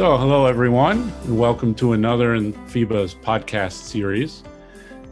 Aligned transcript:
So, 0.00 0.16
hello 0.16 0.46
everyone, 0.46 1.12
and 1.24 1.38
welcome 1.38 1.74
to 1.74 1.92
another 1.92 2.34
in 2.34 2.54
FIBA's 2.54 3.14
podcast 3.14 3.72
series. 3.72 4.42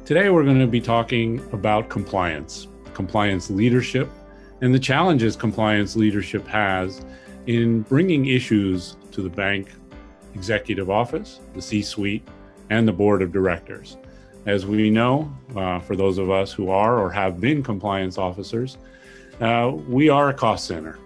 Today, 0.06 0.30
we're 0.30 0.45
going 0.45 0.61
to 0.61 0.67
be 0.67 0.80
talking 0.80 1.46
about 1.53 1.90
compliance, 1.90 2.69
compliance 2.94 3.51
leadership, 3.51 4.08
and 4.62 4.74
the 4.74 4.79
challenges 4.79 5.37
compliance 5.37 5.94
leadership 5.94 6.47
has 6.47 7.04
in 7.47 7.83
bringing 7.83 8.29
issues 8.29 8.97
to 9.12 9.21
the 9.21 9.29
bank 9.29 9.69
executive 10.35 10.89
office, 10.89 11.40
the 11.54 11.61
C 11.61 11.83
suite, 11.83 12.26
and 12.70 12.89
the 12.89 12.93
board 12.93 13.20
of 13.20 13.30
directors. 13.30 13.98
As 14.47 14.65
we 14.65 14.89
know, 14.89 15.30
uh, 15.54 15.80
for 15.80 15.97
those 15.97 16.16
of 16.16 16.30
us 16.30 16.51
who 16.51 16.70
are 16.70 16.98
or 16.98 17.11
have 17.11 17.43
been 17.43 17.62
compliance 17.62 18.16
officers, 18.16 18.79
uh, 19.43 19.70
we 19.87 20.09
are 20.09 20.30
a 20.30 20.34
cost 20.34 20.65
center 20.65 20.98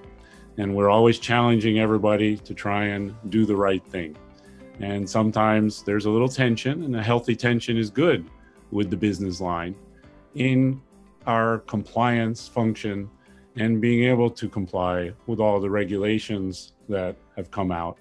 and 0.59 0.75
we're 0.75 0.91
always 0.91 1.19
challenging 1.19 1.79
everybody 1.79 2.37
to 2.37 2.55
try 2.55 2.85
and 2.85 3.15
do 3.31 3.47
the 3.47 3.57
right 3.57 3.85
thing. 3.87 4.17
And 4.81 5.09
sometimes 5.09 5.83
there's 5.83 6.07
a 6.07 6.11
little 6.11 6.29
tension, 6.29 6.85
and 6.85 6.97
a 6.97 7.03
healthy 7.03 7.37
tension 7.37 7.77
is 7.77 7.91
good 7.91 8.29
with 8.71 8.91
the 8.91 8.97
business 8.97 9.41
line 9.41 9.75
in 10.35 10.81
our 11.27 11.59
compliance 11.59 12.49
function 12.49 13.09
and 13.57 13.81
being 13.81 14.05
able 14.05 14.31
to 14.31 14.49
comply 14.49 15.13
with 15.27 15.39
all 15.39 15.61
the 15.61 15.69
regulations 15.69 16.73
that 16.89 17.17
have 17.37 17.51
come 17.51 17.71
out. 17.71 17.99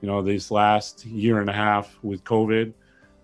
You 0.00 0.08
know, 0.08 0.20
this 0.20 0.50
last 0.50 1.06
year 1.06 1.40
and 1.40 1.48
a 1.48 1.52
half 1.52 1.98
with 2.02 2.24
COVID, 2.24 2.72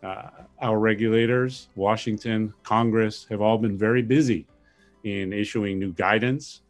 uh, 0.02 0.30
our 0.62 0.78
regulators, 0.78 1.68
Washington, 1.74 2.54
Congress 2.62 3.26
have 3.28 3.40
all 3.40 3.58
been 3.58 3.76
very 3.76 4.02
busy 4.02 4.46
in 5.04 5.32
issuing 5.32 5.78
new 5.78 5.92
guidance 5.92 6.62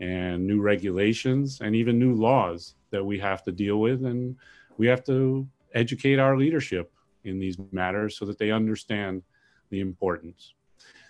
and 0.00 0.46
new 0.46 0.60
regulations 0.60 1.60
and 1.60 1.74
even 1.74 1.98
new 1.98 2.14
laws 2.14 2.74
that 2.90 3.04
we 3.04 3.18
have 3.18 3.42
to 3.44 3.52
deal 3.52 3.80
with. 3.80 4.04
And 4.04 4.36
we 4.76 4.86
have 4.86 5.04
to 5.04 5.46
educate 5.74 6.18
our 6.18 6.36
leadership 6.36 6.92
in 7.24 7.38
these 7.38 7.56
matters 7.72 8.16
so 8.16 8.24
that 8.24 8.38
they 8.38 8.50
understand 8.50 9.22
the 9.70 9.80
importance. 9.80 10.54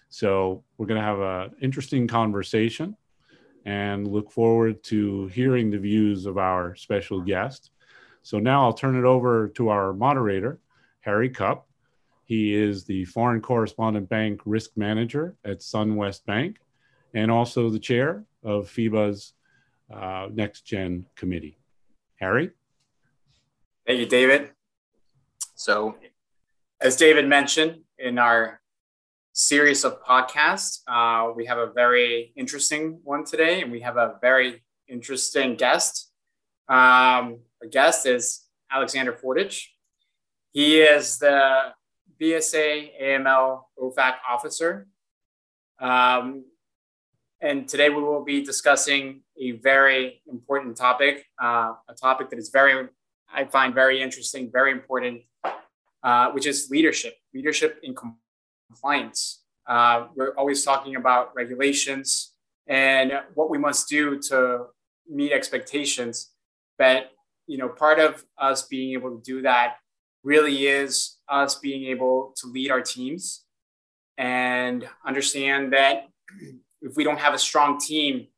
So 0.09 0.65
we're 0.77 0.87
going 0.87 1.01
to 1.01 1.07
have 1.07 1.21
an 1.21 1.57
interesting 1.61 2.07
conversation 2.07 2.97
and 3.67 4.09
look 4.09 4.33
forward 4.33 4.83
to 4.85 5.27
hearing 5.29 5.71
the 5.71 5.79
views 5.79 6.25
of 6.25 6.39
our 6.39 6.75
special 6.75 7.21
guest. 7.21 7.71
So 8.23 8.39
now 8.39 8.65
I'll 8.65 8.73
turn 8.73 8.97
it 8.97 9.05
over 9.05 9.49
to 9.49 9.69
our 9.69 9.93
moderator, 9.93 10.61
Harry 11.01 11.29
Cupp. 11.29 11.67
He 12.25 12.55
is 12.55 12.85
the 12.85 13.05
Foreign 13.07 13.41
Correspondent 13.41 14.09
Bank 14.09 14.41
Risk 14.45 14.71
Manager 14.77 15.37
at 15.45 15.61
SunWest 15.61 16.25
Bank 16.25 16.59
and 17.15 17.31
also 17.31 17.71
the 17.71 17.79
chair 17.79 18.25
of 18.43 18.69
FIBA's 18.69 19.35
uh, 19.93 20.29
Next 20.33 20.63
Gen 20.63 21.07
Committee. 21.17 21.59
Harry? 22.17 22.51
Thank 23.87 24.01
you, 24.01 24.07
David. 24.07 24.51
So, 25.55 25.97
as 26.81 26.97
David 26.97 27.27
mentioned 27.27 27.81
in 27.99 28.19
our 28.19 28.61
series 29.33 29.85
of 29.85 30.03
podcasts, 30.03 30.81
uh, 30.87 31.33
we 31.33 31.47
have 31.47 31.59
a 31.59 31.73
very 31.73 32.33
interesting 32.37 33.01
one 33.05 33.25
today, 33.25 33.63
and 33.63 33.71
we 33.71 33.81
have 33.81 33.97
a 33.97 34.17
very 34.21 34.63
interesting 34.89 35.55
guest. 35.55 36.11
Um, 36.69 37.41
our 37.63 37.69
guest 37.71 38.07
is 38.07 38.45
Alexander 38.71 39.13
Fortich. 39.13 39.65
He 40.53 40.81
is 40.81 41.19
the 41.19 41.73
BSA 42.21 42.91
AML 43.03 43.63
OFAC 43.81 44.15
officer. 44.29 44.87
Um, 45.81 46.45
and 47.41 47.69
today 47.69 47.89
we 47.89 48.03
will 48.03 48.25
be 48.25 48.45
discussing 48.45 49.23
a 49.41 49.53
very 49.53 50.23
important 50.27 50.77
topic, 50.77 51.25
uh, 51.43 51.73
a 51.89 51.95
topic 51.95 52.31
that 52.31 52.39
is 52.39 52.49
very, 52.49 52.89
I 53.33 53.45
find 53.45 53.75
very 53.75 54.03
interesting, 54.03 54.51
very 54.51 54.73
important, 54.73 55.23
uh, 56.03 56.31
which 56.33 56.47
is 56.47 56.69
leadership, 56.71 57.15
leadership 57.33 57.79
in 57.83 57.95
compliance. 57.95 59.43
Uh, 59.67 60.07
we're 60.17 60.35
always 60.37 60.65
talking 60.65 60.97
about 60.97 61.35
regulations 61.37 62.33
and 62.67 63.13
what 63.35 63.51
we 63.51 63.59
must 63.59 63.89
do 63.89 64.19
to 64.23 64.67
meet 65.09 65.33
expectations. 65.33 66.33
But 66.77 67.11
you 67.47 67.57
know, 67.57 67.69
part 67.69 67.99
of 67.99 68.25
us 68.37 68.65
being 68.65 68.93
able 68.93 69.11
to 69.17 69.23
do 69.23 69.43
that 69.43 69.77
really 70.25 70.67
is 70.67 71.19
us 71.29 71.55
being 71.55 71.85
able 71.85 72.35
to 72.37 72.49
lead 72.49 72.71
our 72.71 72.83
teams 72.83 73.45
and 74.19 74.89
understand 75.07 75.73
that 75.73 76.09
if 76.83 76.97
we 76.97 77.05
don't 77.05 77.19
have 77.19 77.35
a 77.35 77.39
strong 77.39 77.79
team 77.79 78.29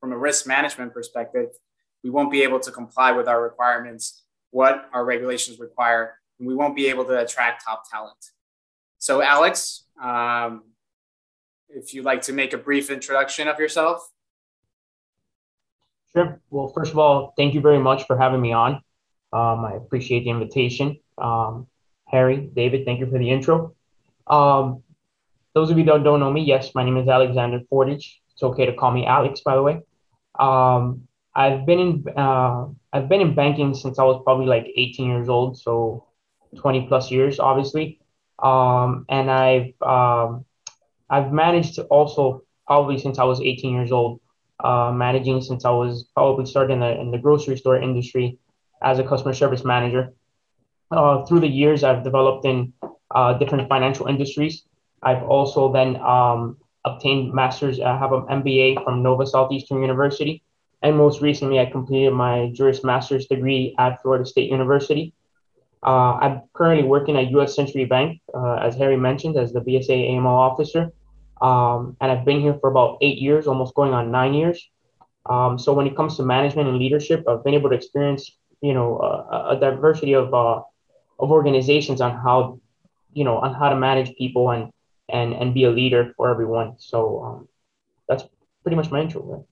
from 0.00 0.12
a 0.12 0.18
risk 0.18 0.46
management 0.46 0.92
perspective, 0.92 1.48
we 2.02 2.10
won't 2.10 2.30
be 2.30 2.42
able 2.42 2.60
to 2.60 2.70
comply 2.70 3.12
with 3.12 3.28
our 3.28 3.42
requirements, 3.42 4.22
what 4.50 4.88
our 4.92 5.04
regulations 5.04 5.58
require, 5.58 6.14
and 6.38 6.48
we 6.48 6.54
won't 6.54 6.74
be 6.74 6.88
able 6.88 7.04
to 7.04 7.18
attract 7.20 7.64
top 7.64 7.84
talent. 7.90 8.16
So, 8.98 9.22
Alex, 9.22 9.84
um, 10.02 10.64
if 11.68 11.94
you'd 11.94 12.04
like 12.04 12.22
to 12.22 12.32
make 12.32 12.52
a 12.52 12.58
brief 12.58 12.90
introduction 12.90 13.48
of 13.48 13.58
yourself. 13.58 14.08
Sure. 16.14 16.40
Well, 16.50 16.68
first 16.68 16.92
of 16.92 16.98
all, 16.98 17.32
thank 17.36 17.54
you 17.54 17.60
very 17.60 17.78
much 17.78 18.06
for 18.06 18.18
having 18.18 18.40
me 18.40 18.52
on. 18.52 18.74
Um, 19.32 19.64
I 19.64 19.74
appreciate 19.74 20.24
the 20.24 20.30
invitation. 20.30 20.98
Um, 21.16 21.66
Harry, 22.06 22.50
David, 22.54 22.84
thank 22.84 23.00
you 23.00 23.06
for 23.06 23.18
the 23.18 23.30
intro. 23.30 23.74
Um, 24.26 24.82
those 25.54 25.70
of 25.70 25.78
you 25.78 25.84
that 25.84 26.04
don't 26.04 26.20
know 26.20 26.32
me, 26.32 26.42
yes, 26.42 26.74
my 26.74 26.84
name 26.84 26.96
is 26.96 27.08
Alexander 27.08 27.60
Fortich. 27.70 28.04
It's 28.32 28.42
okay 28.42 28.66
to 28.66 28.74
call 28.74 28.90
me 28.90 29.04
Alex, 29.06 29.40
by 29.40 29.54
the 29.54 29.62
way. 29.62 29.80
Um, 30.38 31.08
I've 31.34 31.66
been 31.66 31.78
in 31.78 32.04
uh, 32.16 32.66
I've 32.92 33.08
been 33.08 33.20
in 33.20 33.34
banking 33.34 33.74
since 33.74 33.98
I 33.98 34.04
was 34.04 34.22
probably 34.24 34.46
like 34.46 34.66
18 34.76 35.08
years 35.08 35.28
old, 35.28 35.58
so 35.58 36.06
20 36.56 36.86
plus 36.88 37.10
years, 37.10 37.38
obviously. 37.38 38.00
Um, 38.38 39.06
and 39.08 39.30
I've 39.30 39.72
um, 39.82 40.44
I've 41.08 41.32
managed 41.32 41.74
to 41.76 41.84
also 41.84 42.42
probably 42.66 42.98
since 42.98 43.18
I 43.18 43.24
was 43.24 43.40
18 43.40 43.74
years 43.74 43.92
old, 43.92 44.20
uh, 44.60 44.92
managing 44.92 45.40
since 45.42 45.64
I 45.64 45.70
was 45.70 46.08
probably 46.14 46.46
started 46.46 46.74
in 46.74 46.80
the 46.80 47.00
in 47.00 47.10
the 47.10 47.18
grocery 47.18 47.56
store 47.56 47.80
industry 47.80 48.38
as 48.82 48.98
a 48.98 49.04
customer 49.04 49.34
service 49.34 49.64
manager. 49.64 50.12
Uh, 50.90 51.24
through 51.24 51.40
the 51.40 51.48
years, 51.48 51.84
I've 51.84 52.04
developed 52.04 52.44
in 52.44 52.72
uh, 53.14 53.34
different 53.34 53.68
financial 53.68 54.06
industries. 54.06 54.64
I've 55.02 55.22
also 55.24 55.72
then 55.72 55.96
um, 55.96 56.58
obtained 56.84 57.32
master's. 57.34 57.80
I 57.80 57.96
have 57.96 58.12
an 58.12 58.22
MBA 58.22 58.84
from 58.84 59.02
Nova 59.02 59.26
Southeastern 59.26 59.80
University, 59.80 60.42
and 60.82 60.96
most 60.96 61.20
recently, 61.20 61.58
I 61.58 61.66
completed 61.66 62.12
my 62.12 62.50
Juris 62.54 62.84
Master's 62.84 63.26
degree 63.26 63.74
at 63.78 64.00
Florida 64.02 64.24
State 64.24 64.50
University. 64.50 65.14
Uh, 65.84 66.14
I'm 66.20 66.42
currently 66.52 66.86
working 66.86 67.16
at 67.16 67.30
U.S. 67.32 67.56
Century 67.56 67.84
Bank, 67.84 68.20
uh, 68.32 68.54
as 68.54 68.76
Harry 68.76 68.96
mentioned, 68.96 69.36
as 69.36 69.52
the 69.52 69.60
BSA 69.60 70.10
AML 70.12 70.26
officer, 70.26 70.92
um, 71.40 71.96
and 72.00 72.12
I've 72.12 72.24
been 72.24 72.40
here 72.40 72.56
for 72.60 72.70
about 72.70 72.98
eight 73.00 73.18
years, 73.18 73.48
almost 73.48 73.74
going 73.74 73.92
on 73.92 74.12
nine 74.12 74.32
years. 74.34 74.68
Um, 75.26 75.58
so 75.58 75.72
when 75.72 75.86
it 75.86 75.96
comes 75.96 76.16
to 76.16 76.22
management 76.22 76.68
and 76.68 76.78
leadership, 76.78 77.24
I've 77.28 77.44
been 77.44 77.54
able 77.54 77.70
to 77.70 77.76
experience, 77.76 78.30
you 78.60 78.74
know, 78.74 78.98
a, 78.98 79.56
a 79.56 79.60
diversity 79.60 80.14
of 80.14 80.32
uh, 80.32 80.62
of 81.18 81.30
organizations 81.30 82.00
on 82.00 82.12
how, 82.16 82.60
you 83.12 83.24
know, 83.24 83.38
on 83.38 83.54
how 83.54 83.68
to 83.68 83.76
manage 83.76 84.14
people 84.16 84.50
and 84.50 84.72
and 85.12 85.34
and 85.34 85.54
be 85.54 85.64
a 85.64 85.70
leader 85.70 86.12
for 86.16 86.28
everyone. 86.30 86.74
So 86.78 87.22
um, 87.22 87.48
that's 88.08 88.24
pretty 88.62 88.76
much 88.76 88.90
my 88.90 89.00
intro. 89.00 89.22
Right? 89.22 89.44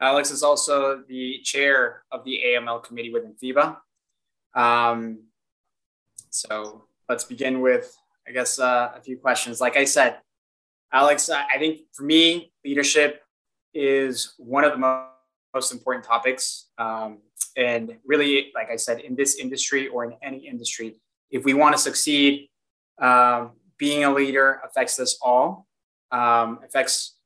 Alex 0.00 0.30
is 0.32 0.42
also 0.42 1.04
the 1.08 1.40
chair 1.44 2.02
of 2.10 2.24
the 2.24 2.42
AML 2.44 2.82
committee 2.82 3.12
within 3.12 3.34
FIBA. 3.40 3.76
Um, 4.54 5.20
so 6.30 6.84
let's 7.08 7.24
begin 7.24 7.60
with, 7.60 7.96
I 8.26 8.32
guess, 8.32 8.58
uh, 8.58 8.90
a 8.96 9.00
few 9.00 9.16
questions. 9.16 9.60
Like 9.60 9.76
I 9.76 9.84
said, 9.84 10.18
Alex, 10.92 11.30
I 11.30 11.56
think 11.58 11.80
for 11.92 12.02
me, 12.02 12.52
leadership 12.64 13.22
is 13.72 14.34
one 14.38 14.64
of 14.64 14.72
the 14.72 14.78
most, 14.78 15.70
important 15.70 16.04
topics. 16.04 16.68
Um, 16.78 17.18
and 17.58 17.98
really, 18.06 18.50
like 18.54 18.70
I 18.70 18.76
said, 18.76 19.00
in 19.00 19.14
this 19.14 19.36
industry 19.36 19.88
or 19.88 20.04
in 20.04 20.14
any 20.22 20.48
industry, 20.48 20.98
if 21.30 21.44
we 21.44 21.52
want 21.52 21.76
to 21.76 21.80
succeed, 21.80 22.48
um, 22.98 23.52
being 23.82 24.04
a 24.04 24.14
leader 24.14 24.60
affects 24.64 25.00
us 25.00 25.18
all, 25.20 25.66
um, 26.12 26.60
affects 26.64 27.16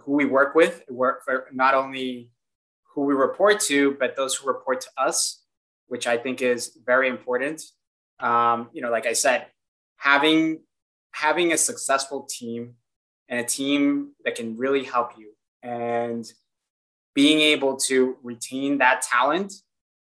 who 0.00 0.12
we 0.12 0.26
work 0.26 0.54
with, 0.54 0.82
work 0.90 1.22
not 1.54 1.72
only 1.72 2.30
who 2.94 3.06
we 3.06 3.14
report 3.14 3.58
to, 3.60 3.96
but 3.98 4.14
those 4.14 4.34
who 4.34 4.46
report 4.46 4.82
to 4.82 4.88
us, 4.98 5.42
which 5.86 6.06
I 6.06 6.18
think 6.18 6.42
is 6.42 6.76
very 6.84 7.08
important. 7.08 7.62
Um, 8.20 8.68
you 8.74 8.82
know, 8.82 8.90
like 8.90 9.06
I 9.06 9.14
said, 9.14 9.46
having 9.96 10.60
having 11.12 11.54
a 11.54 11.56
successful 11.56 12.28
team 12.28 12.74
and 13.30 13.40
a 13.40 13.44
team 13.44 14.12
that 14.26 14.34
can 14.34 14.58
really 14.58 14.84
help 14.84 15.12
you 15.16 15.32
and 15.62 16.30
being 17.14 17.40
able 17.40 17.78
to 17.88 18.18
retain 18.22 18.76
that 18.78 19.00
talent 19.00 19.50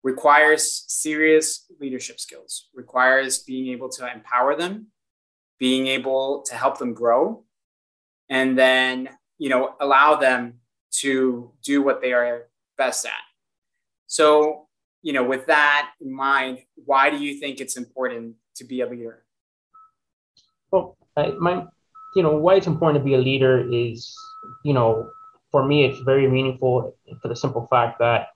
requires 0.04 0.86
serious 0.88 1.66
leadership 1.82 2.22
skills 2.22 2.70
requires 2.74 3.40
being 3.40 3.68
able 3.74 3.90
to 3.90 4.10
empower 4.10 4.56
them 4.56 4.88
being 5.60 5.88
able 5.88 6.42
to 6.44 6.56
help 6.56 6.78
them 6.78 6.94
grow 6.94 7.44
and 8.30 8.58
then 8.58 9.10
you 9.38 9.50
know 9.50 9.76
allow 9.80 10.16
them 10.16 10.56
to 10.92 11.52
do 11.64 11.82
what 11.82 12.02
they 12.02 12.14
are 12.14 12.48
best 12.78 13.06
at 13.06 13.12
so 14.08 14.70
you 15.02 15.14
know, 15.14 15.24
with 15.24 15.46
that 15.48 15.92
in 16.02 16.14
mind, 16.14 16.60
why 16.86 17.10
do 17.10 17.18
you 17.18 17.40
think 17.40 17.60
it's 17.60 17.78
important 17.78 18.36
to 18.56 18.64
be 18.66 18.82
a 18.82 18.88
leader? 18.88 19.24
Well, 20.72 20.98
I, 21.16 21.32
my, 21.40 21.66
you 22.16 22.24
know, 22.24 22.36
why 22.36 22.56
it's 22.56 22.68
important 22.68 23.02
to 23.02 23.06
be 23.06 23.16
a 23.16 23.18
leader 23.18 23.68
is, 23.72 24.14
you 24.64 24.74
know, 24.74 25.10
for 25.52 25.66
me, 25.66 25.86
it's 25.86 26.00
very 26.00 26.30
meaningful 26.30 26.96
for 27.22 27.28
the 27.28 27.36
simple 27.36 27.68
fact 27.70 28.00
that 28.00 28.28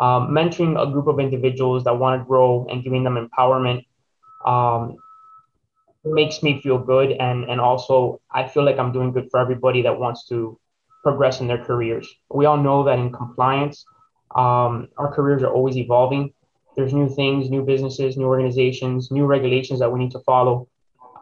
um, 0.00 0.28
mentoring 0.28 0.80
a 0.80 0.90
group 0.90 1.06
of 1.06 1.18
individuals 1.18 1.84
that 1.84 1.96
want 1.98 2.20
to 2.20 2.24
grow 2.26 2.66
and 2.70 2.84
giving 2.84 3.04
them 3.04 3.14
empowerment 3.16 3.86
um, 4.44 4.96
makes 6.04 6.42
me 6.42 6.60
feel 6.60 6.78
good. 6.78 7.12
And, 7.12 7.44
and 7.44 7.60
also, 7.60 8.20
I 8.30 8.46
feel 8.46 8.64
like 8.64 8.78
I'm 8.78 8.92
doing 8.92 9.12
good 9.12 9.28
for 9.30 9.40
everybody 9.40 9.82
that 9.82 9.98
wants 9.98 10.26
to 10.28 10.58
progress 11.02 11.40
in 11.40 11.46
their 11.46 11.64
careers. 11.64 12.08
We 12.30 12.46
all 12.46 12.56
know 12.56 12.84
that 12.84 12.98
in 12.98 13.12
compliance, 13.12 13.84
um, 14.34 14.88
our 14.96 15.12
careers 15.12 15.42
are 15.42 15.52
always 15.52 15.76
evolving. 15.76 16.32
There's 16.76 16.92
new 16.92 17.08
things, 17.08 17.50
new 17.50 17.62
businesses, 17.62 18.16
new 18.16 18.26
organizations, 18.26 19.10
new 19.10 19.26
regulations 19.26 19.80
that 19.80 19.90
we 19.92 19.98
need 19.98 20.12
to 20.12 20.20
follow. 20.20 20.68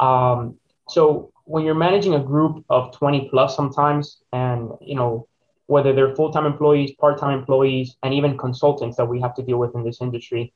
Um, 0.00 0.58
so 0.88 1.32
when 1.44 1.64
you're 1.64 1.74
managing 1.74 2.14
a 2.14 2.22
group 2.22 2.64
of 2.68 2.92
20 2.92 3.28
plus 3.30 3.56
sometimes, 3.56 4.22
and 4.32 4.70
you 4.80 4.94
know 4.94 5.28
whether 5.66 5.92
they're 5.92 6.14
full-time 6.14 6.46
employees, 6.46 6.92
part-time 7.00 7.36
employees, 7.36 7.96
and 8.04 8.14
even 8.14 8.38
consultants 8.38 8.96
that 8.96 9.04
we 9.04 9.20
have 9.20 9.34
to 9.34 9.42
deal 9.42 9.58
with 9.58 9.74
in 9.74 9.82
this 9.82 10.00
industry, 10.00 10.52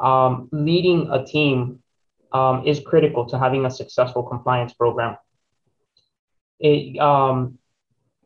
um, 0.00 0.48
leading 0.52 1.10
a 1.12 1.24
team 1.24 1.82
um, 2.34 2.66
is 2.66 2.80
critical 2.80 3.24
to 3.26 3.38
having 3.38 3.64
a 3.64 3.70
successful 3.70 4.22
compliance 4.22 4.74
program. 4.74 5.16
It, 6.60 6.98
um, 6.98 7.58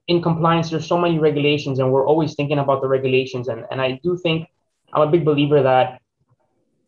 in 0.09 0.23
compliance, 0.23 0.71
there's 0.71 0.87
so 0.87 0.99
many 0.99 1.19
regulations, 1.19 1.79
and 1.79 1.93
we're 1.93 2.07
always 2.07 2.35
thinking 2.35 2.59
about 2.59 2.81
the 2.81 2.89
regulations. 2.89 3.49
And, 3.49 3.67
and 3.71 3.81
I 3.81 4.01
do 4.03 4.17
think 4.17 4.49
I'm 4.93 5.07
a 5.07 5.11
big 5.11 5.25
believer 5.25 5.63
that 5.63 6.01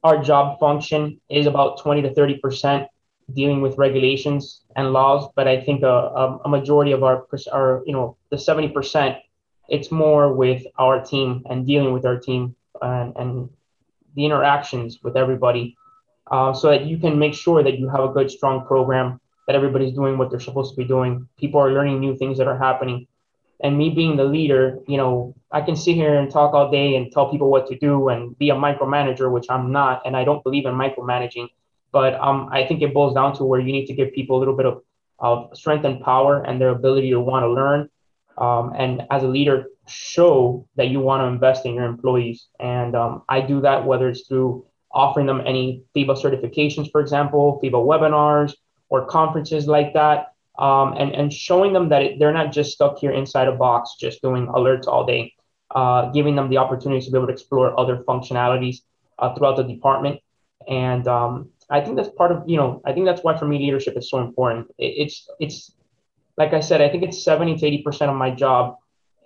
our 0.02 0.22
job 0.22 0.58
function 0.58 1.20
is 1.28 1.46
about 1.46 1.80
20 1.82 2.02
to 2.02 2.14
30 2.14 2.38
percent 2.38 2.88
dealing 3.34 3.60
with 3.60 3.78
regulations 3.78 4.62
and 4.74 4.92
laws, 4.92 5.30
but 5.36 5.46
I 5.46 5.60
think 5.60 5.82
a, 5.82 5.86
a, 5.86 6.38
a 6.46 6.48
majority 6.48 6.92
of 6.92 7.04
our, 7.04 7.26
our, 7.52 7.82
you 7.86 7.92
know, 7.92 8.16
the 8.30 8.38
70 8.38 8.70
percent, 8.70 9.18
it's 9.68 9.92
more 9.92 10.32
with 10.32 10.64
our 10.78 11.04
team 11.04 11.44
and 11.48 11.66
dealing 11.66 11.92
with 11.92 12.04
our 12.06 12.18
team 12.18 12.56
and, 12.82 13.12
and 13.16 13.50
the 14.16 14.24
interactions 14.24 14.98
with 15.02 15.16
everybody, 15.16 15.76
uh, 16.30 16.52
so 16.52 16.68
that 16.68 16.86
you 16.86 16.98
can 16.98 17.18
make 17.18 17.34
sure 17.34 17.62
that 17.62 17.78
you 17.78 17.88
have 17.88 18.04
a 18.04 18.08
good, 18.08 18.30
strong 18.30 18.66
program 18.66 19.20
that 19.46 19.56
everybody's 19.56 19.94
doing 19.94 20.16
what 20.16 20.30
they're 20.30 20.40
supposed 20.40 20.74
to 20.74 20.76
be 20.76 20.86
doing. 20.86 21.26
People 21.38 21.60
are 21.60 21.72
learning 21.72 21.98
new 22.00 22.16
things 22.16 22.38
that 22.38 22.46
are 22.46 22.58
happening 22.58 23.06
and 23.62 23.76
me 23.76 23.90
being 23.90 24.16
the 24.16 24.24
leader, 24.24 24.78
you 24.86 24.96
know, 24.96 25.34
I 25.52 25.60
can 25.60 25.76
sit 25.76 25.94
here 25.94 26.18
and 26.18 26.30
talk 26.30 26.54
all 26.54 26.70
day 26.70 26.96
and 26.96 27.12
tell 27.12 27.30
people 27.30 27.50
what 27.50 27.66
to 27.68 27.78
do 27.78 28.08
and 28.08 28.36
be 28.38 28.50
a 28.50 28.54
micromanager, 28.54 29.30
which 29.30 29.46
I'm 29.50 29.72
not, 29.72 30.02
and 30.06 30.16
I 30.16 30.24
don't 30.24 30.42
believe 30.42 30.66
in 30.66 30.74
micromanaging. 30.74 31.48
But 31.92 32.14
um, 32.14 32.48
I 32.52 32.66
think 32.66 32.82
it 32.82 32.94
boils 32.94 33.14
down 33.14 33.34
to 33.36 33.44
where 33.44 33.60
you 33.60 33.72
need 33.72 33.86
to 33.86 33.94
give 33.94 34.12
people 34.12 34.38
a 34.38 34.40
little 34.40 34.56
bit 34.56 34.66
of, 34.66 34.82
of 35.18 35.56
strength 35.56 35.84
and 35.84 36.00
power 36.00 36.42
and 36.42 36.60
their 36.60 36.70
ability 36.70 37.10
to 37.10 37.20
want 37.20 37.42
to 37.44 37.50
learn. 37.50 37.90
Um, 38.38 38.72
and 38.76 39.02
as 39.10 39.24
a 39.24 39.28
leader, 39.28 39.66
show 39.88 40.66
that 40.76 40.88
you 40.88 41.00
want 41.00 41.20
to 41.20 41.26
invest 41.26 41.66
in 41.66 41.74
your 41.74 41.84
employees. 41.84 42.46
And 42.60 42.94
um, 42.94 43.22
I 43.28 43.40
do 43.40 43.60
that 43.62 43.84
whether 43.84 44.08
it's 44.08 44.26
through 44.26 44.64
offering 44.92 45.26
them 45.26 45.42
any 45.46 45.82
FIBA 45.94 46.20
certifications, 46.20 46.90
for 46.90 47.00
example, 47.00 47.60
FIBA 47.62 47.72
webinars 47.72 48.54
or 48.88 49.06
conferences 49.06 49.66
like 49.66 49.94
that 49.94 50.32
um, 50.58 50.94
and, 50.98 51.14
and 51.14 51.32
showing 51.32 51.72
them 51.72 51.88
that 51.88 52.18
they're 52.18 52.32
not 52.32 52.52
just 52.52 52.72
stuck 52.72 52.98
here 52.98 53.12
inside 53.12 53.48
a 53.48 53.52
box, 53.52 53.96
just 53.98 54.20
doing 54.20 54.46
alerts 54.48 54.86
all 54.86 55.06
day, 55.06 55.32
uh, 55.74 56.10
giving 56.10 56.36
them 56.36 56.50
the 56.50 56.58
opportunity 56.58 57.04
to 57.04 57.10
be 57.10 57.16
able 57.16 57.28
to 57.28 57.32
explore 57.32 57.78
other 57.78 58.04
functionalities 58.08 58.78
uh, 59.18 59.34
throughout 59.34 59.56
the 59.56 59.62
department. 59.62 60.20
And 60.68 61.08
um, 61.08 61.48
I 61.70 61.80
think 61.80 61.96
that's 61.96 62.10
part 62.10 62.30
of, 62.30 62.42
you 62.46 62.58
know, 62.58 62.82
I 62.84 62.92
think 62.92 63.06
that's 63.06 63.22
why 63.22 63.38
for 63.38 63.46
me 63.46 63.58
leadership 63.58 63.96
is 63.96 64.10
so 64.10 64.18
important. 64.18 64.68
It, 64.76 64.94
it's, 64.98 65.28
it's, 65.40 65.72
like 66.36 66.52
I 66.52 66.60
said, 66.60 66.82
I 66.82 66.88
think 66.88 67.04
it's 67.04 67.24
70 67.24 67.56
to 67.58 67.82
80% 67.90 68.10
of 68.10 68.16
my 68.16 68.30
job 68.30 68.76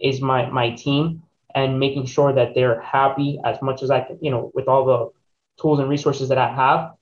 is 0.00 0.20
my, 0.20 0.48
my 0.50 0.70
team 0.70 1.22
and 1.54 1.80
making 1.80 2.06
sure 2.06 2.32
that 2.32 2.54
they're 2.54 2.80
happy 2.80 3.40
as 3.44 3.60
much 3.62 3.82
as 3.82 3.90
I 3.90 4.00
can, 4.02 4.18
you 4.20 4.30
know, 4.30 4.50
with 4.54 4.68
all 4.68 4.84
the 4.84 5.10
tools 5.60 5.78
and 5.78 5.88
resources 5.88 6.28
that 6.28 6.38
I 6.38 6.52
have. 6.52 6.94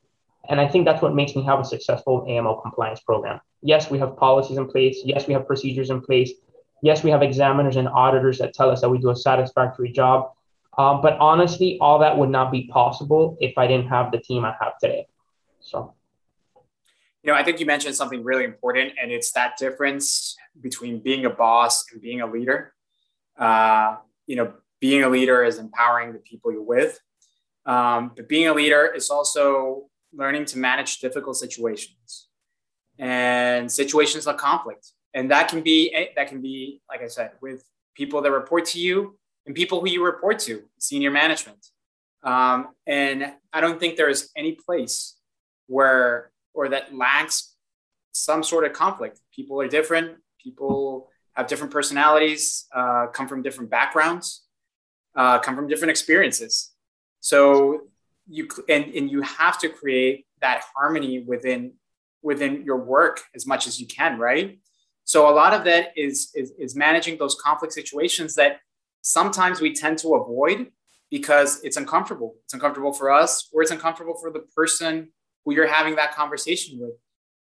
And 0.48 0.60
I 0.60 0.68
think 0.68 0.84
that's 0.84 1.02
what 1.02 1.14
makes 1.14 1.36
me 1.36 1.44
have 1.44 1.60
a 1.60 1.64
successful 1.64 2.26
AML 2.28 2.62
compliance 2.62 3.00
program. 3.00 3.40
Yes, 3.62 3.90
we 3.90 3.98
have 3.98 4.16
policies 4.16 4.58
in 4.58 4.66
place. 4.66 4.98
Yes, 5.04 5.26
we 5.28 5.34
have 5.34 5.46
procedures 5.46 5.90
in 5.90 6.00
place. 6.00 6.32
Yes, 6.82 7.04
we 7.04 7.10
have 7.10 7.22
examiners 7.22 7.76
and 7.76 7.88
auditors 7.88 8.38
that 8.38 8.54
tell 8.54 8.70
us 8.70 8.80
that 8.80 8.88
we 8.88 8.98
do 8.98 9.10
a 9.10 9.16
satisfactory 9.16 9.92
job. 9.92 10.32
Um, 10.78 11.00
but 11.00 11.16
honestly, 11.18 11.78
all 11.80 11.98
that 12.00 12.16
would 12.18 12.30
not 12.30 12.50
be 12.50 12.66
possible 12.68 13.36
if 13.40 13.56
I 13.56 13.66
didn't 13.66 13.88
have 13.88 14.10
the 14.10 14.18
team 14.18 14.44
I 14.44 14.54
have 14.60 14.78
today. 14.80 15.06
So, 15.60 15.94
you 17.22 17.30
know, 17.30 17.38
I 17.38 17.44
think 17.44 17.60
you 17.60 17.66
mentioned 17.66 17.94
something 17.94 18.24
really 18.24 18.44
important, 18.44 18.94
and 19.00 19.12
it's 19.12 19.30
that 19.32 19.56
difference 19.58 20.36
between 20.60 20.98
being 20.98 21.24
a 21.24 21.30
boss 21.30 21.84
and 21.92 22.00
being 22.00 22.20
a 22.20 22.26
leader. 22.26 22.74
Uh, 23.38 23.96
you 24.26 24.34
know, 24.36 24.54
being 24.80 25.04
a 25.04 25.08
leader 25.08 25.44
is 25.44 25.58
empowering 25.58 26.12
the 26.12 26.18
people 26.18 26.50
you're 26.50 26.62
with, 26.62 26.98
um, 27.66 28.12
but 28.16 28.28
being 28.28 28.48
a 28.48 28.54
leader 28.54 28.86
is 28.86 29.10
also 29.10 29.86
learning 30.12 30.44
to 30.46 30.58
manage 30.58 30.98
difficult 30.98 31.36
situations 31.36 32.28
and 32.98 33.70
situations 33.70 34.26
of 34.26 34.36
conflict. 34.36 34.88
And 35.14 35.30
that 35.30 35.48
can 35.48 35.62
be 35.62 35.94
that 36.16 36.28
can 36.28 36.40
be, 36.40 36.80
like 36.88 37.02
I 37.02 37.08
said, 37.08 37.32
with 37.40 37.64
people 37.94 38.22
that 38.22 38.30
report 38.30 38.64
to 38.66 38.80
you 38.80 39.18
and 39.46 39.54
people 39.54 39.80
who 39.80 39.88
you 39.88 40.04
report 40.04 40.38
to, 40.40 40.62
senior 40.78 41.10
management. 41.10 41.66
Um, 42.22 42.68
and 42.86 43.32
I 43.52 43.60
don't 43.60 43.78
think 43.78 43.96
there 43.96 44.08
is 44.08 44.30
any 44.36 44.52
place 44.52 45.16
where 45.66 46.30
or 46.54 46.68
that 46.68 46.94
lacks 46.94 47.54
some 48.12 48.42
sort 48.42 48.64
of 48.64 48.72
conflict. 48.72 49.20
People 49.34 49.60
are 49.60 49.68
different. 49.68 50.18
People 50.42 51.08
have 51.34 51.46
different 51.46 51.72
personalities, 51.72 52.66
uh, 52.74 53.06
come 53.06 53.26
from 53.26 53.42
different 53.42 53.70
backgrounds, 53.70 54.44
uh, 55.16 55.38
come 55.38 55.56
from 55.56 55.66
different 55.66 55.90
experiences. 55.90 56.71
So 57.22 57.82
you 58.28 58.48
and, 58.68 58.84
and 58.94 59.10
you 59.10 59.22
have 59.22 59.58
to 59.60 59.68
create 59.68 60.26
that 60.40 60.64
harmony 60.76 61.20
within 61.20 61.74
within 62.20 62.64
your 62.64 62.76
work 62.76 63.22
as 63.34 63.46
much 63.46 63.66
as 63.66 63.80
you 63.80 63.86
can 63.86 64.18
right? 64.18 64.58
So 65.04 65.28
a 65.28 65.34
lot 65.34 65.54
of 65.54 65.64
that 65.64 65.92
is, 65.96 66.30
is 66.34 66.52
is 66.58 66.76
managing 66.76 67.18
those 67.18 67.36
conflict 67.36 67.72
situations 67.72 68.34
that 68.34 68.58
sometimes 69.02 69.60
we 69.60 69.72
tend 69.72 69.98
to 69.98 70.14
avoid 70.16 70.66
because 71.10 71.60
it's 71.62 71.76
uncomfortable. 71.76 72.34
It's 72.44 72.54
uncomfortable 72.54 72.92
for 72.92 73.10
us 73.10 73.48
or 73.52 73.62
it's 73.62 73.70
uncomfortable 73.70 74.14
for 74.20 74.32
the 74.32 74.40
person 74.56 75.12
who 75.44 75.54
you're 75.54 75.68
having 75.68 75.94
that 75.96 76.14
conversation 76.14 76.80
with. 76.80 76.94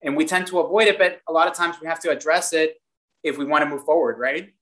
And 0.03 0.15
we 0.15 0.25
tend 0.25 0.46
to 0.48 0.60
avoid 0.60 0.88
it 0.88 1.00
but 1.00 1.22
a 1.27 1.34
lot 1.34 1.48
of 1.48 1.56
times 1.56 1.77
we 1.82 1.88
have 1.88 2.00
to 2.01 2.12
address 2.12 2.53
it 2.53 2.75
if 3.24 3.39
we 3.39 3.46
want 3.46 3.63
to 3.63 3.70
move 3.70 3.86
forward 3.86 4.20
right 4.20 4.53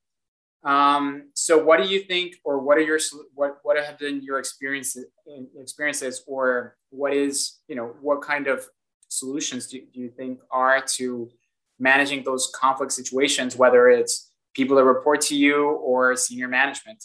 um, 0.63 1.29
so 1.33 1.57
what 1.63 1.81
do 1.81 1.89
you 1.89 2.01
think, 2.01 2.35
or 2.43 2.59
what 2.59 2.77
are 2.77 2.81
your 2.81 2.99
what 3.33 3.57
what 3.63 3.83
have 3.83 3.97
been 3.97 4.21
your 4.21 4.37
experiences 4.37 5.05
experiences, 5.59 6.23
or 6.27 6.77
what 6.89 7.13
is 7.13 7.59
you 7.67 7.75
know 7.75 7.95
what 8.01 8.21
kind 8.21 8.47
of 8.47 8.67
solutions 9.07 9.67
do, 9.67 9.81
do 9.93 9.99
you 9.99 10.09
think 10.09 10.39
are 10.51 10.81
to 10.81 11.29
managing 11.79 12.23
those 12.23 12.51
conflict 12.55 12.91
situations, 12.91 13.55
whether 13.55 13.89
it's 13.89 14.31
people 14.53 14.75
that 14.77 14.83
report 14.83 15.21
to 15.21 15.35
you 15.35 15.69
or 15.69 16.15
senior 16.15 16.47
management? 16.47 17.03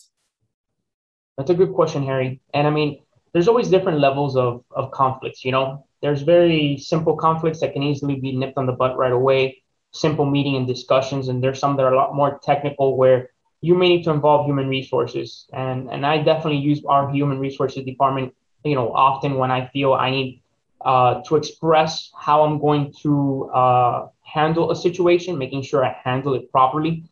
That's 1.38 1.50
a 1.50 1.54
good 1.54 1.72
question, 1.72 2.04
Harry. 2.04 2.40
And 2.52 2.66
I 2.66 2.70
mean, 2.70 3.02
there's 3.32 3.48
always 3.48 3.70
different 3.70 4.00
levels 4.00 4.36
of 4.36 4.64
of 4.70 4.90
conflicts. 4.90 5.46
You 5.46 5.52
know, 5.52 5.86
there's 6.02 6.20
very 6.20 6.76
simple 6.76 7.16
conflicts 7.16 7.60
that 7.60 7.72
can 7.72 7.82
easily 7.82 8.16
be 8.16 8.36
nipped 8.36 8.58
on 8.58 8.66
the 8.66 8.72
butt 8.72 8.98
right 8.98 9.12
away 9.12 9.62
simple 9.92 10.26
meeting 10.26 10.56
and 10.56 10.66
discussions 10.66 11.28
and 11.28 11.42
there's 11.42 11.58
some 11.58 11.76
that 11.76 11.84
are 11.84 11.94
a 11.94 11.96
lot 11.96 12.14
more 12.14 12.38
technical 12.42 12.98
where 12.98 13.30
you 13.60 13.74
may 13.74 13.88
need 13.88 14.04
to 14.04 14.10
involve 14.10 14.46
human 14.46 14.68
resources. 14.68 15.46
And, 15.52 15.90
and 15.90 16.04
I 16.06 16.22
definitely 16.22 16.58
use 16.58 16.82
our 16.86 17.10
human 17.10 17.38
resources 17.38 17.84
department, 17.84 18.34
you 18.64 18.74
know, 18.74 18.92
often 18.92 19.34
when 19.36 19.50
I 19.50 19.66
feel 19.68 19.94
I 19.94 20.10
need 20.10 20.42
uh, 20.84 21.22
to 21.22 21.36
express 21.36 22.10
how 22.18 22.42
I'm 22.42 22.58
going 22.58 22.92
to 23.02 23.50
uh, 23.52 24.08
handle 24.22 24.70
a 24.70 24.76
situation, 24.76 25.38
making 25.38 25.62
sure 25.62 25.84
I 25.84 25.96
handle 26.04 26.34
it 26.34 26.50
properly. 26.52 27.04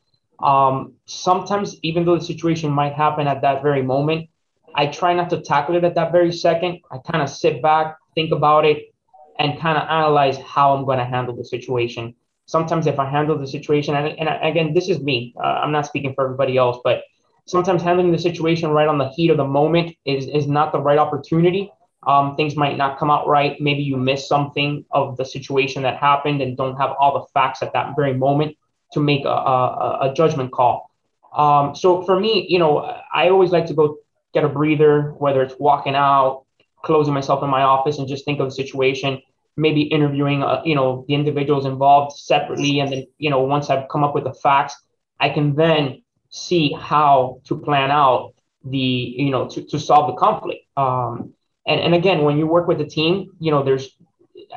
Um, 0.43 0.95
sometimes, 1.07 1.77
even 1.83 2.05
though 2.05 2.17
the 2.19 2.25
situation 2.25 2.71
might 2.71 2.93
happen 2.93 3.27
at 3.27 3.41
that 3.43 3.63
very 3.63 3.83
moment, 3.83 4.29
I 4.75 4.87
try 4.89 5.15
not 5.15 5.31
to 5.31 5.41
tackle 5.41 5.77
it 5.77 5.85
at 5.85 5.95
that 5.95 6.13
very 6.13 6.33
second. 6.33 6.81
I 6.91 6.99
kind 6.99 7.23
of 7.23 7.31
sit 7.31 7.63
back, 7.63 7.97
think 8.15 8.33
about 8.33 8.65
it, 8.65 8.93
and 9.39 9.59
kind 9.59 9.79
of 9.79 9.89
analyze 9.89 10.37
how 10.39 10.77
I'm 10.77 10.85
going 10.85 10.99
to 10.99 11.05
handle 11.05 11.35
the 11.35 11.45
situation 11.45 12.15
sometimes 12.47 12.87
if 12.87 12.99
I 12.99 13.09
handle 13.09 13.39
the 13.39 13.47
situation, 13.47 13.95
and, 13.95 14.19
and 14.19 14.29
again, 14.43 14.75
this 14.75 14.89
is 14.89 15.01
me, 15.01 15.35
uh, 15.43 15.47
I'm 15.47 15.73
not 15.73 15.87
speaking 15.87 16.15
for 16.15 16.25
everybody 16.25 16.57
else, 16.57 16.79
but 16.85 17.05
sometimes 17.47 17.83
handling 17.83 18.13
the 18.13 18.19
situation 18.19 18.71
right 18.71 18.89
on 18.89 18.99
the 18.99 19.09
heat 19.11 19.31
of 19.31 19.37
the 19.37 19.47
moment 19.47 19.97
is, 20.05 20.27
is 20.27 20.47
not 20.47 20.73
the 20.73 20.81
right 20.81 20.99
opportunity. 20.99 21.71
Um, 22.07 22.37
things 22.37 22.55
might 22.55 22.77
not 22.77 22.99
come 22.99 23.11
out 23.11 23.27
right. 23.27 23.59
Maybe 23.61 23.83
you 23.83 23.97
miss 23.97 24.29
something 24.29 24.85
of 24.91 25.17
the 25.17 25.25
situation 25.25 25.83
that 25.83 25.97
happened 25.97 26.43
and 26.43 26.57
don't 26.57 26.77
have 26.77 26.95
all 26.99 27.21
the 27.21 27.27
facts 27.33 27.63
at 27.63 27.73
that 27.73 27.97
very 27.97 28.15
moment 28.15 28.57
to 28.93 29.01
make 29.01 29.25
a, 29.25 29.29
a, 29.29 30.11
a 30.11 30.15
judgment 30.15 30.53
call. 30.53 30.91
Um, 31.35 31.75
so 31.75 32.03
for 32.03 32.19
me, 32.19 32.47
you 32.49 32.59
know, 32.59 32.79
I 33.13 33.31
always 33.31 33.51
like 33.51 33.67
to 33.67 33.75
go 33.75 33.99
get 34.35 34.45
a 34.45 34.49
breather, 34.49 35.15
whether 35.19 35.43
it's 35.43 35.55
walking 35.59 35.95
out, 35.95 36.45
closing 36.83 37.15
myself 37.15 37.43
in 37.43 37.51
my 37.51 37.63
office 37.63 37.99
and 37.99 38.07
just 38.07 38.25
think 38.25 38.39
of 38.41 38.47
the 38.47 38.55
situation, 38.55 39.21
maybe 39.57 39.83
interviewing, 39.83 40.43
uh, 40.43 40.63
you 40.65 40.75
know, 40.75 41.05
the 41.09 41.15
individuals 41.15 41.67
involved 41.67 42.17
separately. 42.17 42.81
And 42.81 42.91
then, 42.93 43.07
you 43.19 43.31
know, 43.31 43.43
once 43.43 43.71
I've 43.71 43.89
come 43.89 44.05
up 44.05 44.15
with 44.15 44.25
the 44.25 44.35
facts, 44.35 44.77
I 45.21 45.29
can 45.29 45.55
then 45.55 46.03
see 46.31 46.73
how 46.73 47.41
to 47.45 47.57
plan 47.59 47.91
out 47.91 48.35
the, 48.65 48.79
you 48.79 49.31
know, 49.31 49.49
to, 49.49 49.63
to 49.67 49.79
solve 49.79 50.09
the 50.09 50.17
conflict. 50.17 50.65
Um, 50.77 51.35
and, 51.67 51.81
and 51.81 51.95
again, 51.95 52.23
when 52.23 52.39
you 52.39 52.47
work 52.47 52.67
with 52.67 52.81
a 52.81 52.87
team, 52.87 53.31
you 53.39 53.51
know, 53.51 53.63
there's, 53.63 53.97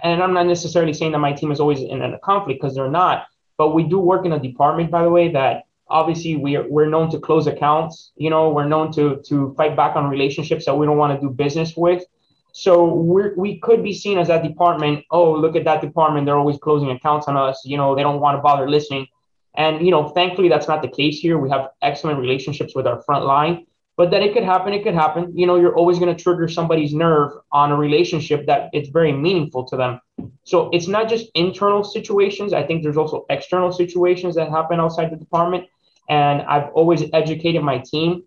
and 0.04 0.22
I'm 0.22 0.34
not 0.34 0.48
necessarily 0.48 0.94
saying 0.94 1.12
that 1.12 1.20
my 1.20 1.34
team 1.34 1.52
is 1.52 1.60
always 1.60 1.82
in 1.82 2.02
a 2.02 2.20
conflict 2.20 2.60
because 2.60 2.76
they're 2.76 2.90
not, 2.90 3.28
but 3.58 3.74
we 3.74 3.84
do 3.84 4.00
work 4.00 4.26
in 4.26 4.34
a 4.34 4.40
department, 4.40 4.92
by 4.92 5.04
the 5.04 5.10
way, 5.10 5.32
that 5.32 5.64
obviously 5.90 6.36
we 6.36 6.56
are, 6.56 6.68
we're 6.68 6.90
known 6.90 7.10
to 7.12 7.20
close 7.20 7.48
accounts. 7.48 8.12
You 8.16 8.30
know, 8.30 8.50
we're 8.50 8.68
known 8.68 8.92
to 8.94 9.22
to 9.28 9.54
fight 9.56 9.76
back 9.76 9.96
on 9.96 10.10
relationships 10.10 10.66
that 10.66 10.76
we 10.76 10.86
don't 10.86 10.98
want 10.98 11.20
to 11.20 11.28
do 11.28 11.34
business 11.34 11.76
with. 11.76 12.04
So 12.52 12.86
we 12.86 13.30
we 13.36 13.60
could 13.60 13.84
be 13.84 13.94
seen 13.94 14.18
as 14.18 14.28
that 14.30 14.44
department. 14.44 15.06
Oh, 15.12 15.32
look 15.34 15.56
at 15.56 15.64
that 15.66 15.82
department; 15.82 16.26
they're 16.26 16.38
always 16.38 16.58
closing 16.58 16.90
accounts 16.92 17.28
on 17.28 17.38
us. 17.38 17.62
You 17.66 17.78
know, 17.78 17.96
they 17.96 18.04
don't 18.04 18.20
want 18.20 18.38
to 18.38 18.42
bother 18.42 18.70
listening. 18.70 19.08
And 19.56 19.84
you 19.86 19.92
know, 19.92 20.10
thankfully, 20.10 20.50
that's 20.50 20.68
not 20.68 20.82
the 20.82 20.88
case 20.88 21.20
here. 21.20 21.38
We 21.38 21.50
have 21.50 21.70
excellent 21.82 22.20
relationships 22.20 22.76
with 22.76 22.88
our 22.88 23.02
front 23.04 23.26
line. 23.26 23.66
But 23.98 24.12
that 24.12 24.22
it 24.22 24.34
could 24.34 24.44
happen, 24.44 24.74
it 24.74 24.84
could 24.84 24.94
happen. 24.94 25.36
You 25.36 25.48
know, 25.48 25.56
you're 25.56 25.76
always 25.76 25.98
going 25.98 26.16
to 26.16 26.24
trigger 26.24 26.48
somebody's 26.48 26.94
nerve 26.94 27.32
on 27.52 27.72
a 27.72 27.76
relationship 27.76 28.46
that 28.46 28.70
it's 28.72 28.90
very 28.90 29.12
meaningful 29.12 29.66
to 29.66 29.76
them. 29.76 30.00
So 30.44 30.70
it's 30.72 30.88
not 30.88 31.10
just 31.10 31.32
internal 31.34 31.84
situations. 31.84 32.54
I 32.54 32.62
think 32.62 32.84
there's 32.84 32.96
also 32.96 33.26
external 33.32 33.72
situations 33.72 34.36
that 34.36 34.52
happen 34.52 34.80
outside 34.80 35.12
the 35.12 35.16
department. 35.16 35.66
And 36.10 36.44
I've 36.44 36.70
always 36.74 37.04
educated 37.12 37.64
my 37.64 37.80
team 37.80 38.24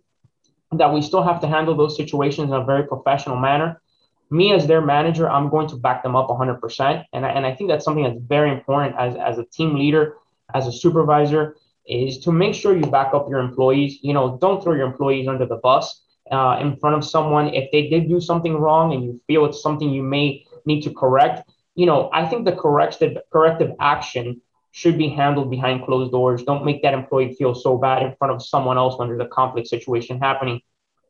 that 0.72 0.92
we 0.92 1.02
still 1.02 1.22
have 1.22 1.40
to 1.40 1.46
handle 1.46 1.76
those 1.76 1.96
situations 1.96 2.50
in 2.50 2.54
a 2.54 2.64
very 2.64 2.86
professional 2.86 3.36
manner. 3.36 3.80
Me 4.30 4.52
as 4.52 4.66
their 4.66 4.80
manager, 4.80 5.28
I'm 5.28 5.48
going 5.48 5.68
to 5.68 5.76
back 5.76 6.02
them 6.02 6.14
up 6.14 6.28
100%. 6.28 7.04
And 7.12 7.26
I, 7.26 7.30
and 7.30 7.44
I 7.44 7.54
think 7.54 7.68
that's 7.68 7.84
something 7.84 8.04
that's 8.04 8.20
very 8.20 8.52
important 8.52 8.96
as, 8.96 9.16
as 9.16 9.38
a 9.38 9.44
team 9.44 9.74
leader, 9.74 10.16
as 10.54 10.66
a 10.66 10.72
supervisor, 10.72 11.56
is 11.86 12.18
to 12.20 12.32
make 12.32 12.54
sure 12.54 12.76
you 12.76 12.86
back 12.90 13.12
up 13.12 13.28
your 13.28 13.40
employees. 13.40 13.98
You 14.02 14.14
know, 14.14 14.38
don't 14.40 14.62
throw 14.62 14.74
your 14.74 14.86
employees 14.86 15.26
under 15.26 15.46
the 15.46 15.56
bus 15.56 16.04
uh, 16.30 16.58
in 16.60 16.76
front 16.76 16.96
of 16.96 17.04
someone. 17.04 17.48
If 17.48 17.70
they 17.72 17.88
did 17.88 18.08
do 18.08 18.20
something 18.20 18.54
wrong 18.54 18.94
and 18.94 19.02
you 19.02 19.20
feel 19.26 19.44
it's 19.46 19.62
something 19.62 19.90
you 19.90 20.02
may 20.02 20.44
need 20.64 20.82
to 20.82 20.92
correct, 20.92 21.50
you 21.74 21.86
know, 21.86 22.10
I 22.12 22.26
think 22.26 22.44
the 22.44 22.52
corrective 22.52 23.18
corrective 23.32 23.72
action 23.80 24.40
should 24.72 24.96
be 24.96 25.08
handled 25.08 25.50
behind 25.50 25.84
closed 25.84 26.12
doors. 26.12 26.42
Don't 26.44 26.64
make 26.64 26.82
that 26.82 26.94
employee 26.94 27.34
feel 27.34 27.54
so 27.54 27.76
bad 27.76 28.02
in 28.02 28.14
front 28.16 28.32
of 28.32 28.42
someone 28.42 28.78
else 28.78 28.98
when 28.98 29.08
there's 29.08 29.20
a 29.20 29.26
conflict 29.26 29.66
situation 29.68 30.20
happening. 30.20 30.60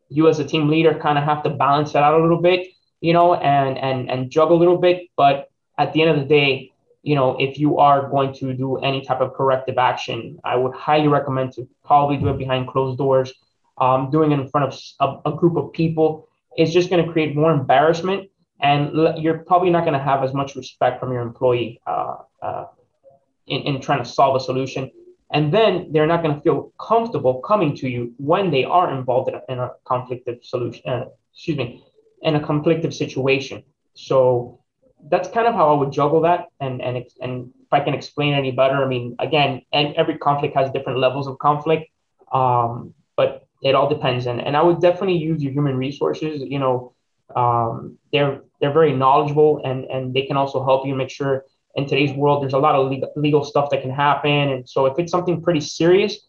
You 0.08 0.28
as 0.28 0.38
a 0.38 0.44
team 0.44 0.68
leader 0.68 0.98
kind 0.98 1.18
of 1.18 1.24
have 1.24 1.42
to 1.42 1.50
balance 1.50 1.92
that 1.92 2.02
out 2.02 2.18
a 2.18 2.22
little 2.22 2.40
bit, 2.40 2.68
you 3.00 3.12
know, 3.12 3.34
and 3.34 3.78
and 3.78 4.10
and 4.10 4.30
juggle 4.30 4.56
a 4.56 4.60
little 4.60 4.78
bit. 4.78 5.08
But 5.16 5.50
at 5.78 5.92
the 5.92 6.02
end 6.02 6.10
of 6.10 6.16
the 6.16 6.26
day, 6.26 6.72
you 7.02 7.14
know, 7.14 7.36
if 7.38 7.58
you 7.58 7.78
are 7.78 8.08
going 8.08 8.32
to 8.34 8.52
do 8.52 8.76
any 8.78 9.00
type 9.02 9.20
of 9.20 9.34
corrective 9.34 9.78
action, 9.78 10.38
I 10.44 10.56
would 10.56 10.74
highly 10.74 11.08
recommend 11.08 11.52
to 11.54 11.68
probably 11.84 12.16
do 12.18 12.28
it 12.28 12.38
behind 12.38 12.68
closed 12.68 12.98
doors. 12.98 13.32
Um, 13.78 14.10
doing 14.10 14.30
it 14.32 14.38
in 14.38 14.46
front 14.46 14.74
of 15.00 15.20
a, 15.24 15.30
a 15.30 15.34
group 15.34 15.56
of 15.56 15.72
people 15.72 16.28
is 16.58 16.70
just 16.70 16.90
going 16.90 17.04
to 17.04 17.10
create 17.10 17.34
more 17.34 17.50
embarrassment, 17.50 18.28
and 18.60 18.92
you're 19.16 19.38
probably 19.38 19.70
not 19.70 19.84
going 19.84 19.94
to 19.94 20.04
have 20.04 20.22
as 20.22 20.34
much 20.34 20.54
respect 20.54 21.00
from 21.00 21.12
your 21.12 21.22
employee 21.22 21.80
uh, 21.86 22.16
uh, 22.42 22.66
in, 23.46 23.62
in 23.62 23.80
trying 23.80 24.02
to 24.02 24.04
solve 24.04 24.36
a 24.36 24.40
solution. 24.40 24.90
And 25.32 25.54
then 25.54 25.92
they're 25.92 26.06
not 26.06 26.22
going 26.22 26.34
to 26.34 26.40
feel 26.40 26.72
comfortable 26.78 27.40
coming 27.40 27.76
to 27.76 27.88
you 27.88 28.12
when 28.18 28.50
they 28.50 28.64
are 28.64 28.92
involved 28.92 29.30
in 29.30 29.36
a, 29.36 29.42
in 29.48 29.58
a 29.60 29.70
conflictive 29.86 30.44
solution, 30.44 30.82
uh, 30.86 31.04
excuse 31.32 31.56
me, 31.56 31.84
in 32.22 32.36
a 32.36 32.40
conflictive 32.40 32.92
situation. 32.92 33.62
So 33.94 34.60
that's 35.08 35.28
kind 35.28 35.46
of 35.46 35.54
how 35.54 35.74
I 35.74 35.78
would 35.78 35.92
juggle 35.92 36.20
that. 36.22 36.46
And, 36.60 36.82
and, 36.82 37.04
and 37.20 37.52
if 37.60 37.72
I 37.72 37.80
can 37.80 37.94
explain 37.94 38.34
any 38.34 38.50
better, 38.50 38.84
I 38.84 38.86
mean, 38.86 39.16
again, 39.18 39.62
and 39.72 39.94
every 39.94 40.18
conflict 40.18 40.54
has 40.56 40.70
different 40.70 40.98
levels 40.98 41.26
of 41.26 41.38
conflict, 41.38 41.90
um, 42.32 42.94
but 43.16 43.46
it 43.62 43.74
all 43.74 43.88
depends. 43.88 44.26
And, 44.26 44.40
and 44.40 44.56
I 44.56 44.62
would 44.62 44.80
definitely 44.80 45.16
use 45.16 45.42
your 45.42 45.52
human 45.52 45.76
resources. 45.76 46.42
You 46.42 46.58
know, 46.58 46.92
um, 47.34 47.98
they're, 48.12 48.42
they're 48.60 48.72
very 48.72 48.92
knowledgeable 48.92 49.62
and, 49.64 49.84
and 49.84 50.14
they 50.14 50.22
can 50.22 50.36
also 50.36 50.64
help 50.64 50.86
you 50.86 50.94
make 50.94 51.10
sure 51.10 51.44
in 51.76 51.86
today's 51.86 52.12
world, 52.12 52.42
there's 52.42 52.52
a 52.52 52.58
lot 52.58 52.74
of 52.74 52.92
legal, 53.16 53.44
stuff 53.44 53.70
that 53.70 53.82
can 53.82 53.90
happen. 53.90 54.30
And 54.30 54.68
so 54.68 54.86
if 54.86 54.98
it's 54.98 55.12
something 55.12 55.40
pretty 55.40 55.60
serious, 55.60 56.26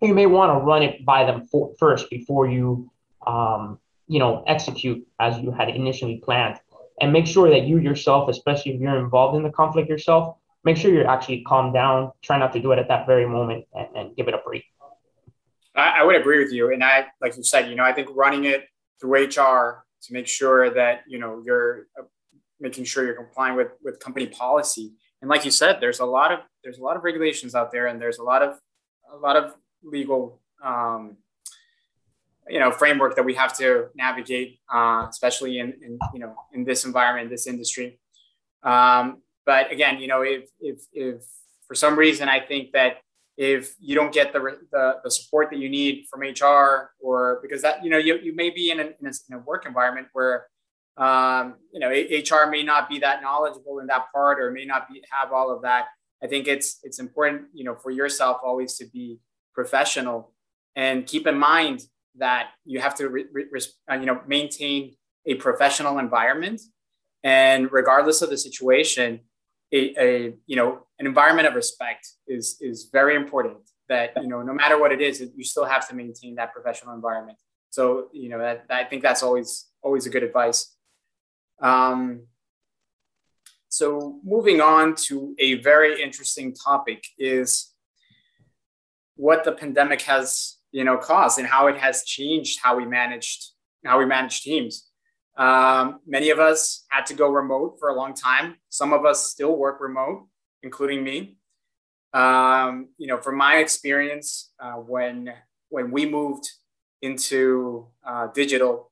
you 0.00 0.14
may 0.14 0.26
want 0.26 0.52
to 0.52 0.64
run 0.64 0.82
it 0.82 1.04
by 1.04 1.24
them 1.24 1.46
for, 1.46 1.74
first 1.78 2.08
before 2.10 2.48
you, 2.48 2.90
um, 3.26 3.78
you 4.06 4.18
know, 4.18 4.44
execute 4.46 5.06
as 5.20 5.38
you 5.38 5.50
had 5.50 5.68
initially 5.68 6.20
planned. 6.24 6.58
And 7.00 7.12
make 7.12 7.26
sure 7.26 7.50
that 7.50 7.64
you 7.64 7.78
yourself, 7.78 8.28
especially 8.28 8.74
if 8.74 8.80
you're 8.80 8.98
involved 8.98 9.36
in 9.36 9.42
the 9.42 9.50
conflict 9.50 9.88
yourself, 9.88 10.36
make 10.62 10.76
sure 10.76 10.92
you're 10.92 11.08
actually 11.08 11.42
calm 11.42 11.72
down. 11.72 12.12
Try 12.22 12.38
not 12.38 12.52
to 12.52 12.60
do 12.60 12.72
it 12.72 12.78
at 12.78 12.88
that 12.88 13.06
very 13.06 13.26
moment 13.26 13.64
and, 13.74 13.88
and 13.96 14.16
give 14.16 14.28
it 14.28 14.34
a 14.34 14.38
break. 14.44 14.64
I, 15.74 16.00
I 16.00 16.04
would 16.04 16.16
agree 16.16 16.38
with 16.38 16.52
you. 16.52 16.72
And 16.72 16.84
I, 16.84 17.06
like 17.20 17.36
you 17.36 17.42
said, 17.42 17.68
you 17.68 17.74
know, 17.74 17.82
I 17.82 17.92
think 17.92 18.08
running 18.14 18.44
it 18.44 18.66
through 19.00 19.24
HR 19.24 19.84
to 20.02 20.12
make 20.12 20.28
sure 20.28 20.70
that, 20.70 21.02
you 21.08 21.18
know, 21.18 21.42
you're 21.44 21.86
making 22.60 22.84
sure 22.84 23.04
you're 23.04 23.14
complying 23.14 23.56
with 23.56 23.68
with 23.82 23.98
company 24.00 24.26
policy. 24.26 24.92
And 25.20 25.28
like 25.28 25.44
you 25.44 25.50
said, 25.50 25.78
there's 25.80 26.00
a 26.00 26.04
lot 26.04 26.32
of 26.32 26.40
there's 26.62 26.78
a 26.78 26.82
lot 26.82 26.96
of 26.96 27.04
regulations 27.04 27.54
out 27.54 27.72
there, 27.72 27.86
and 27.86 28.00
there's 28.00 28.18
a 28.18 28.22
lot 28.22 28.42
of 28.42 28.58
a 29.12 29.16
lot 29.16 29.36
of 29.36 29.54
legal 29.82 30.40
um, 30.62 31.16
you 32.48 32.60
know 32.60 32.70
framework 32.70 33.16
that 33.16 33.24
we 33.24 33.34
have 33.34 33.56
to 33.58 33.88
navigate, 33.94 34.58
uh, 34.72 35.06
especially 35.08 35.58
in, 35.58 35.74
in 35.82 35.98
you 36.12 36.20
know 36.20 36.34
in 36.52 36.64
this 36.64 36.84
environment, 36.84 37.30
this 37.30 37.46
industry. 37.46 37.98
Um, 38.62 39.22
but 39.46 39.70
again, 39.72 39.98
you 40.00 40.08
know, 40.08 40.22
if 40.22 40.48
if 40.60 40.80
if 40.92 41.22
for 41.66 41.74
some 41.74 41.96
reason 41.96 42.28
I 42.28 42.40
think 42.40 42.72
that 42.72 42.98
if 43.36 43.74
you 43.80 43.96
don't 43.96 44.12
get 44.12 44.32
the, 44.32 44.58
the, 44.70 45.00
the 45.02 45.10
support 45.10 45.50
that 45.50 45.58
you 45.58 45.68
need 45.68 46.04
from 46.08 46.20
HR 46.20 46.92
or 47.00 47.40
because 47.42 47.62
that 47.62 47.82
you 47.84 47.90
know 47.90 47.98
you, 47.98 48.18
you 48.18 48.34
may 48.34 48.50
be 48.50 48.70
in 48.70 48.80
a, 48.80 48.84
in 48.84 49.06
a, 49.06 49.12
in 49.28 49.34
a 49.34 49.38
work 49.38 49.66
environment 49.66 50.08
where 50.12 50.46
um, 50.96 51.56
you 51.72 51.80
know, 51.80 51.88
HR 51.88 52.48
may 52.48 52.62
not 52.62 52.88
be 52.88 53.00
that 53.00 53.20
knowledgeable 53.20 53.80
in 53.80 53.86
that 53.88 54.06
part 54.12 54.40
or 54.40 54.50
may 54.50 54.64
not 54.64 54.88
be, 54.88 55.02
have 55.10 55.32
all 55.32 55.50
of 55.50 55.62
that. 55.62 55.86
I 56.22 56.26
think 56.26 56.46
it's 56.46 56.78
it's 56.84 56.98
important, 56.98 57.46
you 57.52 57.64
know, 57.64 57.74
for 57.74 57.90
yourself 57.90 58.38
always 58.44 58.76
to 58.76 58.86
be 58.86 59.18
professional 59.54 60.32
and 60.76 61.06
keep 61.06 61.26
in 61.26 61.36
mind 61.36 61.82
that 62.18 62.50
you 62.64 62.80
have 62.80 62.94
to, 62.96 63.08
re, 63.08 63.24
re, 63.32 63.60
uh, 63.90 63.94
you 63.94 64.06
know, 64.06 64.20
maintain 64.26 64.94
a 65.26 65.34
professional 65.34 65.98
environment. 65.98 66.60
And 67.22 67.72
regardless 67.72 68.22
of 68.22 68.30
the 68.30 68.36
situation, 68.38 69.20
a, 69.72 69.94
a 69.98 70.34
you 70.46 70.56
know 70.56 70.86
an 70.98 71.06
environment 71.06 71.48
of 71.48 71.54
respect 71.54 72.08
is 72.26 72.56
is 72.60 72.88
very 72.92 73.16
important. 73.16 73.58
That 73.88 74.12
you 74.16 74.28
know, 74.28 74.42
no 74.42 74.54
matter 74.54 74.78
what 74.78 74.92
it 74.92 75.00
is, 75.00 75.20
you 75.20 75.44
still 75.44 75.64
have 75.64 75.86
to 75.88 75.94
maintain 75.94 76.36
that 76.36 76.52
professional 76.52 76.94
environment. 76.94 77.38
So 77.70 78.08
you 78.12 78.28
know, 78.28 78.38
that, 78.38 78.66
I 78.70 78.84
think 78.84 79.02
that's 79.02 79.22
always 79.22 79.66
always 79.82 80.06
a 80.06 80.10
good 80.10 80.22
advice. 80.22 80.74
Um, 81.60 82.26
so 83.68 84.20
moving 84.24 84.60
on 84.60 84.94
to 85.06 85.34
a 85.38 85.54
very 85.54 86.00
interesting 86.02 86.54
topic 86.54 87.04
is 87.18 87.72
what 89.16 89.44
the 89.44 89.52
pandemic 89.52 90.02
has 90.02 90.58
you 90.74 90.82
know 90.82 90.98
caused 90.98 91.38
and 91.38 91.46
how 91.46 91.68
it 91.68 91.78
has 91.78 92.02
changed 92.02 92.58
how 92.60 92.76
we 92.76 92.84
managed 92.84 93.52
how 93.86 93.98
we 93.98 94.06
manage 94.06 94.42
teams. 94.42 94.90
Um, 95.36 96.00
many 96.06 96.30
of 96.30 96.38
us 96.38 96.84
had 96.90 97.06
to 97.06 97.14
go 97.14 97.28
remote 97.28 97.76
for 97.78 97.88
a 97.90 97.94
long 97.94 98.12
time. 98.14 98.56
Some 98.68 98.92
of 98.92 99.04
us 99.04 99.30
still 99.30 99.56
work 99.56 99.80
remote, 99.80 100.26
including 100.62 101.02
me. 101.04 101.36
Um, 102.12 102.88
you 102.98 103.06
know, 103.06 103.18
from 103.20 103.36
my 103.36 103.56
experience, 103.56 104.52
uh, 104.58 104.74
when 104.92 105.32
when 105.68 105.90
we 105.92 106.06
moved 106.06 106.46
into 107.02 107.86
uh, 108.06 108.28
digital, 108.34 108.90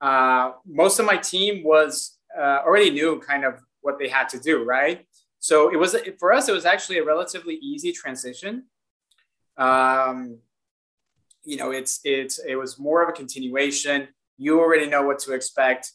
uh, 0.00 0.52
most 0.66 0.98
of 0.98 1.06
my 1.06 1.16
team 1.16 1.64
was 1.64 2.18
uh, 2.38 2.58
already 2.66 2.90
knew 2.90 3.20
kind 3.20 3.44
of 3.44 3.60
what 3.80 3.98
they 3.98 4.08
had 4.08 4.28
to 4.30 4.38
do, 4.38 4.64
right? 4.64 5.06
So 5.38 5.72
it 5.72 5.76
was 5.76 5.96
for 6.18 6.32
us, 6.34 6.48
it 6.48 6.52
was 6.52 6.66
actually 6.66 6.98
a 6.98 7.04
relatively 7.04 7.54
easy 7.56 7.92
transition. 7.92 8.64
Um, 9.56 10.38
you 11.44 11.56
know, 11.56 11.70
it's 11.70 12.00
it's 12.04 12.38
it 12.38 12.56
was 12.56 12.78
more 12.78 13.02
of 13.02 13.08
a 13.08 13.12
continuation. 13.12 14.08
You 14.36 14.60
already 14.60 14.86
know 14.86 15.02
what 15.02 15.18
to 15.20 15.32
expect. 15.32 15.92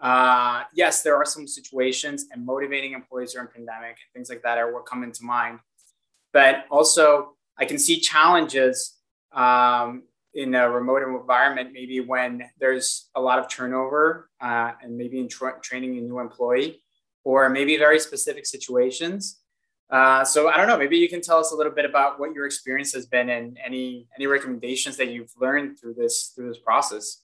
Uh, 0.00 0.64
yes, 0.74 1.02
there 1.02 1.16
are 1.16 1.24
some 1.24 1.46
situations 1.46 2.26
and 2.32 2.44
motivating 2.44 2.92
employees 2.92 3.32
during 3.32 3.48
pandemic 3.48 3.90
and 3.90 4.12
things 4.14 4.28
like 4.28 4.42
that 4.42 4.58
are 4.58 4.72
what 4.72 4.86
come 4.86 5.04
into 5.04 5.24
mind. 5.24 5.60
But 6.32 6.64
also, 6.70 7.36
I 7.58 7.64
can 7.66 7.78
see 7.78 8.00
challenges 8.00 8.96
um, 9.32 10.04
in 10.34 10.54
a 10.54 10.68
remote 10.68 11.02
environment, 11.02 11.70
maybe 11.72 12.00
when 12.00 12.42
there's 12.58 13.10
a 13.14 13.20
lot 13.20 13.38
of 13.38 13.48
turnover 13.48 14.28
uh, 14.40 14.72
and 14.82 14.96
maybe 14.96 15.20
in 15.20 15.28
tra- 15.28 15.60
training 15.62 15.98
a 15.98 16.00
new 16.00 16.18
employee, 16.18 16.82
or 17.24 17.48
maybe 17.50 17.76
very 17.76 18.00
specific 18.00 18.46
situations. 18.46 19.41
Uh, 19.92 20.24
so 20.24 20.48
I 20.48 20.56
don't 20.56 20.68
know. 20.68 20.78
Maybe 20.78 20.96
you 20.96 21.08
can 21.08 21.20
tell 21.20 21.38
us 21.38 21.52
a 21.52 21.54
little 21.54 21.70
bit 21.70 21.84
about 21.84 22.18
what 22.18 22.32
your 22.32 22.46
experience 22.46 22.94
has 22.94 23.04
been 23.04 23.28
and 23.28 23.58
any 23.62 24.06
any 24.16 24.26
recommendations 24.26 24.96
that 24.96 25.08
you've 25.08 25.32
learned 25.38 25.78
through 25.78 25.94
this 25.94 26.32
through 26.34 26.48
this 26.48 26.58
process. 26.58 27.18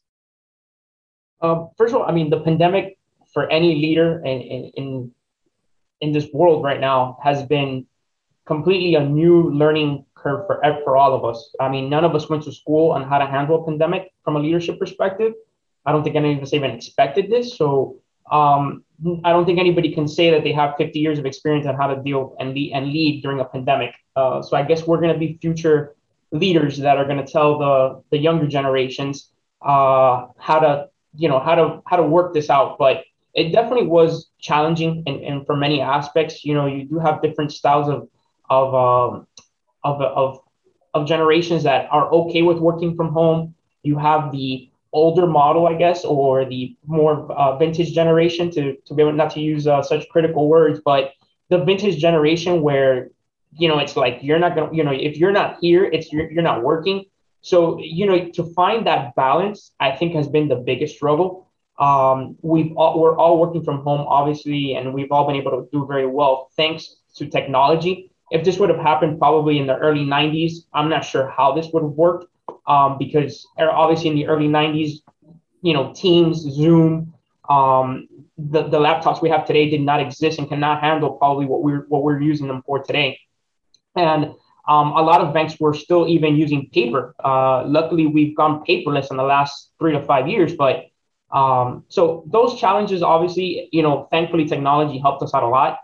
Um, 1.40 1.70
first 1.78 1.94
of 1.94 2.02
all, 2.02 2.06
I 2.06 2.12
mean, 2.12 2.28
the 2.28 2.40
pandemic 2.40 2.98
for 3.32 3.50
any 3.50 3.76
leader 3.76 4.20
in, 4.24 4.40
in, 4.40 4.72
in, 4.74 5.10
in 6.00 6.12
this 6.12 6.26
world 6.32 6.62
right 6.64 6.80
now 6.80 7.18
has 7.22 7.42
been 7.44 7.86
completely 8.44 8.96
a 8.96 9.04
new 9.04 9.50
learning 9.50 10.04
curve 10.14 10.46
for, 10.46 10.60
for 10.84 10.96
all 10.96 11.14
of 11.14 11.24
us. 11.24 11.54
I 11.60 11.68
mean, 11.68 11.88
none 11.88 12.04
of 12.04 12.14
us 12.14 12.28
went 12.28 12.42
to 12.44 12.52
school 12.52 12.90
on 12.90 13.08
how 13.08 13.18
to 13.18 13.26
handle 13.26 13.62
a 13.62 13.64
pandemic 13.64 14.12
from 14.24 14.36
a 14.36 14.40
leadership 14.40 14.78
perspective. 14.78 15.32
I 15.86 15.92
don't 15.92 16.02
think 16.02 16.16
any 16.16 16.36
of 16.36 16.42
us 16.42 16.52
even 16.52 16.72
expected 16.72 17.30
this. 17.30 17.56
So 17.56 18.00
um, 18.30 18.84
I 19.24 19.30
don't 19.30 19.46
think 19.46 19.58
anybody 19.58 19.94
can 19.94 20.08
say 20.08 20.30
that 20.30 20.42
they 20.42 20.52
have 20.52 20.74
50 20.76 20.98
years 20.98 21.18
of 21.18 21.26
experience 21.26 21.66
on 21.66 21.76
how 21.76 21.86
to 21.86 22.02
deal 22.02 22.36
and 22.40 22.52
lead, 22.52 22.72
and 22.72 22.86
lead 22.86 23.22
during 23.22 23.40
a 23.40 23.44
pandemic. 23.44 23.94
Uh, 24.16 24.42
so 24.42 24.56
I 24.56 24.62
guess 24.62 24.86
we're 24.86 25.00
going 25.00 25.12
to 25.12 25.18
be 25.18 25.38
future 25.40 25.94
leaders 26.32 26.78
that 26.78 26.98
are 26.98 27.04
going 27.04 27.24
to 27.24 27.30
tell 27.30 27.58
the 27.58 28.02
the 28.10 28.18
younger 28.18 28.46
generations 28.46 29.30
uh, 29.62 30.26
how 30.38 30.58
to 30.58 30.88
you 31.14 31.28
know 31.28 31.38
how 31.38 31.54
to 31.54 31.82
how 31.86 31.96
to 31.96 32.02
work 32.02 32.34
this 32.34 32.50
out. 32.50 32.78
But 32.78 33.04
it 33.34 33.52
definitely 33.52 33.86
was 33.86 34.30
challenging, 34.40 35.04
and, 35.06 35.22
and 35.22 35.46
for 35.46 35.56
many 35.56 35.80
aspects, 35.80 36.44
you 36.44 36.54
know, 36.54 36.66
you 36.66 36.84
do 36.84 36.98
have 36.98 37.22
different 37.22 37.52
styles 37.52 37.88
of 37.88 38.08
of 38.50 38.74
um, 38.74 39.26
of, 39.84 40.02
of 40.02 40.40
of 40.94 41.06
generations 41.06 41.62
that 41.62 41.88
are 41.92 42.10
okay 42.10 42.42
with 42.42 42.58
working 42.58 42.96
from 42.96 43.12
home. 43.12 43.54
You 43.82 43.96
have 43.98 44.32
the 44.32 44.67
older 44.92 45.26
model, 45.26 45.66
I 45.66 45.74
guess, 45.74 46.04
or 46.04 46.44
the 46.44 46.76
more 46.86 47.30
uh, 47.32 47.56
vintage 47.56 47.92
generation 47.92 48.50
to, 48.52 48.76
to 48.76 48.94
be 48.94 49.02
able 49.02 49.12
not 49.12 49.30
to 49.32 49.40
use 49.40 49.66
uh, 49.66 49.82
such 49.82 50.08
critical 50.08 50.48
words, 50.48 50.80
but 50.84 51.12
the 51.50 51.64
vintage 51.64 51.98
generation 51.98 52.62
where, 52.62 53.10
you 53.52 53.68
know, 53.68 53.78
it's 53.78 53.96
like, 53.96 54.20
you're 54.22 54.38
not 54.38 54.54
going 54.54 54.70
to, 54.70 54.76
you 54.76 54.84
know, 54.84 54.92
if 54.92 55.16
you're 55.16 55.32
not 55.32 55.58
here, 55.60 55.84
it's, 55.84 56.12
you're, 56.12 56.30
you're 56.30 56.42
not 56.42 56.62
working. 56.62 57.04
So, 57.40 57.78
you 57.80 58.06
know, 58.06 58.28
to 58.30 58.44
find 58.54 58.86
that 58.86 59.14
balance, 59.14 59.72
I 59.78 59.92
think 59.92 60.14
has 60.14 60.28
been 60.28 60.48
the 60.48 60.56
biggest 60.56 60.96
struggle. 60.96 61.50
Um, 61.78 62.36
we've 62.42 62.76
all, 62.76 63.00
we're 63.00 63.16
all 63.16 63.38
working 63.38 63.62
from 63.62 63.82
home, 63.82 64.06
obviously, 64.08 64.74
and 64.74 64.92
we've 64.92 65.12
all 65.12 65.26
been 65.26 65.36
able 65.36 65.52
to 65.52 65.68
do 65.70 65.86
very 65.86 66.06
well 66.06 66.50
thanks 66.56 66.96
to 67.16 67.26
technology. 67.26 68.10
If 68.30 68.44
this 68.44 68.58
would 68.58 68.68
have 68.68 68.80
happened 68.80 69.18
probably 69.18 69.58
in 69.58 69.66
the 69.66 69.76
early 69.76 70.04
90s, 70.04 70.64
I'm 70.74 70.88
not 70.88 71.04
sure 71.04 71.28
how 71.28 71.52
this 71.54 71.68
would 71.72 71.82
have 71.82 71.92
worked 71.92 72.26
um, 72.68 72.98
because 72.98 73.46
er, 73.58 73.70
obviously 73.70 74.10
in 74.10 74.14
the 74.14 74.26
early 74.26 74.46
90s, 74.46 75.00
you 75.62 75.72
know, 75.72 75.92
Teams, 75.94 76.38
Zoom, 76.38 77.14
um, 77.48 78.06
the, 78.36 78.68
the 78.68 78.78
laptops 78.78 79.20
we 79.20 79.30
have 79.30 79.44
today 79.44 79.68
did 79.68 79.80
not 79.80 80.00
exist 80.00 80.38
and 80.38 80.48
cannot 80.48 80.80
handle 80.80 81.12
probably 81.12 81.46
what 81.46 81.62
we're 81.62 81.86
what 81.88 82.04
we're 82.04 82.20
using 82.20 82.46
them 82.46 82.62
for 82.64 82.78
today. 82.80 83.18
And 83.96 84.34
um, 84.68 84.92
a 84.92 85.02
lot 85.02 85.22
of 85.22 85.34
banks 85.34 85.58
were 85.58 85.74
still 85.74 86.06
even 86.06 86.36
using 86.36 86.68
paper. 86.72 87.14
Uh, 87.24 87.64
luckily, 87.66 88.06
we've 88.06 88.36
gone 88.36 88.64
paperless 88.68 89.10
in 89.10 89.16
the 89.16 89.24
last 89.24 89.72
three 89.80 89.92
to 89.92 90.02
five 90.04 90.28
years. 90.28 90.54
But 90.54 90.86
um, 91.32 91.84
so 91.88 92.22
those 92.26 92.60
challenges, 92.60 93.02
obviously, 93.02 93.68
you 93.72 93.82
know, 93.82 94.06
thankfully 94.10 94.44
technology 94.44 94.98
helped 94.98 95.22
us 95.22 95.34
out 95.34 95.42
a 95.42 95.48
lot. 95.48 95.78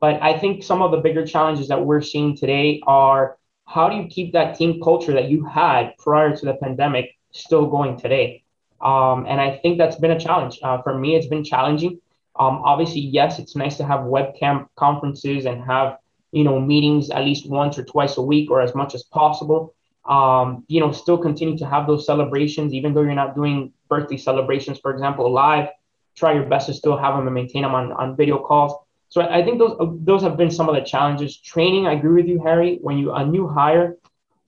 But 0.00 0.22
I 0.22 0.38
think 0.38 0.62
some 0.62 0.82
of 0.82 0.90
the 0.90 0.98
bigger 0.98 1.26
challenges 1.26 1.68
that 1.68 1.84
we're 1.84 2.02
seeing 2.02 2.36
today 2.36 2.82
are 2.86 3.38
how 3.66 3.88
do 3.88 3.96
you 3.96 4.06
keep 4.06 4.32
that 4.32 4.56
team 4.56 4.80
culture 4.80 5.12
that 5.12 5.28
you 5.28 5.44
had 5.44 5.96
prior 5.98 6.34
to 6.36 6.46
the 6.46 6.54
pandemic 6.54 7.16
still 7.32 7.66
going 7.66 7.98
today? 7.98 8.42
Um, 8.80 9.26
and 9.28 9.40
I 9.40 9.58
think 9.58 9.78
that's 9.78 9.96
been 9.96 10.12
a 10.12 10.20
challenge. 10.20 10.58
Uh, 10.62 10.80
for 10.82 10.96
me, 10.96 11.16
it's 11.16 11.26
been 11.26 11.44
challenging. 11.44 12.00
Um, 12.38 12.62
obviously, 12.64 13.00
yes, 13.00 13.38
it's 13.38 13.56
nice 13.56 13.76
to 13.78 13.84
have 13.84 14.00
webcam 14.00 14.68
conferences 14.76 15.46
and 15.46 15.62
have 15.64 15.98
you 16.32 16.44
know 16.44 16.60
meetings 16.60 17.10
at 17.10 17.24
least 17.24 17.48
once 17.48 17.78
or 17.78 17.84
twice 17.84 18.16
a 18.18 18.22
week 18.22 18.50
or 18.50 18.60
as 18.60 18.74
much 18.74 18.94
as 18.94 19.02
possible. 19.04 19.74
Um, 20.04 20.64
you 20.68 20.80
know, 20.80 20.92
still 20.92 21.18
continue 21.18 21.58
to 21.58 21.66
have 21.66 21.86
those 21.86 22.06
celebrations, 22.06 22.72
even 22.72 22.94
though 22.94 23.02
you're 23.02 23.14
not 23.14 23.34
doing 23.34 23.72
birthday 23.88 24.16
celebrations, 24.16 24.78
for 24.78 24.92
example, 24.92 25.30
live. 25.32 25.68
Try 26.14 26.34
your 26.34 26.46
best 26.46 26.66
to 26.66 26.74
still 26.74 26.96
have 26.96 27.16
them 27.16 27.26
and 27.26 27.34
maintain 27.34 27.62
them 27.62 27.74
on, 27.74 27.92
on 27.92 28.16
video 28.16 28.38
calls. 28.38 28.72
So 29.08 29.22
I 29.22 29.42
think 29.44 29.58
those 29.58 29.76
those 30.00 30.22
have 30.22 30.36
been 30.36 30.50
some 30.50 30.68
of 30.68 30.74
the 30.74 30.82
challenges. 30.82 31.38
Training, 31.38 31.86
I 31.86 31.94
agree 31.94 32.22
with 32.22 32.28
you, 32.28 32.40
Harry. 32.42 32.78
When 32.82 32.98
you 32.98 33.12
a 33.12 33.24
new 33.24 33.46
hire, 33.48 33.96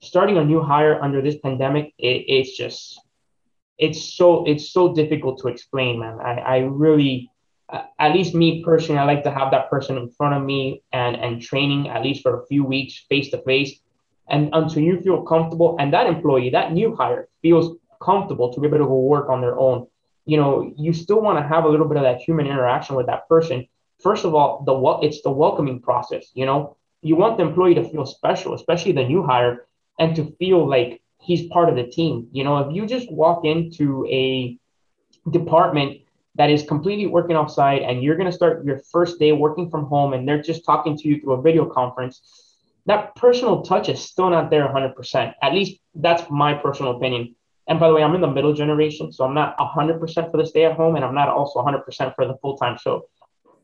starting 0.01 0.37
a 0.37 0.43
new 0.43 0.61
hire 0.61 1.01
under 1.01 1.21
this 1.21 1.37
pandemic, 1.37 1.93
it, 1.97 2.25
it's 2.27 2.55
just 2.57 2.99
it's 3.77 4.15
so 4.15 4.45
it's 4.45 4.71
so 4.71 4.93
difficult 4.93 5.39
to 5.39 5.47
explain, 5.47 5.99
man. 5.99 6.19
I, 6.19 6.33
I 6.39 6.57
really, 6.59 7.31
at 7.71 8.13
least 8.13 8.35
me 8.35 8.63
personally, 8.63 8.99
I 8.99 9.05
like 9.05 9.23
to 9.23 9.31
have 9.31 9.51
that 9.51 9.69
person 9.69 9.97
in 9.97 10.09
front 10.09 10.35
of 10.35 10.43
me 10.43 10.83
and 10.91 11.15
and 11.15 11.41
training 11.41 11.89
at 11.89 12.03
least 12.03 12.21
for 12.21 12.41
a 12.41 12.45
few 12.47 12.65
weeks 12.65 13.05
face 13.09 13.31
to 13.31 13.41
face, 13.43 13.79
and 14.29 14.49
until 14.53 14.83
you 14.83 14.99
feel 14.99 15.23
comfortable 15.23 15.77
and 15.79 15.93
that 15.93 16.07
employee, 16.07 16.49
that 16.49 16.73
new 16.73 16.95
hire 16.95 17.29
feels 17.41 17.77
comfortable 18.01 18.53
to 18.53 18.59
be 18.59 18.67
able 18.67 18.79
to 18.79 18.85
go 18.85 18.99
work 18.99 19.29
on 19.29 19.41
their 19.41 19.57
own. 19.57 19.87
You 20.25 20.37
know, 20.37 20.73
you 20.77 20.93
still 20.93 21.21
want 21.21 21.39
to 21.39 21.47
have 21.47 21.63
a 21.63 21.69
little 21.69 21.87
bit 21.87 21.97
of 21.97 22.03
that 22.03 22.19
human 22.21 22.45
interaction 22.45 22.95
with 22.95 23.07
that 23.07 23.27
person 23.29 23.67
first 24.01 24.25
of 24.25 24.33
all, 24.35 24.63
the 24.65 25.07
it's 25.07 25.21
the 25.21 25.31
welcoming 25.31 25.81
process. 25.81 26.31
You 26.33 26.45
know, 26.45 26.77
you 27.01 27.15
want 27.15 27.37
the 27.37 27.43
employee 27.43 27.75
to 27.75 27.83
feel 27.83 28.05
special, 28.05 28.53
especially 28.53 28.91
the 28.91 29.05
new 29.05 29.23
hire, 29.23 29.67
and 29.99 30.15
to 30.15 30.25
feel 30.39 30.67
like 30.67 31.01
he's 31.21 31.47
part 31.47 31.69
of 31.69 31.75
the 31.75 31.87
team. 31.87 32.27
You 32.31 32.43
know, 32.43 32.57
if 32.59 32.75
you 32.75 32.85
just 32.85 33.11
walk 33.11 33.45
into 33.45 34.05
a 34.09 34.57
department 35.29 36.01
that 36.35 36.49
is 36.49 36.63
completely 36.63 37.07
working 37.07 37.35
offsite 37.35 37.87
and 37.87 38.01
you're 38.01 38.15
going 38.15 38.29
to 38.29 38.35
start 38.35 38.63
your 38.63 38.79
first 38.91 39.19
day 39.19 39.31
working 39.33 39.69
from 39.69 39.85
home 39.85 40.13
and 40.13 40.27
they're 40.27 40.41
just 40.41 40.63
talking 40.65 40.97
to 40.97 41.07
you 41.07 41.19
through 41.19 41.33
a 41.33 41.41
video 41.41 41.65
conference, 41.65 42.55
that 42.85 43.15
personal 43.15 43.61
touch 43.61 43.89
is 43.89 44.01
still 44.01 44.29
not 44.29 44.49
there 44.49 44.67
100%. 44.67 45.33
At 45.41 45.53
least 45.53 45.79
that's 45.95 46.23
my 46.29 46.53
personal 46.53 46.95
opinion. 46.95 47.35
And 47.67 47.79
by 47.79 47.87
the 47.87 47.93
way, 47.93 48.01
I'm 48.01 48.15
in 48.15 48.21
the 48.21 48.31
middle 48.31 48.53
generation, 48.53 49.11
so 49.11 49.25
I'm 49.25 49.35
not 49.35 49.57
100% 49.59 50.31
for 50.31 50.37
the 50.37 50.45
stay 50.45 50.65
at 50.65 50.75
home 50.75 50.95
and 50.95 51.05
I'm 51.05 51.13
not 51.13 51.29
also 51.29 51.61
100% 51.61 52.15
for 52.15 52.25
the 52.25 52.35
full 52.41 52.57
time. 52.57 52.77
So 52.81 53.05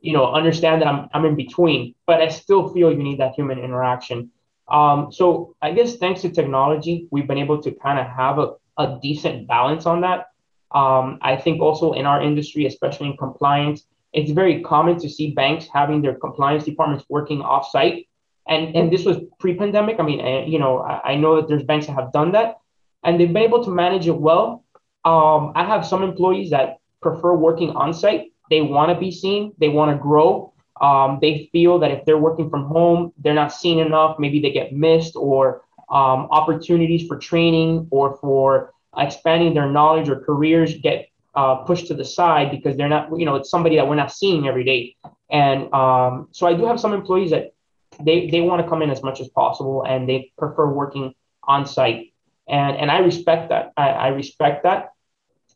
you 0.06 0.14
know, 0.14 0.32
understand 0.32 0.82
that 0.82 0.88
I'm, 0.88 1.10
I'm 1.14 1.26
in 1.26 1.36
between, 1.36 1.96
but 2.06 2.22
I 2.22 2.28
still 2.30 2.70
feel 2.70 2.92
you 2.92 3.02
need 3.02 3.20
that 3.20 3.34
human 3.34 3.58
interaction. 3.58 4.30
Um, 4.68 5.12
so 5.12 5.56
I 5.62 5.72
guess 5.72 5.96
thanks 5.98 6.22
to 6.22 6.30
technology, 6.30 7.08
we've 7.10 7.28
been 7.28 7.40
able 7.40 7.60
to 7.64 7.72
kind 7.72 7.98
of 7.98 8.06
have 8.06 8.38
a, 8.38 8.54
a 8.78 9.00
decent 9.02 9.48
balance 9.48 9.88
on 9.88 10.02
that. 10.02 10.28
Um, 10.72 11.18
I 11.22 11.36
think 11.38 11.60
also 11.60 11.94
in 11.94 12.06
our 12.06 12.22
industry, 12.22 12.68
especially 12.68 13.08
in 13.08 13.18
compliance, 13.18 13.86
it's 14.14 14.32
very 14.32 14.62
common 14.62 15.00
to 15.00 15.10
see 15.10 15.32
banks 15.32 15.68
having 15.74 16.04
their 16.04 16.16
compliance 16.16 16.66
departments 16.66 17.06
working 17.10 17.40
offsite. 17.40 18.08
And, 18.48 18.76
and 18.76 18.92
this 18.94 19.06
was 19.06 19.18
pre-pandemic. 19.40 20.00
I 20.00 20.04
mean, 20.04 20.22
I, 20.22 20.46
you 20.46 20.60
know, 20.60 20.82
I, 20.82 21.14
I 21.14 21.16
know 21.16 21.38
that 21.38 21.48
there's 21.48 21.64
banks 21.64 21.88
that 21.88 21.94
have 21.94 22.12
done 22.12 22.32
that 22.34 22.58
and 23.04 23.20
they've 23.20 23.34
been 23.34 23.44
able 23.44 23.64
to 23.66 23.72
manage 23.72 24.08
it 24.08 24.20
well. 24.30 24.64
Um, 25.04 25.52
I 25.56 25.64
have 25.66 25.84
some 25.86 26.04
employees 26.04 26.52
that 26.52 26.78
prefer 27.02 27.34
working 27.34 27.72
on 27.72 27.92
site 27.94 28.34
they 28.50 28.62
want 28.62 28.92
to 28.92 29.00
be 29.00 29.12
seen, 29.12 29.54
they 29.58 29.70
want 29.70 29.92
to 29.92 29.98
grow. 29.98 30.54
Um, 30.82 31.20
they 31.22 31.50
feel 31.52 31.80
that 31.80 31.92
if 31.92 32.06
they're 32.06 32.18
working 32.18 32.50
from 32.50 32.66
home, 32.66 33.14
they're 33.18 33.34
not 33.34 33.54
seen 33.54 33.80
enough. 33.80 34.20
Maybe 34.20 34.42
they 34.42 34.52
get 34.52 34.74
missed, 34.74 35.16
or 35.16 35.64
um, 35.90 36.28
opportunities 36.32 37.08
for 37.08 37.18
training 37.18 37.88
or 37.92 38.18
for 38.18 38.74
expanding 38.98 39.54
their 39.54 39.70
knowledge 39.70 40.10
or 40.10 40.20
careers 40.20 40.78
get 40.78 41.10
uh, 41.36 41.56
pushed 41.56 41.88
to 41.88 41.94
the 41.94 42.06
side 42.06 42.50
because 42.50 42.78
they're 42.78 42.90
not, 42.90 43.10
you 43.18 43.26
know, 43.26 43.36
it's 43.36 43.50
somebody 43.50 43.76
that 43.76 43.88
we're 43.88 43.96
not 43.96 44.12
seeing 44.12 44.48
every 44.48 44.64
day. 44.64 44.96
And 45.30 45.74
um, 45.74 46.30
so 46.32 46.48
I 46.48 46.54
do 46.54 46.66
have 46.66 46.80
some 46.80 46.94
employees 46.94 47.32
that 47.32 47.54
they, 48.02 48.30
they 48.30 48.42
want 48.42 48.62
to 48.62 48.68
come 48.68 48.82
in 48.82 48.90
as 48.90 49.04
much 49.04 49.20
as 49.20 49.28
possible 49.30 49.84
and 49.84 50.08
they 50.08 50.32
prefer 50.38 50.68
working 50.68 51.14
on 51.44 51.66
site. 51.66 52.14
And, 52.48 52.78
and 52.78 52.92
I 52.92 53.00
respect 53.00 53.50
that. 53.50 53.74
I, 53.76 53.90
I 53.90 54.08
respect 54.10 54.64
that. 54.64 54.94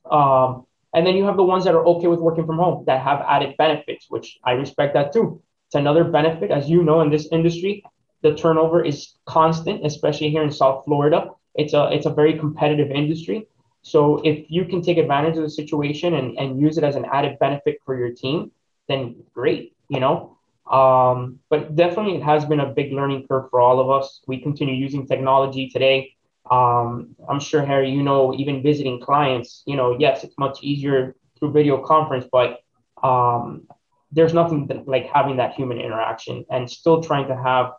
Um, 0.10 0.66
and 0.94 1.06
then 1.06 1.16
you 1.16 1.26
have 1.26 1.38
the 1.38 1.44
ones 1.44 1.66
that 1.66 1.76
are 1.76 1.86
okay 1.86 2.08
with 2.08 2.20
working 2.20 2.46
from 2.46 2.58
home 2.58 2.84
that 2.86 3.02
have 3.02 3.24
added 3.28 3.56
benefits, 3.58 4.08
which 4.10 4.40
I 4.44 4.52
respect 4.52 4.94
that 4.96 5.14
too. 5.14 5.42
It's 5.68 5.76
another 5.76 6.04
benefit, 6.04 6.50
as 6.52 6.70
you 6.70 6.84
know, 6.84 7.02
in 7.02 7.12
this 7.12 7.28
industry, 7.32 7.84
the 8.22 8.34
turnover 8.36 8.84
is 8.84 9.14
constant, 9.26 9.86
especially 9.86 10.30
here 10.30 10.44
in 10.44 10.52
South 10.52 10.84
Florida. 10.86 11.30
It's 11.56 11.74
a 11.74 11.90
it's 11.92 12.06
a 12.06 12.10
very 12.10 12.38
competitive 12.38 12.90
industry. 12.92 13.48
So 13.82 14.18
if 14.24 14.50
you 14.50 14.66
can 14.66 14.82
take 14.82 14.98
advantage 14.98 15.38
of 15.38 15.44
the 15.44 15.50
situation 15.50 16.16
and, 16.16 16.38
and 16.38 16.60
use 16.60 16.78
it 16.78 16.84
as 16.84 16.96
an 16.96 17.06
added 17.06 17.40
benefit 17.40 17.78
for 17.86 17.98
your 17.98 18.12
team, 18.12 18.52
then 18.88 19.16
great, 19.34 19.76
you 19.88 20.00
know. 20.00 20.38
Um, 20.70 21.40
but 21.50 21.76
definitely 21.76 22.16
it 22.16 22.24
has 22.24 22.46
been 22.46 22.60
a 22.60 22.68
big 22.68 22.92
learning 22.92 23.28
curve 23.28 23.50
for 23.50 23.62
all 23.62 23.80
of 23.80 23.90
us. 23.90 24.22
We 24.28 24.40
continue 24.42 24.76
using 24.76 25.08
technology 25.08 25.70
today 25.70 26.16
um, 26.50 27.16
I'm 27.30 27.40
sure, 27.40 27.64
Harry, 27.66 27.92
you 27.92 28.04
know, 28.04 28.34
even 28.34 28.64
visiting 28.64 29.00
clients, 29.00 29.64
you 29.66 29.76
know, 29.76 29.96
yes, 30.00 30.24
it's 30.24 30.38
much 30.38 30.60
easier 30.64 31.16
through 31.38 31.52
video 31.52 31.82
conference, 31.84 32.26
but 32.32 32.60
um, 33.04 33.68
there's 34.12 34.34
nothing 34.34 34.68
that, 34.68 34.88
like 34.88 35.08
having 35.08 35.38
that 35.38 35.54
human 35.54 35.80
interaction 35.80 36.46
and 36.50 36.70
still 36.70 37.02
trying 37.02 37.28
to 37.28 37.36
have 37.36 37.74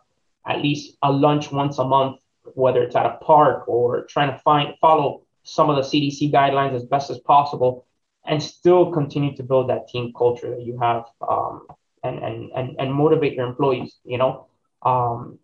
at 0.47 0.61
least 0.61 0.97
a 1.03 1.11
lunch 1.11 1.51
once 1.51 1.77
a 1.79 1.83
month, 1.83 2.19
whether 2.55 2.81
it's 2.83 2.95
at 2.95 3.05
a 3.05 3.17
park 3.23 3.67
or 3.67 4.05
trying 4.05 4.31
to 4.31 4.37
find 4.39 4.73
follow 4.79 5.23
some 5.43 5.69
of 5.69 5.75
the 5.75 5.81
CDC 5.81 6.31
guidelines 6.31 6.75
as 6.75 6.83
best 6.85 7.09
as 7.09 7.19
possible, 7.19 7.85
and 8.25 8.41
still 8.41 8.91
continue 8.91 9.35
to 9.35 9.43
build 9.43 9.69
that 9.69 9.87
team 9.87 10.13
culture 10.17 10.51
that 10.51 10.61
you 10.61 10.77
have 10.79 11.05
um, 11.27 11.67
and, 12.03 12.19
and 12.19 12.51
and 12.55 12.75
and 12.79 12.93
motivate 12.93 13.33
your 13.33 13.45
employees. 13.47 13.97
You 14.03 14.17
know, 14.17 14.47
um, 14.83 15.39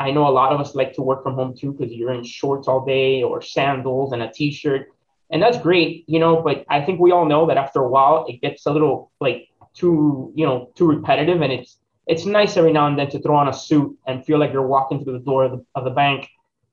I 0.00 0.10
know 0.10 0.26
a 0.26 0.34
lot 0.40 0.52
of 0.52 0.60
us 0.60 0.74
like 0.74 0.94
to 0.94 1.02
work 1.02 1.22
from 1.22 1.34
home 1.34 1.54
too 1.56 1.72
because 1.72 1.92
you're 1.92 2.12
in 2.12 2.24
shorts 2.24 2.66
all 2.66 2.84
day 2.84 3.22
or 3.22 3.42
sandals 3.42 4.12
and 4.12 4.22
a 4.22 4.32
t-shirt. 4.32 4.88
and 5.30 5.40
that's 5.42 5.58
great, 5.58 6.04
you 6.08 6.18
know. 6.18 6.42
But 6.42 6.64
I 6.68 6.80
think 6.80 6.98
we 7.00 7.12
all 7.12 7.26
know 7.26 7.46
that 7.46 7.58
after 7.58 7.80
a 7.80 7.88
while, 7.88 8.24
it 8.28 8.40
gets 8.40 8.66
a 8.66 8.72
little 8.72 9.12
like 9.20 9.48
too, 9.74 10.32
you 10.34 10.46
know, 10.46 10.70
too 10.74 10.86
repetitive, 10.86 11.42
and 11.42 11.52
it's 11.52 11.76
it's 12.06 12.24
nice 12.24 12.56
every 12.56 12.72
now 12.72 12.86
and 12.88 12.98
then 12.98 13.10
to 13.10 13.20
throw 13.20 13.36
on 13.36 13.48
a 13.48 13.52
suit 13.52 13.96
and 14.06 14.24
feel 14.24 14.38
like 14.38 14.52
you're 14.52 14.66
walking 14.66 15.04
through 15.04 15.12
the 15.12 15.24
door 15.30 15.44
of 15.44 15.52
the, 15.52 15.64
of 15.76 15.84
the 15.84 15.90
bank, 15.90 16.28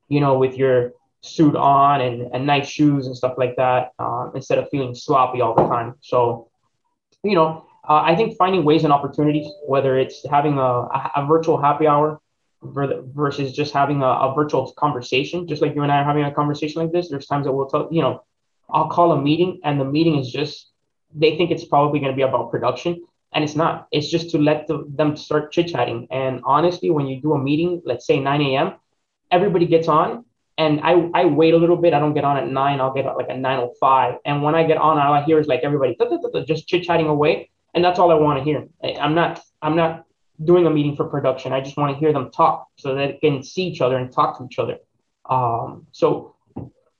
you 0.08 0.20
know, 0.20 0.36
with 0.38 0.56
your 0.56 0.92
suit 1.20 1.54
on 1.54 2.00
and, 2.00 2.22
and 2.34 2.46
nice 2.46 2.68
shoes 2.68 3.06
and 3.06 3.16
stuff 3.16 3.34
like 3.36 3.54
that, 3.56 3.92
uh, 4.00 4.30
instead 4.34 4.58
of 4.58 4.68
feeling 4.70 4.94
sloppy 4.94 5.40
all 5.40 5.54
the 5.54 5.68
time. 5.68 5.94
So, 6.00 6.48
you 7.22 7.36
know, 7.36 7.66
uh, 7.88 8.02
I 8.04 8.16
think 8.16 8.36
finding 8.36 8.64
ways 8.64 8.82
and 8.84 8.92
opportunities, 8.92 9.46
whether 9.66 9.96
it's 9.98 10.26
having 10.28 10.58
a, 10.58 10.88
a 11.20 11.24
virtual 11.28 11.60
happy 11.60 11.86
hour 11.86 12.20
versus 12.62 13.52
just 13.52 13.72
having 13.72 14.02
a, 14.02 14.06
a, 14.06 14.34
virtual 14.34 14.72
conversation, 14.72 15.46
just 15.46 15.62
like 15.62 15.74
you 15.74 15.82
and 15.82 15.92
I 15.92 15.98
are 15.98 16.04
having 16.04 16.24
a 16.24 16.34
conversation 16.34 16.82
like 16.82 16.92
this. 16.92 17.08
There's 17.08 17.26
times 17.26 17.46
that 17.46 17.52
we'll 17.52 17.66
tell, 17.66 17.88
you 17.90 18.02
know, 18.02 18.24
I'll 18.70 18.88
call 18.88 19.12
a 19.12 19.20
meeting 19.20 19.60
and 19.64 19.80
the 19.80 19.84
meeting 19.84 20.18
is 20.18 20.30
just, 20.30 20.70
they 21.14 21.36
think 21.36 21.50
it's 21.50 21.64
probably 21.64 22.00
going 22.00 22.12
to 22.12 22.16
be 22.16 22.22
about 22.22 22.50
production 22.50 23.04
and 23.32 23.44
it's 23.44 23.54
not. 23.54 23.86
It's 23.92 24.10
just 24.10 24.30
to 24.30 24.38
let 24.38 24.66
the, 24.66 24.84
them 24.88 25.16
start 25.16 25.52
chit 25.52 25.68
chatting. 25.68 26.08
And 26.10 26.40
honestly, 26.44 26.90
when 26.90 27.06
you 27.06 27.20
do 27.20 27.34
a 27.34 27.38
meeting, 27.38 27.80
let's 27.84 28.06
say 28.06 28.18
9 28.18 28.40
a.m., 28.40 28.74
everybody 29.30 29.66
gets 29.66 29.88
on 29.88 30.24
and 30.56 30.80
I, 30.82 31.08
I 31.14 31.24
wait 31.26 31.54
a 31.54 31.56
little 31.56 31.76
bit. 31.76 31.94
I 31.94 32.00
don't 32.00 32.14
get 32.14 32.24
on 32.24 32.36
at 32.36 32.48
nine. 32.48 32.80
I'll 32.80 32.92
get 32.92 33.06
like 33.06 33.30
at 33.30 33.36
9.05. 33.36 34.18
And 34.24 34.42
when 34.42 34.56
I 34.56 34.64
get 34.64 34.78
on, 34.78 34.98
all 34.98 35.12
I 35.12 35.22
hear 35.22 35.38
is 35.38 35.46
like 35.46 35.60
everybody 35.62 35.96
just 36.44 36.66
chit 36.66 36.82
chatting 36.82 37.06
away. 37.06 37.50
And 37.74 37.84
that's 37.84 38.00
all 38.00 38.10
I 38.10 38.14
want 38.14 38.38
to 38.38 38.44
hear. 38.44 38.66
I'm 38.98 39.14
not, 39.14 39.40
I'm 39.62 39.76
not 39.76 40.06
doing 40.42 40.66
a 40.66 40.70
meeting 40.70 40.96
for 40.96 41.06
production. 41.06 41.52
I 41.52 41.60
just 41.60 41.76
want 41.76 41.92
to 41.92 41.98
hear 41.98 42.12
them 42.12 42.30
talk 42.30 42.68
so 42.76 42.94
that 42.94 43.18
they 43.20 43.28
can 43.28 43.42
see 43.42 43.64
each 43.64 43.80
other 43.80 43.96
and 43.96 44.12
talk 44.12 44.38
to 44.38 44.44
each 44.44 44.58
other. 44.58 44.78
Um, 45.28 45.86
so 45.92 46.36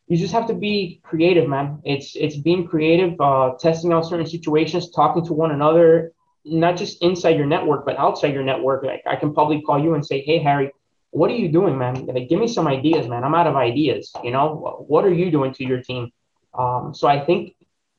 you 0.09 0.17
just 0.17 0.33
have 0.33 0.47
to 0.49 0.55
be 0.55 1.01
creative, 1.03 1.49
man. 1.49 1.81
It's 1.85 2.17
it's 2.17 2.37
being 2.37 2.67
creative, 2.67 3.21
uh, 3.21 3.53
testing 3.61 3.93
out 3.93 4.07
certain 4.07 4.27
situations, 4.27 4.91
talking 4.91 5.25
to 5.27 5.33
one 5.33 5.51
another, 5.51 6.13
not 6.45 6.77
just 6.77 7.03
inside 7.03 7.37
your 7.37 7.47
network, 7.47 7.85
but 7.85 7.99
outside 7.99 8.33
your 8.35 8.43
network. 8.43 8.85
Like 8.85 9.03
I 9.07 9.17
can 9.17 9.35
probably 9.35 9.61
call 9.61 9.83
you 9.83 9.95
and 9.95 10.05
say, 10.05 10.23
"Hey, 10.23 10.39
Harry, 10.39 10.73
what 11.11 11.31
are 11.31 11.37
you 11.37 11.49
doing, 11.51 11.77
man? 11.77 12.07
Like, 12.07 12.29
give 12.29 12.41
me 12.41 12.49
some 12.49 12.67
ideas, 12.67 13.07
man. 13.07 13.23
I'm 13.23 13.35
out 13.35 13.47
of 13.47 13.57
ideas. 13.57 14.11
You 14.25 14.31
know, 14.31 14.85
what 14.89 15.05
are 15.05 15.13
you 15.13 15.31
doing 15.31 15.53
to 15.55 15.65
your 15.65 15.83
team?" 15.83 16.11
Um, 16.59 16.95
so 16.95 17.07
I 17.07 17.21
think 17.25 17.55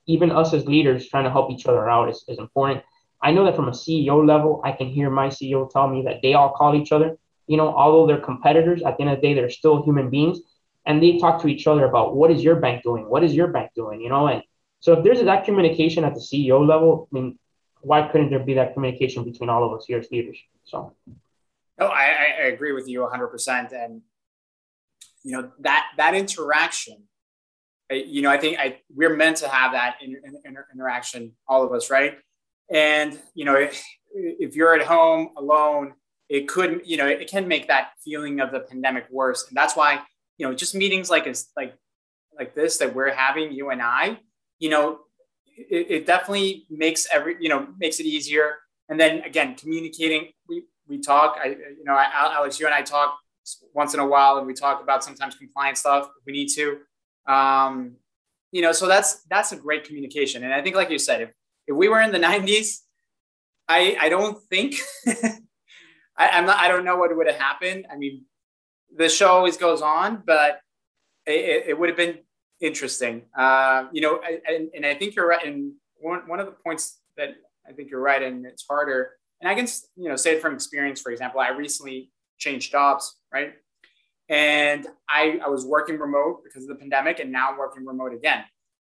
even 0.07 0.31
us 0.31 0.53
as 0.53 0.65
leaders 0.65 1.07
trying 1.07 1.25
to 1.25 1.29
help 1.29 1.51
each 1.51 1.67
other 1.67 1.87
out 1.87 2.09
is, 2.09 2.25
is 2.27 2.39
important. 2.39 2.83
I 3.21 3.31
know 3.31 3.45
that 3.45 3.55
from 3.55 3.67
a 3.67 3.71
CEO 3.71 4.25
level, 4.25 4.61
I 4.63 4.71
can 4.71 4.87
hear 4.87 5.09
my 5.09 5.27
CEO 5.27 5.69
tell 5.69 5.87
me 5.87 6.03
that 6.03 6.21
they 6.21 6.33
all 6.33 6.51
call 6.51 6.75
each 6.75 6.91
other. 6.91 7.17
You 7.47 7.57
know, 7.57 7.73
although 7.75 8.07
they're 8.07 8.23
competitors, 8.23 8.81
at 8.83 8.97
the 8.97 9.03
end 9.03 9.11
of 9.11 9.17
the 9.17 9.27
day, 9.27 9.33
they're 9.33 9.49
still 9.49 9.83
human 9.83 10.09
beings, 10.09 10.39
and 10.85 11.01
they 11.01 11.17
talk 11.17 11.41
to 11.41 11.47
each 11.47 11.67
other 11.67 11.85
about 11.85 12.15
what 12.15 12.31
is 12.31 12.43
your 12.43 12.55
bank 12.57 12.83
doing, 12.83 13.09
what 13.09 13.23
is 13.23 13.33
your 13.33 13.47
bank 13.47 13.71
doing, 13.75 14.01
you 14.01 14.09
know. 14.09 14.27
And 14.27 14.43
so, 14.79 14.93
if 14.93 15.03
there's 15.03 15.21
that 15.23 15.45
communication 15.45 16.05
at 16.05 16.13
the 16.13 16.21
CEO 16.21 16.65
level, 16.65 17.09
I 17.11 17.15
mean, 17.15 17.39
why 17.81 18.07
couldn't 18.07 18.29
there 18.29 18.39
be 18.39 18.53
that 18.55 18.73
communication 18.73 19.23
between 19.23 19.49
all 19.49 19.63
of 19.63 19.77
us 19.77 19.85
here 19.85 19.99
as 19.99 20.09
leaders? 20.11 20.37
So, 20.63 20.93
oh, 21.09 21.13
no, 21.79 21.87
I, 21.87 22.35
I 22.41 22.45
agree 22.47 22.71
with 22.71 22.87
you 22.87 23.01
100, 23.01 23.27
percent 23.27 23.71
and 23.73 24.01
you 25.23 25.33
know 25.33 25.51
that 25.59 25.87
that 25.97 26.13
interaction 26.15 27.03
you 27.91 28.21
know, 28.21 28.29
I 28.29 28.37
think 28.37 28.59
I, 28.59 28.79
we're 28.93 29.15
meant 29.15 29.37
to 29.37 29.47
have 29.47 29.71
that 29.71 29.97
inter, 30.01 30.19
inter, 30.45 30.67
interaction, 30.73 31.33
all 31.47 31.63
of 31.63 31.71
us, 31.73 31.89
right? 31.89 32.17
And 32.71 33.19
you 33.33 33.45
know, 33.45 33.55
if, 33.55 33.83
if 34.13 34.55
you're 34.55 34.75
at 34.75 34.85
home 34.85 35.29
alone, 35.37 35.93
it 36.29 36.47
could, 36.47 36.81
you 36.85 36.97
know, 36.97 37.07
it 37.07 37.29
can 37.29 37.47
make 37.47 37.67
that 37.67 37.91
feeling 38.03 38.39
of 38.39 38.51
the 38.51 38.59
pandemic 38.59 39.07
worse. 39.09 39.45
And 39.47 39.57
that's 39.57 39.75
why, 39.75 40.01
you 40.37 40.47
know, 40.47 40.53
just 40.53 40.75
meetings 40.75 41.09
like 41.09 41.25
like 41.57 41.75
like 42.37 42.55
this 42.55 42.77
that 42.77 42.95
we're 42.95 43.13
having, 43.13 43.51
you 43.51 43.69
and 43.71 43.81
I, 43.81 44.19
you 44.59 44.69
know, 44.69 44.99
it, 45.45 45.87
it 45.89 46.05
definitely 46.05 46.65
makes 46.69 47.07
every, 47.11 47.35
you 47.39 47.49
know, 47.49 47.67
makes 47.79 47.99
it 47.99 48.05
easier. 48.05 48.55
And 48.89 48.99
then 48.99 49.21
again, 49.21 49.55
communicating, 49.55 50.31
we 50.47 50.63
we 50.87 50.99
talk. 50.99 51.37
I, 51.43 51.47
you 51.49 51.83
know, 51.83 51.93
I, 51.93 52.09
Alex, 52.13 52.59
you 52.59 52.65
and 52.65 52.75
I 52.75 52.81
talk 52.81 53.17
once 53.73 53.93
in 53.93 53.99
a 53.99 54.07
while, 54.07 54.37
and 54.37 54.47
we 54.47 54.53
talk 54.53 54.81
about 54.81 55.03
sometimes 55.03 55.35
compliance 55.35 55.79
stuff 55.79 56.05
if 56.19 56.25
we 56.25 56.33
need 56.33 56.49
to. 56.49 56.79
Um, 57.31 57.95
you 58.51 58.61
know, 58.61 58.71
so 58.71 58.87
that's 58.87 59.23
that's 59.29 59.51
a 59.51 59.55
great 59.55 59.83
communication. 59.83 60.43
And 60.43 60.53
I 60.53 60.61
think, 60.61 60.75
like 60.75 60.89
you 60.89 60.97
said, 60.97 61.21
if 61.21 61.31
if 61.69 61.75
we 61.75 61.87
were 61.87 62.01
in 62.01 62.11
the 62.11 62.19
90s, 62.19 62.79
I 63.67 63.95
I 64.01 64.09
don't 64.09 64.41
think 64.49 64.75
I, 66.17 66.29
I'm 66.29 66.45
not 66.45 66.57
I 66.57 66.67
don't 66.67 66.83
know 66.83 66.97
what 66.97 67.15
would 67.15 67.27
have 67.27 67.39
happened. 67.39 67.85
I 67.91 67.95
mean, 67.95 68.25
the 68.97 69.07
show 69.07 69.27
always 69.27 69.55
goes 69.55 69.81
on, 69.81 70.23
but 70.25 70.59
it, 71.27 71.65
it 71.67 71.79
would 71.79 71.89
have 71.89 71.97
been 71.97 72.17
interesting. 72.59 73.21
Uh, 73.37 73.85
you 73.91 74.01
know, 74.01 74.19
and, 74.47 74.69
and 74.75 74.85
I 74.85 74.95
think 74.95 75.15
you're 75.15 75.27
right. 75.27 75.45
And 75.45 75.73
one, 75.97 76.27
one 76.27 76.39
of 76.39 76.47
the 76.47 76.53
points 76.53 76.99
that 77.17 77.35
I 77.67 77.71
think 77.73 77.91
you're 77.91 78.01
right, 78.01 78.21
and 78.21 78.45
it's 78.47 78.65
harder. 78.67 79.11
And 79.39 79.47
I 79.47 79.53
can, 79.53 79.67
you 79.95 80.09
know, 80.09 80.15
say 80.15 80.35
it 80.35 80.41
from 80.41 80.55
experience. 80.55 80.99
For 80.99 81.11
example, 81.11 81.39
I 81.39 81.49
recently 81.49 82.09
changed 82.39 82.71
jobs, 82.71 83.17
right? 83.31 83.53
And 84.27 84.87
I, 85.07 85.39
I 85.45 85.49
was 85.49 85.65
working 85.65 85.99
remote 85.99 86.41
because 86.43 86.63
of 86.63 86.69
the 86.69 86.75
pandemic, 86.75 87.19
and 87.19 87.31
now 87.31 87.51
I'm 87.51 87.57
working 87.57 87.85
remote 87.85 88.13
again. 88.13 88.43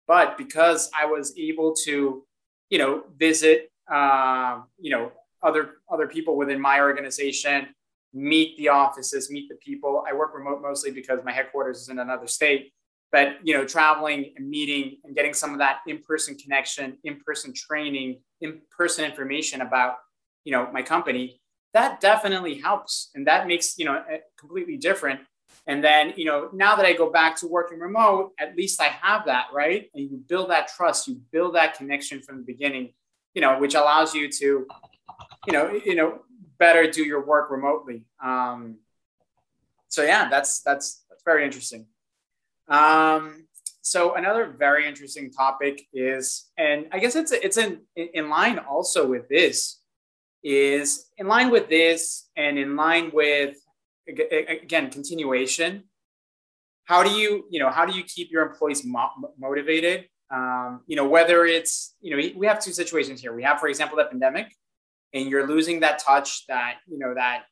But 0.08 0.38
because 0.38 0.90
I 0.98 1.06
was 1.06 1.38
able 1.38 1.76
to 1.86 2.24
you 2.72 2.80
know, 2.80 3.04
visit, 3.18 3.70
uh, 3.92 4.62
you 4.80 4.90
know, 4.90 5.12
other 5.44 5.74
other 5.92 6.08
people 6.08 6.36
within 6.38 6.60
my 6.60 6.80
organization, 6.80 7.68
meet 8.14 8.58
the 8.58 8.70
offices, 8.70 9.30
meet 9.30 9.50
the 9.50 9.56
people. 9.56 10.04
I 10.10 10.14
work 10.14 10.34
remote 10.34 10.62
mostly 10.62 10.90
because 10.92 11.20
my 11.24 11.32
headquarters 11.32 11.82
is 11.82 11.90
in 11.90 12.00
another 12.00 12.28
state. 12.28 12.72
But 13.12 13.36
you 13.44 13.54
know, 13.54 13.66
traveling 13.66 14.34
and 14.38 14.50
meeting 14.50 14.98
and 15.04 15.14
getting 15.14 15.34
some 15.34 15.52
of 15.52 15.60
that 15.60 15.80
in-person 15.86 16.38
connection, 16.38 16.98
in-person 17.04 17.54
training, 17.54 18.22
in-person 18.40 19.04
information 19.04 19.62
about 19.62 19.96
you 20.46 20.54
know 20.54 20.70
my 20.72 20.82
company, 20.82 21.42
that 21.74 22.00
definitely 22.00 22.56
helps, 22.56 23.12
and 23.16 23.28
that 23.28 23.48
makes 23.48 23.78
you 23.78 23.84
know 23.84 24.02
completely 24.40 24.78
different 24.78 25.20
and 25.68 25.84
then, 25.84 26.14
you 26.18 26.26
know, 26.26 26.50
now 26.54 26.76
that 26.76 26.86
I 26.86 26.94
go 26.94 27.12
back 27.12 27.36
to 27.38 27.48
working 27.48 27.80
remote, 27.80 28.32
at 28.40 28.56
least 28.56 28.82
I 28.82 28.86
have 28.86 29.26
that, 29.26 29.48
right? 29.54 29.90
And 29.94 30.10
you 30.10 30.18
build 30.18 30.50
that 30.50 30.70
trust, 30.70 31.08
you 31.08 31.22
build 31.32 31.56
that 31.56 31.76
connection 31.76 32.22
from 32.22 32.38
the 32.38 32.44
beginning, 32.44 32.94
you 33.34 33.42
know, 33.42 33.60
which 33.60 33.76
allows 33.76 34.16
you 34.16 34.30
to, 34.30 34.68
you 35.48 35.54
know, 35.54 35.80
you 35.86 35.96
know, 35.96 36.22
better 36.58 36.90
do 36.90 37.04
your 37.04 37.26
work 37.26 37.52
remotely. 37.52 38.06
Um, 38.24 38.78
so 39.88 40.04
yeah, 40.04 40.30
that's 40.30 40.62
that's 40.62 41.04
that's 41.10 41.24
very 41.24 41.46
interesting. 41.46 41.86
Um, 42.68 43.48
so 43.82 44.16
another 44.16 44.48
very 44.58 44.88
interesting 44.88 45.32
topic 45.32 45.86
is, 45.94 46.50
and 46.58 46.88
I 46.92 47.00
guess 47.00 47.16
it's 47.16 47.32
it's 47.32 47.58
in 47.58 47.82
in 47.96 48.30
line 48.30 48.58
also 48.58 49.08
with 49.08 49.28
this, 49.28 49.80
is 50.44 51.10
in 51.18 51.28
line 51.28 51.50
with 51.52 51.70
this, 51.70 52.30
and 52.36 52.58
in 52.58 52.76
line 52.76 53.12
with 53.14 53.58
again 54.20 54.90
continuation. 54.90 55.84
How 56.86 57.04
do 57.04 57.12
you 57.12 57.46
you 57.50 57.60
know 57.60 57.70
how 57.70 57.86
do 57.86 57.94
you 57.94 58.04
keep 58.04 58.32
your 58.32 58.44
employees 58.44 58.86
mo- 58.86 59.34
motivated? 59.40 60.08
Um, 60.30 60.82
you 60.88 60.96
know 60.96 61.08
whether 61.08 61.46
it's 61.46 61.96
you 62.02 62.12
know 62.12 62.32
we 62.38 62.46
have 62.48 62.60
two 62.60 62.72
situations 62.72 63.22
here. 63.22 63.34
We 63.34 63.44
have 63.44 63.60
for 63.60 63.68
example 63.68 63.98
the 63.98 64.06
pandemic 64.06 64.54
and 65.14 65.30
you're 65.30 65.48
losing 65.48 65.80
that 65.82 66.00
touch 66.00 66.46
that 66.48 66.76
you 66.88 66.98
know 66.98 67.14
that 67.14 67.44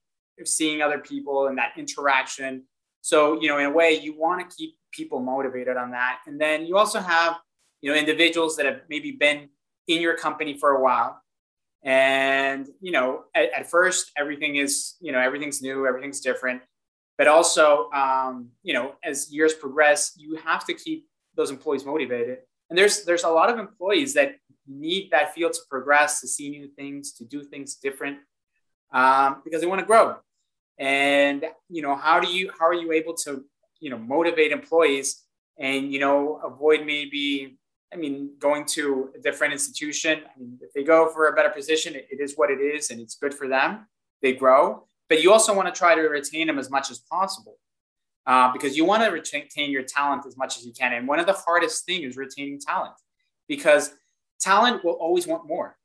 seeing 0.45 0.81
other 0.81 0.99
people 0.99 1.47
and 1.47 1.57
that 1.57 1.73
interaction. 1.77 2.63
So 3.01 3.39
you 3.41 3.47
know 3.47 3.57
in 3.57 3.65
a 3.65 3.71
way 3.71 3.99
you 3.99 4.17
want 4.17 4.49
to 4.49 4.55
keep 4.55 4.75
people 4.91 5.19
motivated 5.19 5.77
on 5.77 5.91
that. 5.91 6.19
And 6.25 6.39
then 6.39 6.65
you 6.65 6.77
also 6.77 6.99
have 6.99 7.37
you 7.81 7.91
know 7.91 7.97
individuals 7.97 8.55
that 8.57 8.65
have 8.65 8.81
maybe 8.89 9.11
been 9.11 9.49
in 9.87 10.01
your 10.01 10.15
company 10.15 10.57
for 10.57 10.71
a 10.71 10.81
while 10.81 11.21
and 11.83 12.67
you 12.81 12.91
know 12.91 13.23
at, 13.33 13.51
at, 13.53 13.69
first 13.69 14.11
everything 14.17 14.57
is 14.57 14.95
you 14.99 15.11
know 15.11 15.19
everything's 15.19 15.61
new 15.61 15.87
everything's 15.87 16.21
different. 16.21 16.61
But 17.17 17.27
also 17.27 17.89
um, 17.91 18.49
you 18.63 18.73
know 18.73 18.93
as 19.03 19.31
years 19.31 19.53
progress 19.53 20.13
you 20.17 20.35
have 20.37 20.65
to 20.65 20.73
keep 20.73 21.07
those 21.35 21.51
employees 21.51 21.85
motivated. 21.85 22.39
And 22.69 22.77
there's 22.77 23.05
there's 23.05 23.23
a 23.23 23.29
lot 23.29 23.49
of 23.49 23.57
employees 23.59 24.13
that 24.13 24.35
need 24.67 25.11
that 25.11 25.33
field 25.33 25.53
to 25.53 25.59
progress 25.69 26.21
to 26.21 26.27
see 26.27 26.49
new 26.49 26.67
things 26.67 27.13
to 27.13 27.25
do 27.25 27.43
things 27.43 27.75
different 27.75 28.19
um, 28.93 29.41
because 29.43 29.61
they 29.61 29.67
want 29.67 29.79
to 29.79 29.85
grow. 29.85 30.17
And 30.77 31.45
you 31.69 31.81
know 31.81 31.95
how 31.95 32.19
do 32.19 32.31
you 32.31 32.51
how 32.57 32.65
are 32.67 32.73
you 32.73 32.91
able 32.91 33.15
to 33.25 33.43
you 33.79 33.89
know 33.89 33.97
motivate 33.97 34.51
employees 34.51 35.23
and 35.57 35.91
you 35.91 35.99
know 35.99 36.39
avoid 36.43 36.85
maybe 36.85 37.58
I 37.93 37.95
mean, 37.95 38.31
going 38.39 38.65
to 38.65 39.09
a 39.15 39.19
different 39.19 39.51
institution, 39.53 40.21
I 40.23 40.39
mean, 40.39 40.59
if 40.61 40.71
they 40.73 40.83
go 40.83 41.09
for 41.09 41.27
a 41.27 41.33
better 41.33 41.49
position, 41.49 41.95
it, 41.95 42.07
it 42.11 42.19
is 42.19 42.35
what 42.35 42.51
it 42.51 42.61
is 42.61 42.91
and 42.91 43.01
it's 43.01 43.15
good 43.15 43.33
for 43.33 43.47
them. 43.47 43.87
They 44.21 44.33
grow, 44.33 44.85
but 45.07 45.23
you 45.23 45.31
also 45.31 45.55
want 45.55 45.73
to 45.73 45.77
try 45.77 45.95
to 45.95 46.01
retain 46.01 46.47
them 46.47 46.59
as 46.59 46.69
much 46.69 46.91
as 46.91 46.99
possible 46.99 47.57
uh, 48.27 48.51
because 48.53 48.77
you 48.77 48.85
want 48.85 49.03
to 49.03 49.09
retain 49.09 49.71
your 49.71 49.83
talent 49.83 50.25
as 50.27 50.37
much 50.37 50.57
as 50.57 50.65
you 50.65 50.71
can. 50.71 50.93
And 50.93 51.07
one 51.07 51.19
of 51.19 51.25
the 51.25 51.33
hardest 51.33 51.85
things 51.85 52.05
is 52.05 52.17
retaining 52.17 52.59
talent 52.59 52.93
because 53.47 53.91
talent 54.39 54.83
will 54.83 54.93
always 54.93 55.25
want 55.25 55.47
more. 55.47 55.77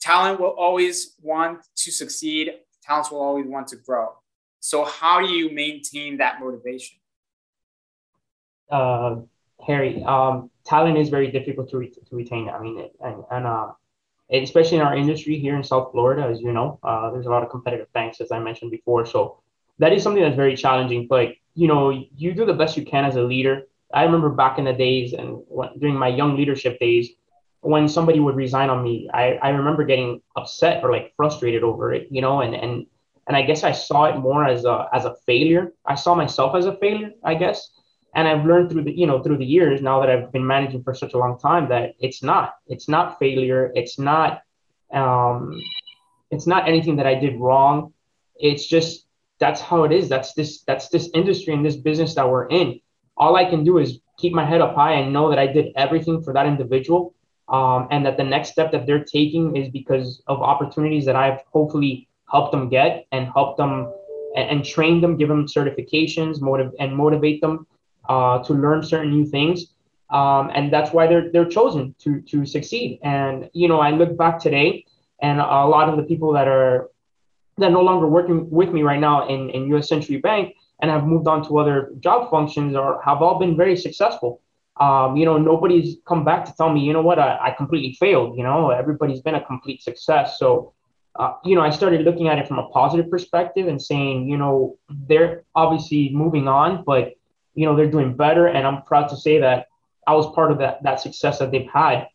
Talent 0.00 0.40
will 0.40 0.54
always 0.58 1.14
want 1.22 1.60
to 1.76 1.92
succeed. 1.92 2.52
Talents 2.82 3.10
will 3.10 3.20
always 3.20 3.46
want 3.46 3.68
to 3.68 3.76
grow. 3.76 4.12
So, 4.60 4.84
how 4.84 5.20
do 5.20 5.28
you 5.28 5.52
maintain 5.52 6.18
that 6.18 6.40
motivation? 6.40 6.98
Uh, 8.70 9.16
Harry, 9.66 10.02
um, 10.02 10.50
talent 10.64 10.98
is 10.98 11.08
very 11.08 11.30
difficult 11.30 11.70
to, 11.70 11.78
re- 11.78 11.90
to 11.90 12.16
retain. 12.16 12.48
I 12.48 12.60
mean, 12.60 12.88
and, 13.00 13.24
and 13.30 13.46
uh, 13.46 13.72
especially 14.32 14.78
in 14.78 14.82
our 14.82 14.96
industry 14.96 15.38
here 15.38 15.56
in 15.56 15.62
South 15.62 15.92
Florida, 15.92 16.22
as 16.22 16.40
you 16.40 16.52
know, 16.52 16.78
uh, 16.82 17.10
there's 17.10 17.26
a 17.26 17.30
lot 17.30 17.42
of 17.42 17.50
competitive 17.50 17.92
banks, 17.92 18.20
as 18.20 18.32
I 18.32 18.38
mentioned 18.38 18.70
before. 18.70 19.06
So 19.06 19.40
that 19.78 19.92
is 19.92 20.02
something 20.02 20.22
that's 20.22 20.36
very 20.36 20.56
challenging. 20.56 21.06
But 21.08 21.34
you 21.54 21.68
know, 21.68 21.90
you 22.16 22.34
do 22.34 22.44
the 22.44 22.54
best 22.54 22.76
you 22.76 22.84
can 22.84 23.04
as 23.04 23.16
a 23.16 23.22
leader. 23.22 23.62
I 23.92 24.02
remember 24.04 24.28
back 24.30 24.58
in 24.58 24.64
the 24.64 24.72
days 24.72 25.12
and 25.12 25.42
during 25.78 25.94
my 25.94 26.08
young 26.08 26.36
leadership 26.36 26.80
days, 26.80 27.10
when 27.60 27.88
somebody 27.88 28.20
would 28.20 28.36
resign 28.36 28.68
on 28.68 28.82
me, 28.82 29.08
I, 29.14 29.38
I 29.42 29.48
remember 29.50 29.84
getting 29.84 30.20
upset 30.36 30.84
or 30.84 30.90
like 30.90 31.14
frustrated 31.16 31.62
over 31.62 31.94
it, 31.94 32.08
you 32.10 32.20
know, 32.20 32.40
and 32.40 32.54
and 32.54 32.86
and 33.26 33.36
I 33.36 33.42
guess 33.42 33.64
I 33.64 33.72
saw 33.72 34.04
it 34.04 34.18
more 34.18 34.44
as 34.44 34.64
a 34.64 34.88
as 34.92 35.04
a 35.04 35.14
failure. 35.26 35.72
I 35.86 35.94
saw 35.94 36.14
myself 36.14 36.54
as 36.54 36.66
a 36.66 36.76
failure, 36.76 37.12
I 37.22 37.34
guess. 37.34 37.70
And 38.16 38.28
I've 38.28 38.44
learned 38.46 38.70
through 38.70 38.84
the 38.84 38.92
you 38.92 39.06
know 39.06 39.22
through 39.22 39.38
the 39.38 39.44
years 39.44 39.82
now 39.82 40.00
that 40.00 40.10
I've 40.10 40.30
been 40.32 40.46
managing 40.46 40.82
for 40.82 40.94
such 40.94 41.14
a 41.14 41.18
long 41.18 41.38
time 41.38 41.68
that 41.68 41.94
it's 41.98 42.22
not 42.22 42.54
it's 42.66 42.88
not 42.88 43.18
failure. 43.18 43.72
It's 43.74 43.98
not 43.98 44.42
um, 44.92 45.60
it's 46.30 46.46
not 46.46 46.68
anything 46.68 46.96
that 46.96 47.06
I 47.06 47.14
did 47.14 47.38
wrong. 47.40 47.92
It's 48.36 48.66
just 48.66 49.06
that's 49.38 49.60
how 49.60 49.84
it 49.84 49.92
is. 49.92 50.08
That's 50.08 50.32
this 50.34 50.62
that's 50.62 50.88
this 50.88 51.10
industry 51.14 51.54
and 51.54 51.64
this 51.64 51.76
business 51.76 52.14
that 52.14 52.28
we're 52.28 52.46
in. 52.46 52.80
All 53.16 53.36
I 53.36 53.44
can 53.44 53.64
do 53.64 53.78
is 53.78 53.98
keep 54.18 54.32
my 54.32 54.44
head 54.44 54.60
up 54.60 54.74
high 54.74 54.92
and 54.92 55.12
know 55.12 55.28
that 55.30 55.38
I 55.38 55.46
did 55.46 55.72
everything 55.76 56.22
for 56.22 56.32
that 56.32 56.46
individual, 56.46 57.14
um, 57.48 57.88
and 57.90 58.06
that 58.06 58.16
the 58.16 58.24
next 58.24 58.50
step 58.50 58.70
that 58.72 58.86
they're 58.86 59.04
taking 59.04 59.56
is 59.56 59.68
because 59.70 60.22
of 60.28 60.40
opportunities 60.40 61.04
that 61.06 61.16
I've 61.16 61.40
hopefully 61.52 62.08
helped 62.30 62.52
them 62.52 62.68
get 62.68 63.06
and 63.12 63.26
help 63.26 63.56
them 63.56 63.92
and, 64.36 64.50
and 64.50 64.64
train 64.64 65.00
them, 65.00 65.16
give 65.16 65.28
them 65.28 65.46
certifications, 65.46 66.40
motive 66.40 66.72
and 66.78 66.96
motivate 66.96 67.40
them 67.40 67.66
uh, 68.08 68.42
to 68.44 68.54
learn 68.54 68.82
certain 68.82 69.10
new 69.10 69.26
things. 69.26 69.66
Um, 70.10 70.50
and 70.54 70.72
that's 70.72 70.92
why 70.92 71.06
they're 71.06 71.30
they're 71.32 71.48
chosen 71.48 71.94
to 72.00 72.20
to 72.22 72.46
succeed. 72.46 73.00
And 73.02 73.50
you 73.52 73.68
know, 73.68 73.80
I 73.80 73.90
look 73.90 74.16
back 74.16 74.38
today, 74.38 74.84
and 75.20 75.40
a 75.40 75.66
lot 75.66 75.88
of 75.88 75.96
the 75.96 76.02
people 76.04 76.32
that 76.34 76.46
are 76.46 76.90
that 77.58 77.66
are 77.66 77.70
no 77.70 77.82
longer 77.82 78.06
working 78.06 78.50
with 78.50 78.70
me 78.70 78.82
right 78.82 79.00
now 79.00 79.28
in, 79.28 79.50
in 79.50 79.72
US 79.74 79.88
Century 79.88 80.18
Bank 80.18 80.54
and 80.80 80.90
have 80.90 81.06
moved 81.06 81.28
on 81.28 81.46
to 81.46 81.58
other 81.58 81.92
job 82.00 82.30
functions 82.30 82.74
or 82.74 83.00
have 83.02 83.22
all 83.22 83.38
been 83.38 83.56
very 83.56 83.76
successful. 83.76 84.40
Um, 84.80 85.16
you 85.16 85.24
know, 85.24 85.38
nobody's 85.38 85.96
come 86.06 86.24
back 86.24 86.44
to 86.46 86.54
tell 86.56 86.72
me, 86.72 86.80
you 86.80 86.92
know 86.92 87.02
what, 87.02 87.18
I, 87.18 87.38
I 87.40 87.50
completely 87.56 87.92
failed. 87.92 88.36
You 88.36 88.42
know, 88.42 88.70
everybody's 88.70 89.20
been 89.20 89.36
a 89.36 89.44
complete 89.44 89.82
success. 89.82 90.38
So, 90.38 90.72
uh, 91.16 91.34
you 91.44 91.54
know, 91.54 91.60
I 91.60 91.70
started 91.70 92.02
looking 92.02 92.28
at 92.28 92.38
it 92.38 92.48
from 92.48 92.58
a 92.58 92.68
positive 92.70 93.08
perspective 93.08 93.68
and 93.68 93.80
saying, 93.80 94.28
you 94.28 94.36
know, 94.36 94.76
they're 95.08 95.44
obviously 95.54 96.10
moving 96.12 96.48
on, 96.48 96.82
but, 96.84 97.14
you 97.54 97.66
know, 97.66 97.76
they're 97.76 97.90
doing 97.90 98.16
better. 98.16 98.48
And 98.48 98.66
I'm 98.66 98.82
proud 98.82 99.08
to 99.08 99.16
say 99.16 99.38
that 99.38 99.68
I 100.06 100.14
was 100.14 100.32
part 100.34 100.50
of 100.52 100.58
that, 100.58 100.82
that 100.82 101.00
success 101.00 101.38
that 101.38 101.50
they've 101.50 101.68
had. 101.72 102.08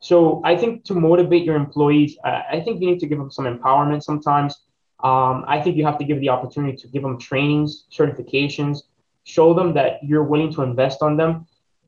So 0.00 0.42
I 0.44 0.56
think 0.56 0.84
to 0.84 0.94
motivate 0.94 1.44
your 1.44 1.56
employees, 1.56 2.16
I, 2.24 2.60
think 2.64 2.80
you 2.80 2.88
need 2.90 3.00
to 3.00 3.06
give 3.06 3.18
them 3.18 3.30
some 3.30 3.44
empowerment 3.44 4.02
sometimes. 4.02 4.54
Um, 5.02 5.44
I 5.46 5.60
think 5.60 5.76
you 5.76 5.84
have 5.84 5.98
to 5.98 6.04
give 6.04 6.20
the 6.20 6.28
opportunity 6.28 6.76
to 6.76 6.88
give 6.88 7.02
them 7.02 7.18
trainings, 7.18 7.84
certifications, 7.92 8.78
show 9.24 9.54
them 9.54 9.72
that 9.74 10.02
you're 10.02 10.24
willing 10.24 10.52
to 10.54 10.62
invest 10.62 11.02
on 11.02 11.16
them 11.16 11.46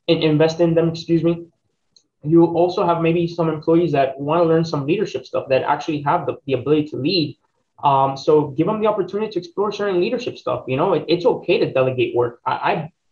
and 0.08 0.22
invest 0.22 0.60
in 0.60 0.74
them, 0.74 0.90
excuse 0.90 1.24
me. 1.24 1.46
You 2.22 2.44
also 2.44 2.86
have 2.86 3.02
maybe 3.02 3.26
some 3.26 3.48
employees 3.48 3.92
that 3.92 4.18
want 4.18 4.42
to 4.42 4.48
learn 4.48 4.64
some 4.64 4.86
leadership 4.86 5.26
stuff 5.26 5.48
that 5.48 5.62
actually 5.62 6.00
have 6.02 6.26
the, 6.26 6.36
the 6.46 6.54
ability 6.54 6.86
to 6.88 6.96
lead. 6.96 7.36
Um, 7.84 8.16
so 8.16 8.48
give 8.48 8.66
them 8.66 8.80
the 8.80 8.88
opportunity 8.88 9.30
to 9.32 9.38
explore 9.38 9.70
certain 9.70 10.00
leadership 10.00 10.38
stuff. 10.38 10.64
You 10.66 10.76
know, 10.76 10.94
it, 10.94 11.04
it's 11.06 11.26
okay 11.26 11.58
to 11.58 11.72
delegate 11.72 12.16
work. 12.16 12.40
I, 12.46 12.52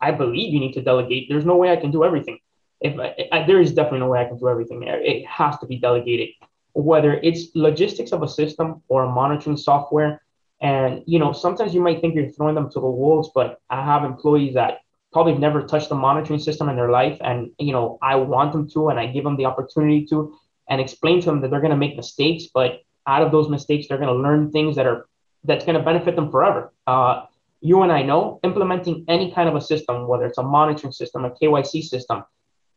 I, 0.00 0.08
I 0.08 0.10
believe 0.12 0.52
you 0.52 0.60
need 0.60 0.72
to 0.72 0.82
delegate. 0.82 1.28
There's 1.28 1.44
no 1.44 1.56
way 1.56 1.70
I 1.70 1.76
can 1.76 1.90
do 1.90 2.04
everything. 2.04 2.38
If 2.80 2.98
I, 2.98 3.14
I, 3.30 3.46
there 3.46 3.60
is 3.60 3.74
definitely 3.74 4.00
no 4.00 4.08
way 4.08 4.20
I 4.20 4.24
can 4.24 4.38
do 4.38 4.48
everything. 4.48 4.80
There, 4.80 5.00
it 5.00 5.26
has 5.26 5.58
to 5.58 5.66
be 5.66 5.76
delegated 5.76 6.30
whether 6.74 7.14
it's 7.14 7.54
logistics 7.54 8.12
of 8.12 8.22
a 8.22 8.28
system 8.28 8.82
or 8.88 9.04
a 9.04 9.10
monitoring 9.10 9.56
software. 9.56 10.22
And 10.60 11.02
you 11.06 11.18
know, 11.18 11.32
sometimes 11.32 11.74
you 11.74 11.80
might 11.80 12.00
think 12.00 12.14
you're 12.14 12.30
throwing 12.30 12.54
them 12.54 12.70
to 12.70 12.80
the 12.80 12.86
wolves, 12.86 13.30
but 13.34 13.60
I 13.68 13.84
have 13.84 14.04
employees 14.04 14.54
that 14.54 14.78
probably 15.12 15.34
never 15.34 15.62
touched 15.62 15.88
the 15.88 15.94
monitoring 15.94 16.38
system 16.38 16.68
in 16.68 16.76
their 16.76 16.90
life, 16.90 17.18
and 17.20 17.50
you 17.58 17.72
know, 17.72 17.98
I 18.00 18.16
want 18.16 18.52
them 18.52 18.68
to, 18.70 18.88
and 18.88 18.98
I 18.98 19.06
give 19.06 19.24
them 19.24 19.36
the 19.36 19.44
opportunity 19.44 20.06
to, 20.06 20.34
and 20.68 20.80
explain 20.80 21.20
to 21.20 21.26
them 21.26 21.40
that 21.40 21.50
they're 21.50 21.60
going 21.60 21.72
to 21.72 21.76
make 21.76 21.96
mistakes, 21.96 22.46
but 22.54 22.80
out 23.06 23.22
of 23.22 23.32
those 23.32 23.48
mistakes, 23.48 23.88
they're 23.88 23.98
going 23.98 24.14
to 24.14 24.22
learn 24.22 24.50
things 24.50 24.76
that 24.76 24.86
are 24.86 25.06
that's 25.44 25.64
going 25.64 25.76
to 25.76 25.84
benefit 25.84 26.14
them 26.14 26.30
forever. 26.30 26.72
Uh, 26.86 27.24
you 27.60 27.82
and 27.82 27.92
I 27.92 28.02
know 28.02 28.40
implementing 28.42 29.04
any 29.08 29.32
kind 29.32 29.48
of 29.48 29.56
a 29.56 29.60
system, 29.60 30.06
whether 30.06 30.26
it's 30.26 30.38
a 30.38 30.42
monitoring 30.42 30.92
system, 30.92 31.24
a 31.24 31.30
KYC 31.30 31.82
system, 31.82 32.24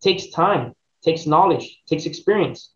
takes 0.02 0.28
time, 0.30 0.74
takes 1.04 1.26
knowledge, 1.26 1.82
takes 1.88 2.06
experience, 2.06 2.74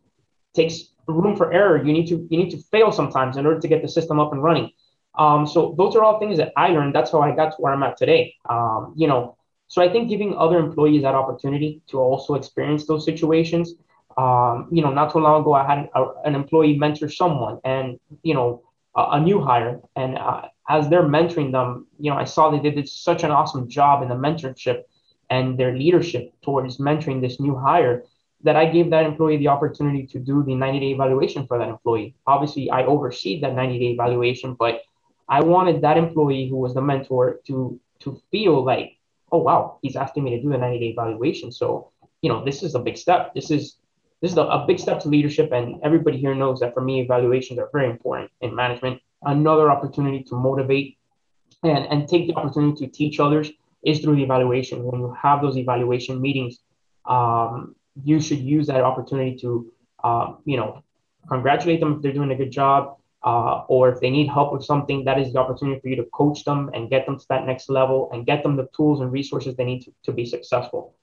takes 0.55 0.93
room 1.07 1.35
for 1.35 1.51
error. 1.51 1.83
You 1.83 1.93
need 1.93 2.07
to 2.07 2.27
you 2.29 2.37
need 2.37 2.51
to 2.51 2.57
fail 2.71 2.91
sometimes 2.91 3.37
in 3.37 3.45
order 3.45 3.59
to 3.59 3.67
get 3.67 3.81
the 3.81 3.87
system 3.87 4.19
up 4.19 4.33
and 4.33 4.43
running. 4.43 4.71
Um, 5.17 5.45
so 5.45 5.75
those 5.77 5.95
are 5.95 6.03
all 6.03 6.19
things 6.19 6.37
that 6.37 6.53
I 6.55 6.69
learned. 6.69 6.95
That's 6.95 7.11
how 7.11 7.21
I 7.21 7.35
got 7.35 7.51
to 7.51 7.57
where 7.57 7.73
I'm 7.73 7.83
at 7.83 7.97
today. 7.97 8.35
Um, 8.49 8.93
you 8.95 9.07
know, 9.07 9.37
so 9.67 9.81
I 9.81 9.89
think 9.89 10.09
giving 10.09 10.35
other 10.35 10.57
employees 10.57 11.03
that 11.03 11.15
opportunity 11.15 11.81
to 11.89 11.99
also 11.99 12.35
experience 12.35 12.87
those 12.87 13.05
situations. 13.05 13.73
Um, 14.19 14.67
you 14.75 14.81
know, 14.83 14.91
not 14.91 15.13
too 15.13 15.19
long 15.19 15.41
ago, 15.41 15.53
I 15.53 15.65
had 15.71 15.89
a, 15.95 16.01
an 16.25 16.35
employee 16.35 16.77
mentor 16.77 17.09
someone, 17.09 17.59
and 17.63 17.99
you 18.21 18.33
know, 18.33 18.63
a, 18.95 19.01
a 19.17 19.19
new 19.19 19.39
hire, 19.41 19.79
and 19.95 20.17
uh, 20.17 20.41
as 20.67 20.89
they're 20.89 21.09
mentoring 21.17 21.51
them, 21.51 21.87
you 21.99 22.11
know, 22.11 22.17
I 22.17 22.25
saw 22.25 22.49
they 22.49 22.59
did 22.59 22.89
such 22.89 23.23
an 23.23 23.31
awesome 23.31 23.69
job 23.69 24.03
in 24.03 24.09
the 24.09 24.15
mentorship 24.15 24.83
and 25.29 25.57
their 25.57 25.73
leadership 25.75 26.33
towards 26.41 26.77
mentoring 26.79 27.21
this 27.21 27.39
new 27.39 27.55
hire 27.55 28.03
that 28.43 28.55
I 28.55 28.65
gave 28.65 28.89
that 28.89 29.05
employee 29.05 29.37
the 29.37 29.47
opportunity 29.47 30.05
to 30.07 30.19
do 30.19 30.43
the 30.43 30.55
90 30.55 30.79
day 30.79 30.91
evaluation 30.91 31.47
for 31.47 31.57
that 31.57 31.69
employee. 31.69 32.15
Obviously, 32.27 32.69
I 32.69 32.83
oversee 32.85 33.39
that 33.41 33.53
90 33.53 33.79
day 33.79 33.91
evaluation, 33.97 34.55
but 34.55 34.81
I 35.29 35.41
wanted 35.41 35.81
that 35.81 35.97
employee 35.97 36.49
who 36.49 36.57
was 36.57 36.73
the 36.73 36.81
mentor 36.81 37.39
to 37.47 37.79
to 37.99 38.21
feel 38.31 38.63
like, 38.63 38.97
oh 39.31 39.39
wow, 39.39 39.77
he's 39.81 39.95
asking 39.95 40.23
me 40.23 40.31
to 40.31 40.41
do 40.41 40.49
the 40.49 40.57
90 40.57 40.79
day 40.79 40.89
evaluation. 40.89 41.51
So, 41.51 41.91
you 42.21 42.29
know, 42.29 42.43
this 42.43 42.63
is 42.63 42.75
a 42.75 42.79
big 42.79 42.97
step. 42.97 43.33
This 43.33 43.51
is 43.51 43.77
this 44.21 44.31
is 44.31 44.37
a, 44.37 44.43
a 44.43 44.65
big 44.67 44.79
step 44.79 44.99
to 45.01 45.09
leadership, 45.09 45.51
and 45.51 45.79
everybody 45.83 46.17
here 46.17 46.35
knows 46.35 46.59
that 46.59 46.73
for 46.73 46.81
me, 46.81 47.01
evaluations 47.01 47.59
are 47.59 47.69
very 47.71 47.89
important 47.89 48.29
in 48.41 48.53
management. 48.53 49.01
Another 49.23 49.71
opportunity 49.71 50.23
to 50.23 50.35
motivate 50.35 50.97
and, 51.63 51.85
and 51.87 52.07
take 52.07 52.27
the 52.27 52.35
opportunity 52.35 52.85
to 52.85 52.91
teach 52.91 53.19
others 53.19 53.51
is 53.83 53.99
through 53.99 54.15
the 54.15 54.23
evaluation. 54.23 54.83
When 54.83 54.99
you 55.01 55.15
have 55.21 55.41
those 55.41 55.57
evaluation 55.57 56.21
meetings, 56.21 56.59
um, 57.05 57.75
you 58.03 58.19
should 58.19 58.39
use 58.39 58.67
that 58.67 58.81
opportunity 58.81 59.37
to, 59.37 59.71
uh, 60.03 60.33
you 60.45 60.57
know, 60.57 60.83
congratulate 61.27 61.79
them 61.79 61.95
if 61.95 62.01
they're 62.01 62.13
doing 62.13 62.31
a 62.31 62.35
good 62.35 62.51
job, 62.51 62.97
uh, 63.23 63.63
or 63.67 63.89
if 63.89 63.99
they 63.99 64.09
need 64.09 64.27
help 64.27 64.53
with 64.53 64.63
something, 64.63 65.03
that 65.05 65.19
is 65.19 65.33
the 65.33 65.39
opportunity 65.39 65.79
for 65.79 65.89
you 65.89 65.95
to 65.95 66.05
coach 66.05 66.43
them 66.45 66.69
and 66.73 66.89
get 66.89 67.05
them 67.05 67.17
to 67.17 67.25
that 67.29 67.45
next 67.45 67.69
level 67.69 68.09
and 68.13 68.25
get 68.25 68.43
them 68.43 68.55
the 68.55 68.67
tools 68.75 69.01
and 69.01 69.11
resources 69.11 69.55
they 69.55 69.65
need 69.65 69.81
to, 69.81 69.93
to 70.03 70.11
be 70.11 70.25
successful. 70.25 70.95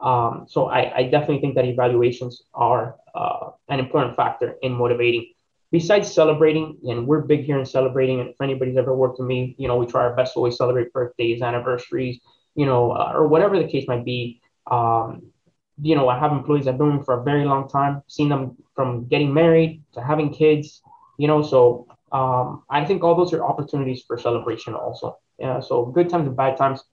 Um, 0.00 0.46
so 0.48 0.66
I, 0.66 0.98
I, 0.98 1.02
definitely 1.04 1.40
think 1.40 1.54
that 1.54 1.64
evaluations 1.64 2.42
are 2.52 2.96
uh, 3.14 3.50
an 3.68 3.78
important 3.78 4.16
factor 4.16 4.56
in 4.62 4.72
motivating. 4.72 5.32
Besides 5.70 6.12
celebrating, 6.12 6.78
and 6.84 7.06
we're 7.06 7.20
big 7.20 7.44
here 7.44 7.58
in 7.58 7.64
celebrating, 7.64 8.20
and 8.20 8.30
if 8.30 8.40
anybody's 8.40 8.76
ever 8.76 8.94
worked 8.94 9.18
with 9.18 9.28
me, 9.28 9.54
you 9.58 9.66
know, 9.66 9.76
we 9.76 9.86
try 9.86 10.02
our 10.02 10.14
best 10.14 10.34
to 10.34 10.38
always 10.38 10.56
celebrate 10.56 10.92
birthdays, 10.92 11.42
anniversaries, 11.42 12.20
you 12.54 12.66
know, 12.66 12.92
uh, 12.92 13.12
or 13.14 13.28
whatever 13.28 13.58
the 13.58 13.68
case 13.68 13.88
might 13.88 14.04
be. 14.04 14.40
Um, 14.70 15.32
you 15.80 15.96
know, 15.96 16.08
I 16.08 16.18
have 16.18 16.32
employees 16.32 16.68
I've 16.68 16.78
known 16.78 17.02
for 17.02 17.20
a 17.20 17.24
very 17.24 17.44
long 17.44 17.68
time, 17.68 18.02
seen 18.06 18.28
them 18.28 18.56
from 18.74 19.06
getting 19.06 19.32
married 19.32 19.82
to 19.94 20.00
having 20.00 20.32
kids, 20.32 20.82
you 21.18 21.26
know, 21.26 21.42
so 21.42 21.86
um, 22.12 22.62
I 22.70 22.84
think 22.84 23.02
all 23.02 23.16
those 23.16 23.32
are 23.32 23.44
opportunities 23.44 24.04
for 24.06 24.18
celebration 24.18 24.74
also. 24.74 25.18
Yeah, 25.38 25.60
so 25.60 25.86
good 25.86 26.08
times 26.08 26.28
and 26.28 26.36
bad 26.36 26.56
times. 26.56 26.84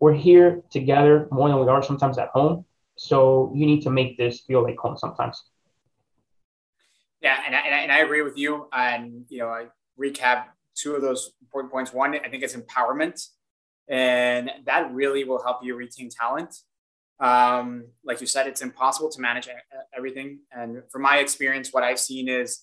We're 0.00 0.14
here 0.14 0.62
together 0.70 1.28
more 1.30 1.48
than 1.48 1.58
we 1.60 1.68
are 1.68 1.82
sometimes 1.82 2.18
at 2.18 2.28
home. 2.28 2.64
So 2.96 3.52
you 3.54 3.66
need 3.66 3.82
to 3.82 3.90
make 3.90 4.16
this 4.16 4.40
feel 4.40 4.62
like 4.62 4.76
home 4.76 4.96
sometimes. 4.96 5.42
Yeah, 7.20 7.38
and 7.44 7.54
I, 7.54 7.58
and 7.58 7.92
I 7.92 7.98
agree 7.98 8.22
with 8.22 8.36
you. 8.36 8.68
And, 8.72 9.24
you 9.28 9.38
know, 9.38 9.48
I 9.48 9.66
recap 9.98 10.46
two 10.76 10.94
of 10.94 11.02
those 11.02 11.32
important 11.42 11.72
points. 11.72 11.92
One, 11.92 12.14
I 12.14 12.28
think 12.28 12.42
it's 12.42 12.54
empowerment. 12.54 13.26
And 13.88 14.50
that 14.66 14.92
really 14.92 15.24
will 15.24 15.42
help 15.42 15.64
you 15.64 15.74
retain 15.74 16.10
talent 16.10 16.54
um, 17.20 17.86
like 18.04 18.20
you 18.20 18.26
said, 18.26 18.46
it's 18.46 18.62
impossible 18.62 19.10
to 19.10 19.20
manage 19.20 19.48
everything. 19.96 20.40
And 20.52 20.82
from 20.90 21.02
my 21.02 21.18
experience, 21.18 21.72
what 21.72 21.82
I've 21.82 21.98
seen 21.98 22.28
is 22.28 22.62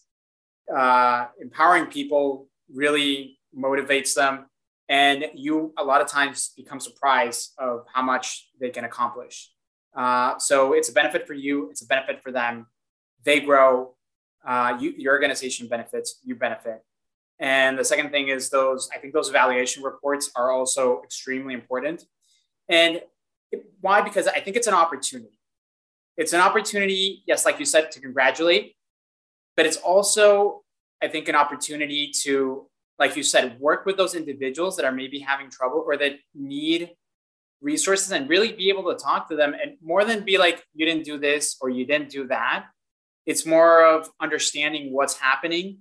uh, 0.74 1.28
empowering 1.40 1.88
people 1.88 2.48
really 2.74 3.38
motivates 3.58 4.14
them. 4.14 4.46
And 4.88 5.26
you, 5.34 5.74
a 5.78 5.84
lot 5.84 6.02
of 6.02 6.08
times, 6.08 6.52
become 6.56 6.80
surprised 6.80 7.54
of 7.58 7.86
how 7.94 8.04
much 8.04 8.50
they 8.60 8.70
can 8.70 8.84
accomplish. 8.84 9.52
Uh, 9.96 10.38
so 10.38 10.74
it's 10.74 10.90
a 10.90 10.94
benefit 10.94 11.26
for 11.26 11.34
you, 11.34 11.70
it's 11.72 11.82
a 11.82 11.88
benefit 11.88 12.22
for 12.22 12.32
them. 12.32 12.68
They 13.24 13.40
grow, 13.40 13.96
uh, 14.46 14.78
you, 14.80 14.94
your 14.98 15.14
organization 15.14 15.68
benefits, 15.68 16.20
you 16.24 16.36
benefit. 16.36 16.84
And 17.40 17.78
the 17.78 17.84
second 17.84 18.12
thing 18.12 18.28
is 18.28 18.50
those, 18.50 18.90
I 18.94 19.00
think 19.00 19.14
those 19.14 19.30
evaluation 19.30 19.84
reports 19.84 20.32
are 20.36 20.52
also 20.52 21.02
extremely 21.04 21.54
important. 21.54 22.06
And 22.70 23.02
why? 23.82 24.02
Because 24.02 24.28
I 24.28 24.40
think 24.40 24.56
it's 24.56 24.68
an 24.68 24.74
opportunity. 24.74 25.40
It's 26.18 26.34
an 26.34 26.42
opportunity, 26.42 27.24
yes, 27.26 27.46
like 27.46 27.60
you 27.60 27.66
said, 27.66 27.92
to 27.92 28.00
congratulate, 28.00 28.76
but 29.58 29.66
it's 29.66 29.78
also, 29.78 30.64
I 31.02 31.08
think, 31.08 31.28
an 31.28 31.36
opportunity 31.36 32.12
to, 32.24 32.70
like 32.98 33.16
you 33.16 33.24
said, 33.24 33.60
work 33.60 33.86
with 33.86 33.98
those 33.98 34.16
individuals 34.16 34.78
that 34.78 34.86
are 34.86 34.92
maybe 34.92 35.20
having 35.20 35.50
trouble 35.50 35.84
or 35.86 35.98
that 35.98 36.14
need 36.34 36.92
resources 37.62 38.12
and 38.12 38.30
really 38.30 38.52
be 38.52 38.70
able 38.70 38.94
to 38.94 38.98
talk 38.98 39.28
to 39.30 39.36
them 39.36 39.54
and 39.54 39.78
more 39.82 40.06
than 40.06 40.24
be 40.24 40.38
like, 40.38 40.64
you 40.74 40.86
didn't 40.86 41.04
do 41.04 41.18
this 41.18 41.58
or 41.62 41.70
you 41.70 41.86
didn't 41.86 42.10
do 42.10 42.28
that. 42.28 42.66
It's 43.26 43.46
more 43.46 43.86
of 43.86 44.10
understanding 44.22 44.94
what's 44.94 45.18
happening. 45.18 45.80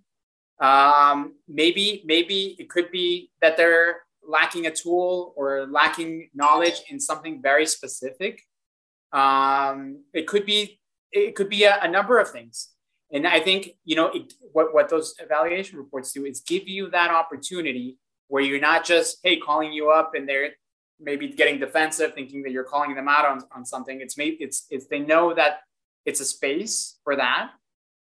Um, 0.61 1.35
maybe, 1.49 2.03
maybe 2.07 2.57
it 2.59 2.71
could 2.71 2.91
be 2.91 3.31
that 3.43 3.57
they're 3.57 4.03
lacking 4.27 4.67
a 4.67 4.71
tool 4.71 5.35
or 5.37 5.67
lacking 5.67 6.31
knowledge 6.35 6.83
in 6.89 6.99
something 6.99 7.43
very 7.43 7.67
specific. 7.67 8.41
Um, 9.13 10.05
it 10.13 10.27
could 10.27 10.47
be, 10.47 10.81
it 11.13 11.35
could 11.35 11.49
be 11.49 11.65
a, 11.65 11.79
a 11.83 11.89
number 11.89 12.19
of 12.19 12.31
things. 12.31 12.71
And 13.15 13.27
I 13.29 13.41
think, 13.41 13.77
you 13.85 13.95
know, 13.95 14.09
it, 14.09 14.35
what, 14.53 14.75
what 14.75 14.89
those 14.91 15.15
evaluation 15.21 15.79
reports 15.79 16.13
do 16.13 16.27
is 16.27 16.41
give 16.41 16.69
you 16.69 16.91
that 16.91 17.11
opportunity 17.11 17.97
where 18.27 18.43
you're 18.43 18.61
not 18.61 18.85
just, 18.85 19.19
hey, 19.23 19.39
calling 19.39 19.73
you 19.73 19.91
up 19.91 20.15
and 20.17 20.29
they're 20.29 20.51
maybe 21.01 21.29
getting 21.29 21.61
defensive, 21.61 22.13
thinking 22.15 22.43
that 22.43 22.51
you're 22.51 22.65
calling 22.65 22.95
them 22.95 23.09
out 23.09 23.25
on, 23.25 23.41
on 23.55 23.65
something. 23.65 24.01
It's 24.01 24.19
maybe 24.19 24.39
it's 24.41 24.67
it's 24.69 24.87
they 24.87 24.99
know 24.99 25.33
that 25.33 25.61
it's 26.05 26.21
a 26.21 26.25
space 26.25 26.99
for 27.05 27.17
that, 27.17 27.53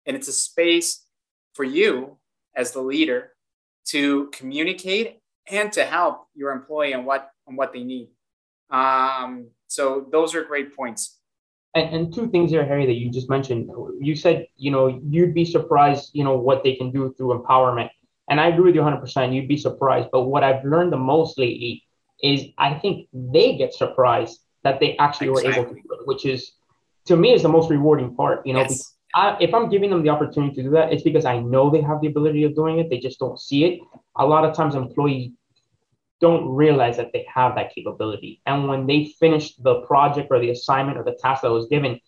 and 0.06 0.18
it's 0.18 0.28
a 0.28 0.34
space 0.34 1.06
for 1.54 1.63
you 1.63 2.18
as 2.56 2.72
the 2.72 2.82
leader 2.82 3.32
to 3.86 4.30
communicate 4.34 5.20
and 5.48 5.72
to 5.74 5.86
help 5.86 6.28
your 6.34 6.52
employee 6.52 6.94
on 6.94 7.06
what 7.06 7.30
on 7.48 7.56
what 7.56 7.74
they 7.74 7.84
need. 7.84 8.10
Um, 8.72 9.50
so 9.68 10.08
those 10.12 10.34
are 10.36 10.44
great 10.44 10.76
points. 10.76 11.20
And, 11.75 11.95
and 11.95 12.13
two 12.13 12.29
things 12.29 12.51
here, 12.51 12.65
Harry, 12.65 12.85
that 12.85 12.93
you 12.93 13.11
just 13.11 13.29
mentioned. 13.29 13.69
You 13.99 14.15
said, 14.15 14.47
you 14.55 14.71
know, 14.71 14.99
you'd 15.03 15.33
be 15.33 15.45
surprised, 15.45 16.11
you 16.13 16.23
know, 16.23 16.38
what 16.38 16.63
they 16.63 16.75
can 16.75 16.91
do 16.91 17.13
through 17.17 17.39
empowerment. 17.39 17.89
And 18.29 18.39
I 18.39 18.47
agree 18.47 18.71
with 18.71 18.75
you 18.75 18.81
100%. 18.81 19.33
You'd 19.33 19.47
be 19.47 19.57
surprised. 19.57 20.09
But 20.11 20.23
what 20.23 20.43
I've 20.43 20.63
learned 20.63 20.91
the 20.93 20.97
most 20.97 21.38
lately 21.38 21.83
is 22.23 22.45
I 22.57 22.73
think 22.73 23.07
they 23.13 23.57
get 23.57 23.73
surprised 23.73 24.39
that 24.63 24.79
they 24.79 24.97
actually 24.97 25.29
exactly. 25.29 25.51
were 25.51 25.57
able 25.57 25.69
to 25.69 25.81
do 25.81 25.93
it, 25.93 26.07
which 26.07 26.25
is 26.25 26.53
to 27.05 27.15
me 27.15 27.33
is 27.33 27.43
the 27.43 27.49
most 27.49 27.69
rewarding 27.69 28.15
part. 28.15 28.45
You 28.47 28.53
know, 28.53 28.61
yes. 28.61 28.93
I, 29.13 29.38
if 29.39 29.53
I'm 29.53 29.69
giving 29.69 29.89
them 29.89 30.01
the 30.01 30.09
opportunity 30.09 30.55
to 30.55 30.63
do 30.63 30.69
that, 30.71 30.91
it's 30.91 31.03
because 31.03 31.25
I 31.25 31.39
know 31.39 31.69
they 31.69 31.81
have 31.81 32.01
the 32.01 32.07
ability 32.07 32.43
of 32.45 32.55
doing 32.55 32.79
it. 32.79 32.89
They 32.89 32.99
just 32.99 33.19
don't 33.19 33.39
see 33.39 33.65
it. 33.65 33.79
A 34.17 34.25
lot 34.25 34.43
of 34.43 34.55
times, 34.55 34.75
employees 34.75 35.31
don't 36.21 36.47
realize 36.47 36.97
that 36.97 37.12
they 37.13 37.25
have 37.34 37.56
that 37.56 37.73
capability. 37.73 38.41
And 38.45 38.67
when 38.67 38.88
they 38.88 39.13
finish 39.19 39.56
the 39.56 39.82
project 39.82 40.30
or 40.32 40.39
the 40.39 40.51
assignment 40.51 40.97
or 40.97 41.04
the 41.04 41.17
task 41.21 41.41
that 41.41 41.51
was 41.51 41.67
given, 41.67 41.99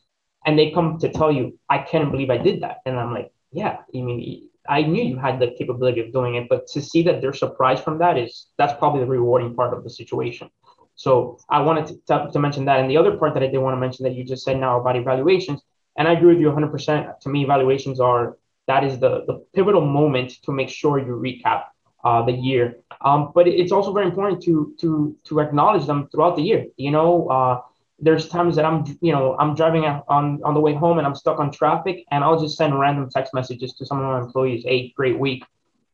and 0.46 0.58
they 0.58 0.72
come 0.72 0.98
to 1.00 1.10
tell 1.10 1.32
you, 1.32 1.60
I 1.70 1.80
can't 1.80 2.12
believe 2.12 2.30
I 2.30 2.38
did 2.38 2.62
that. 2.62 2.78
And 2.86 2.98
I'm 2.98 3.14
like, 3.14 3.32
yeah, 3.52 3.78
I 3.94 4.02
mean, 4.02 4.50
I 4.68 4.82
knew 4.82 5.04
you 5.04 5.18
had 5.18 5.40
the 5.40 5.52
capability 5.58 6.02
of 6.02 6.14
doing 6.14 6.36
it, 6.36 6.48
but 6.50 6.68
to 6.68 6.82
see 6.82 7.04
that 7.04 7.22
they're 7.22 7.34
surprised 7.34 7.84
from 7.84 7.98
that 8.00 8.18
is 8.18 8.48
that's 8.58 8.74
probably 8.80 9.02
the 9.02 9.08
rewarding 9.08 9.56
part 9.56 9.74
of 9.74 9.84
the 9.84 9.90
situation. 9.90 10.50
So 10.96 11.38
I 11.50 11.62
wanted 11.62 11.88
to, 11.88 11.94
to, 12.08 12.32
to, 12.34 12.40
mention 12.40 12.66
that. 12.66 12.80
And 12.80 12.90
the 12.90 12.98
other 12.98 13.18
part 13.18 13.34
that 13.36 13.44
I 13.44 13.48
did 13.48 13.60
want 13.60 13.76
to 13.76 13.80
mention 13.80 14.04
that 14.04 14.16
you 14.16 14.24
just 14.24 14.44
said 14.44 14.60
now 14.60 14.80
about 14.80 14.96
evaluations, 14.96 15.62
and 15.98 16.08
I 16.08 16.14
agree 16.14 16.34
with 16.34 16.42
you 16.42 16.50
100%. 16.50 17.20
To 17.20 17.30
me, 17.30 17.44
evaluations 17.44 18.00
are 18.00 18.38
that 18.68 18.84
is 18.84 19.00
the, 19.00 19.24
the 19.26 19.46
pivotal 19.54 19.86
moment 19.86 20.42
to 20.44 20.52
make 20.52 20.70
sure 20.70 21.00
you 21.00 21.14
recap 21.16 21.66
uh, 22.04 22.24
the 22.24 22.34
year. 22.34 22.80
Um, 23.02 23.32
but 23.34 23.48
it's 23.48 23.72
also 23.72 23.94
very 23.94 24.06
important 24.06 24.42
to 24.44 24.74
to 24.82 25.16
to 25.26 25.40
acknowledge 25.40 25.86
them 25.86 26.08
throughout 26.12 26.36
the 26.36 26.42
year. 26.42 26.66
You 26.78 26.92
know, 26.92 27.28
uh, 27.30 27.62
there's 28.00 28.28
times 28.30 28.56
that 28.56 28.66
I'm, 28.66 28.86
you 29.02 29.12
know, 29.12 29.36
I'm 29.40 29.56
driving 29.56 29.86
on 29.86 30.42
on 30.44 30.54
the 30.54 30.60
way 30.60 30.74
home 30.74 30.98
and 30.98 31.08
I'm 31.08 31.16
stuck 31.16 31.40
on 31.40 31.52
traffic, 31.52 32.06
and 32.12 32.24
I'll 32.24 32.40
just 32.40 32.58
send 32.58 32.80
random 32.80 33.10
text 33.10 33.34
messages 33.34 33.74
to 33.74 33.86
some 33.86 34.00
of 34.00 34.06
my 34.06 34.20
employees. 34.20 34.64
Hey, 34.64 34.94
great 34.96 35.18
week. 35.18 35.44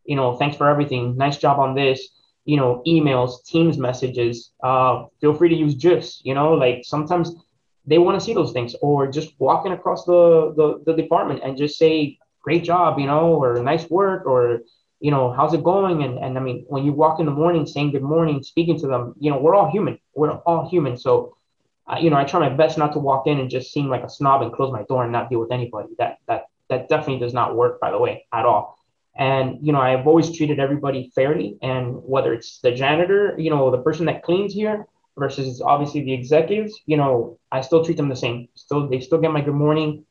You 0.06 0.16
know, 0.16 0.36
thanks 0.36 0.58
for 0.58 0.70
everything. 0.70 1.16
Nice 1.16 1.38
job 1.38 1.60
on 1.60 1.76
this. 1.76 2.10
You 2.46 2.58
know, 2.58 2.84
emails, 2.86 3.46
Teams 3.46 3.78
messages. 3.78 4.52
Uh, 4.62 5.06
feel 5.22 5.34
free 5.34 5.50
to 5.50 5.56
use 5.56 5.76
GIFs. 5.76 6.22
You 6.26 6.34
know, 6.34 6.54
like 6.54 6.82
sometimes 6.84 7.36
they 7.86 7.98
want 7.98 8.20
to 8.20 8.26
see 8.26 8.34
those 8.34 8.52
things, 8.52 8.76
or 8.82 9.08
just 9.08 9.34
walking 9.40 9.72
across 9.72 10.04
the, 10.06 10.54
the 10.58 10.84
the 10.86 11.02
department 11.02 11.42
and 11.44 11.58
just 11.58 11.78
say, 11.78 12.18
great 12.42 12.66
job. 12.66 13.00
You 13.00 13.08
know, 13.08 13.42
or 13.42 13.62
nice 13.64 13.90
work, 13.90 14.26
or 14.26 14.62
you 15.04 15.12
know, 15.12 15.34
how's 15.38 15.54
it 15.54 15.64
going? 15.64 16.04
And 16.04 16.18
and 16.24 16.38
I 16.40 16.42
mean, 16.42 16.66
when 16.68 16.84
you 16.86 16.94
walk 16.94 17.20
in 17.20 17.26
the 17.26 17.38
morning, 17.44 17.66
saying 17.66 17.92
good 17.92 18.10
morning, 18.16 18.42
speaking 18.42 18.80
to 18.80 18.88
them, 18.88 19.14
you 19.20 19.30
know, 19.32 19.40
we're 19.44 19.56
all 19.56 19.70
human. 19.70 20.00
We're 20.16 20.32
all 20.50 20.70
human. 20.70 20.98
So 20.98 21.36
uh, 21.88 21.98
you 22.00 22.10
know, 22.10 22.16
I 22.16 22.24
try 22.24 22.40
my 22.40 22.56
best 22.56 22.78
not 22.78 22.94
to 22.94 23.00
walk 23.00 23.28
in 23.28 23.40
and 23.40 23.50
just 23.50 23.74
seem 23.74 23.90
like 23.90 24.04
a 24.04 24.10
snob 24.10 24.42
and 24.42 24.54
close 24.54 24.72
my 24.72 24.84
door 24.84 25.04
and 25.04 25.12
not 25.12 25.30
deal 25.30 25.40
with 25.40 25.52
anybody. 25.52 25.90
That 25.98 26.20
that 26.28 26.46
that 26.70 26.88
definitely 26.90 27.20
does 27.20 27.34
not 27.34 27.56
work, 27.56 27.80
by 27.82 27.92
the 27.92 28.00
way, 28.00 28.26
at 28.32 28.46
all. 28.46 28.80
And 29.16 29.60
you 29.62 29.74
know, 29.74 29.82
I've 29.82 30.08
always 30.08 30.36
treated 30.36 30.60
everybody 30.60 31.12
fairly, 31.14 31.58
and 31.62 32.02
whether 32.04 32.34
it's 32.34 32.60
the 32.60 32.72
janitor, 32.72 33.36
you 33.38 33.50
know, 33.50 33.70
the 33.72 33.82
person 33.82 34.06
that 34.06 34.24
cleans 34.24 34.54
here 34.54 34.88
versus 35.18 35.62
obviously 35.62 36.04
the 36.04 36.14
executives, 36.14 36.80
you 36.86 36.98
know, 36.98 37.38
I 37.52 37.62
still 37.62 37.84
treat 37.84 37.98
them 37.98 38.10
the 38.10 38.16
same. 38.16 38.48
Still, 38.56 38.88
they 38.90 39.02
still 39.02 39.20
get 39.20 39.32
my 39.32 39.42
good 39.42 39.54
morning, 39.54 40.06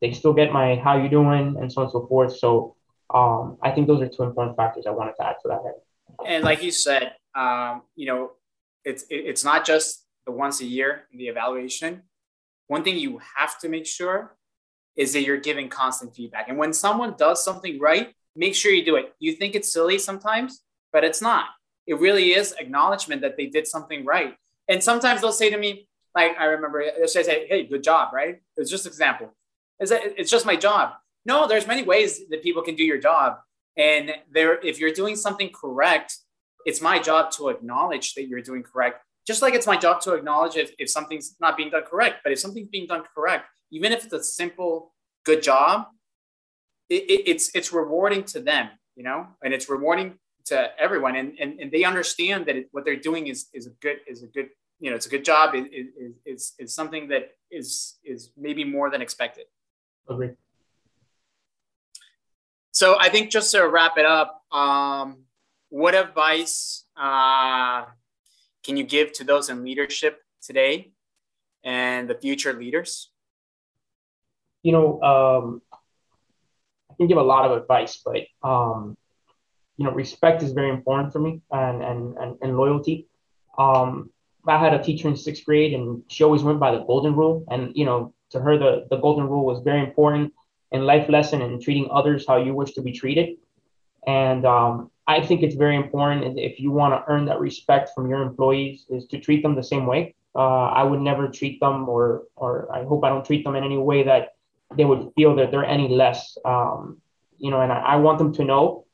they 0.00 0.12
still 0.12 0.32
get 0.32 0.52
my 0.52 0.76
how 0.76 0.96
you 0.96 1.10
doing, 1.10 1.56
and 1.60 1.70
so 1.70 1.82
on 1.82 1.86
and 1.86 1.92
so 1.92 2.06
forth. 2.06 2.38
So, 2.38 2.74
um, 3.12 3.56
I 3.62 3.70
think 3.70 3.86
those 3.86 4.02
are 4.02 4.08
two 4.08 4.22
important 4.22 4.56
factors 4.56 4.86
I 4.86 4.90
wanted 4.90 5.14
to 5.16 5.26
add 5.26 5.36
to 5.42 5.48
that. 5.48 5.62
And 6.26 6.44
like 6.44 6.62
you 6.62 6.70
said, 6.70 7.14
um, 7.34 7.82
you 7.96 8.06
know, 8.06 8.32
it's 8.84 9.04
it's 9.10 9.44
not 9.44 9.64
just 9.64 10.04
the 10.26 10.32
once 10.32 10.60
a 10.60 10.64
year 10.64 11.04
the 11.12 11.28
evaluation, 11.28 12.02
one 12.66 12.84
thing 12.84 12.98
you 12.98 13.20
have 13.36 13.58
to 13.60 13.68
make 13.68 13.86
sure 13.86 14.36
is 14.96 15.12
that 15.12 15.22
you're 15.22 15.38
giving 15.38 15.68
constant 15.68 16.14
feedback. 16.14 16.48
And 16.48 16.58
when 16.58 16.72
someone 16.72 17.14
does 17.16 17.44
something 17.44 17.78
right, 17.78 18.12
make 18.34 18.54
sure 18.54 18.72
you 18.72 18.84
do 18.84 18.96
it. 18.96 19.14
You 19.20 19.32
think 19.32 19.54
it's 19.54 19.72
silly 19.72 19.98
sometimes, 19.98 20.62
but 20.92 21.04
it's 21.04 21.22
not. 21.22 21.46
It 21.86 21.98
really 22.00 22.32
is 22.32 22.52
acknowledgement 22.58 23.22
that 23.22 23.36
they 23.36 23.46
did 23.46 23.66
something 23.66 24.04
right. 24.04 24.34
And 24.68 24.82
sometimes 24.82 25.20
they'll 25.20 25.32
say 25.32 25.50
to 25.50 25.56
me, 25.56 25.88
like 26.14 26.36
I 26.38 26.46
remember, 26.46 26.84
they 27.00 27.06
say, 27.06 27.46
"Hey, 27.48 27.64
good 27.64 27.82
job," 27.82 28.12
right? 28.12 28.40
It's 28.56 28.70
just 28.70 28.86
example. 28.86 29.34
That 29.80 30.18
it's 30.18 30.30
just 30.30 30.44
my 30.44 30.56
job? 30.56 30.94
No, 31.28 31.46
there's 31.46 31.66
many 31.66 31.84
ways 31.92 32.10
that 32.30 32.42
people 32.42 32.62
can 32.62 32.74
do 32.74 32.84
your 32.92 32.98
job, 32.98 33.36
and 33.76 34.04
there, 34.36 34.58
if 34.70 34.80
you're 34.80 34.96
doing 35.02 35.14
something 35.14 35.50
correct, 35.62 36.10
it's 36.64 36.80
my 36.80 36.98
job 36.98 37.30
to 37.36 37.50
acknowledge 37.50 38.14
that 38.14 38.26
you're 38.28 38.42
doing 38.50 38.62
correct 38.62 38.98
just 39.28 39.42
like 39.42 39.52
it's 39.52 39.66
my 39.66 39.76
job 39.76 40.00
to 40.00 40.14
acknowledge 40.14 40.56
if, 40.56 40.72
if 40.78 40.88
something's 40.88 41.36
not 41.38 41.54
being 41.54 41.68
done 41.68 41.82
correct, 41.82 42.20
but 42.24 42.32
if 42.32 42.38
something's 42.38 42.70
being 42.70 42.86
done 42.86 43.02
correct, 43.14 43.44
even 43.70 43.92
if 43.92 44.02
it's 44.04 44.14
a 44.14 44.24
simple 44.24 44.94
good 45.24 45.42
job, 45.42 45.84
it, 46.88 47.02
it, 47.10 47.28
it's 47.32 47.54
it's 47.54 47.70
rewarding 47.70 48.24
to 48.32 48.40
them, 48.40 48.70
you 48.96 49.04
know, 49.04 49.26
and 49.44 49.52
it's 49.52 49.68
rewarding 49.68 50.14
to 50.46 50.70
everyone, 50.80 51.14
and 51.14 51.34
and, 51.38 51.60
and 51.60 51.70
they 51.70 51.84
understand 51.84 52.46
that 52.46 52.56
it, 52.56 52.68
what 52.72 52.86
they're 52.86 53.04
doing 53.10 53.26
is 53.26 53.48
is 53.52 53.66
a 53.66 53.74
good 53.82 53.98
is 54.08 54.22
a 54.22 54.28
good 54.28 54.48
you 54.80 54.88
know 54.88 54.96
it's 54.96 55.04
a 55.04 55.10
good 55.10 55.26
job. 55.26 55.54
It, 55.54 55.66
it, 55.70 56.14
it's 56.24 56.54
it's 56.58 56.74
something 56.74 57.08
that 57.08 57.32
is 57.50 57.98
is 58.02 58.30
maybe 58.34 58.64
more 58.64 58.88
than 58.88 59.02
expected. 59.02 59.44
Agree. 60.08 60.30
So 62.78 62.94
I 62.96 63.08
think 63.08 63.30
just 63.30 63.50
to 63.50 63.62
wrap 63.66 63.98
it 63.98 64.06
up, 64.06 64.44
um, 64.52 65.24
what 65.68 65.96
advice 65.96 66.84
uh, 66.96 67.86
can 68.62 68.76
you 68.76 68.84
give 68.84 69.10
to 69.14 69.24
those 69.24 69.48
in 69.48 69.64
leadership 69.64 70.22
today 70.40 70.92
and 71.64 72.08
the 72.08 72.14
future 72.14 72.52
leaders? 72.52 73.10
You 74.62 74.70
know, 74.70 75.02
um, 75.02 75.62
I 76.88 76.94
can 76.94 77.08
give 77.08 77.18
a 77.18 77.22
lot 77.34 77.50
of 77.50 77.60
advice, 77.60 78.00
but 78.04 78.28
um, 78.48 78.96
you 79.76 79.84
know, 79.84 79.90
respect 79.90 80.44
is 80.44 80.52
very 80.52 80.70
important 80.70 81.12
for 81.12 81.18
me, 81.18 81.40
and 81.50 81.82
and 81.82 82.16
and, 82.16 82.38
and 82.42 82.56
loyalty. 82.56 83.08
Um, 83.58 84.10
I 84.46 84.56
had 84.56 84.72
a 84.72 84.80
teacher 84.84 85.08
in 85.08 85.16
sixth 85.16 85.44
grade, 85.44 85.74
and 85.74 86.04
she 86.06 86.22
always 86.22 86.44
went 86.44 86.60
by 86.60 86.70
the 86.70 86.84
golden 86.84 87.16
rule, 87.16 87.44
and 87.50 87.72
you 87.74 87.84
know, 87.84 88.14
to 88.30 88.38
her, 88.38 88.56
the 88.56 88.86
the 88.88 88.98
golden 88.98 89.26
rule 89.26 89.44
was 89.44 89.64
very 89.64 89.80
important 89.80 90.32
in 90.72 90.82
life 90.82 91.08
lesson 91.08 91.42
and 91.42 91.62
treating 91.62 91.88
others 91.90 92.26
how 92.26 92.36
you 92.36 92.54
wish 92.54 92.72
to 92.72 92.82
be 92.82 92.92
treated. 92.92 93.36
And 94.06 94.44
um, 94.44 94.90
I 95.06 95.24
think 95.24 95.42
it's 95.42 95.54
very 95.54 95.76
important 95.76 96.38
if 96.38 96.60
you 96.60 96.70
want 96.70 96.94
to 96.94 97.10
earn 97.10 97.24
that 97.26 97.40
respect 97.40 97.90
from 97.94 98.08
your 98.08 98.22
employees 98.22 98.86
is 98.88 99.06
to 99.08 99.18
treat 99.18 99.42
them 99.42 99.54
the 99.54 99.62
same 99.62 99.86
way. 99.86 100.14
Uh, 100.34 100.66
I 100.66 100.82
would 100.82 101.00
never 101.00 101.28
treat 101.28 101.58
them, 101.60 101.88
or 101.88 102.24
or 102.36 102.68
I 102.72 102.84
hope 102.84 103.02
I 103.02 103.08
don't 103.08 103.24
treat 103.24 103.44
them 103.44 103.56
in 103.56 103.64
any 103.64 103.78
way 103.78 104.04
that 104.04 104.34
they 104.76 104.84
would 104.84 105.10
feel 105.16 105.34
that 105.36 105.50
they're 105.50 105.64
any 105.64 105.88
less. 105.88 106.36
Um, 106.44 106.98
you 107.38 107.50
know, 107.50 107.60
and 107.60 107.72
I, 107.72 107.78
I, 107.78 107.96
want 107.96 108.18
them 108.18 108.32
to 108.34 108.44
know 108.44 108.84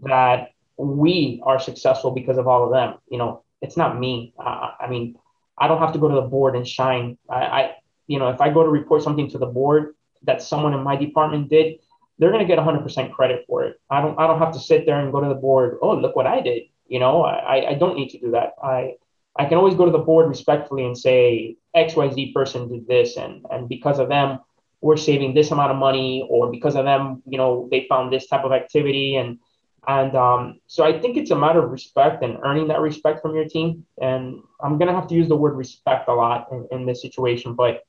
that 0.00 0.52
we 0.76 1.42
are 1.44 1.58
successful 1.58 2.12
because 2.12 2.38
of 2.38 2.48
all 2.48 2.64
of 2.64 2.70
them. 2.70 2.94
You 3.10 3.18
know, 3.18 3.42
it's 3.60 3.76
not 3.76 3.98
me. 3.98 4.32
Uh, 4.38 4.70
I 4.80 4.88
mean, 4.88 5.16
I 5.58 5.68
don't 5.68 5.78
have 5.78 5.92
to 5.92 5.98
go 5.98 6.08
to 6.08 6.14
the 6.14 6.22
board 6.22 6.56
and 6.56 6.66
shine. 6.66 7.18
I, 7.28 7.40
I, 7.58 7.70
you 8.06 8.18
know, 8.18 8.30
if 8.30 8.40
I 8.40 8.50
go 8.50 8.62
to 8.62 8.68
report 8.68 9.02
something 9.02 9.28
to 9.30 9.38
the 9.38 9.46
board 9.46 9.94
that 10.24 10.42
someone 10.42 10.74
in 10.74 10.82
my 10.82 10.96
department 10.96 11.48
did, 11.48 11.78
they're 12.18 12.32
going 12.32 12.46
to 12.46 12.48
get 12.48 12.58
100% 12.58 13.12
credit 13.12 13.44
for 13.46 13.64
it. 13.64 13.80
I 13.90 14.00
don't 14.00 14.18
I 14.18 14.26
don't 14.26 14.38
have 14.38 14.52
to 14.52 14.58
sit 14.58 14.86
there 14.86 15.00
and 15.00 15.12
go 15.12 15.20
to 15.20 15.28
the 15.28 15.34
board. 15.34 15.78
Oh, 15.82 15.94
look 15.94 16.16
what 16.16 16.26
I 16.26 16.40
did. 16.40 16.64
You 16.86 16.98
know, 16.98 17.22
I 17.22 17.70
I 17.70 17.74
don't 17.74 17.96
need 17.96 18.10
to 18.10 18.18
do 18.18 18.30
that. 18.32 18.54
I 18.62 18.94
I 19.36 19.44
can 19.44 19.58
always 19.58 19.74
go 19.74 19.84
to 19.84 19.92
the 19.92 19.98
board 19.98 20.28
respectfully 20.28 20.84
and 20.84 20.98
say 20.98 21.56
XYZ 21.76 22.34
person 22.34 22.68
did 22.68 22.88
this, 22.88 23.16
and 23.16 23.46
and 23.50 23.68
because 23.68 23.98
of 23.98 24.08
them, 24.08 24.40
we're 24.80 24.96
saving 24.96 25.34
this 25.34 25.50
amount 25.52 25.70
of 25.70 25.78
money, 25.78 26.26
or 26.28 26.50
because 26.50 26.74
of 26.74 26.84
them, 26.84 27.22
you 27.26 27.38
know, 27.38 27.68
they 27.70 27.86
found 27.88 28.12
this 28.12 28.26
type 28.26 28.44
of 28.44 28.52
activity, 28.52 29.16
and 29.16 29.38
and 29.86 30.14
um, 30.16 30.60
so 30.66 30.84
I 30.84 30.98
think 30.98 31.16
it's 31.16 31.30
a 31.30 31.38
matter 31.38 31.64
of 31.64 31.70
respect 31.70 32.24
and 32.24 32.38
earning 32.44 32.68
that 32.68 32.80
respect 32.80 33.22
from 33.22 33.34
your 33.34 33.48
team. 33.48 33.86
And 34.00 34.40
I'm 34.60 34.76
gonna 34.76 34.94
have 34.94 35.06
to 35.08 35.14
use 35.14 35.28
the 35.28 35.36
word 35.36 35.54
respect 35.56 36.08
a 36.08 36.14
lot 36.14 36.48
in, 36.50 36.66
in 36.72 36.86
this 36.86 37.00
situation, 37.00 37.54
but 37.54 37.84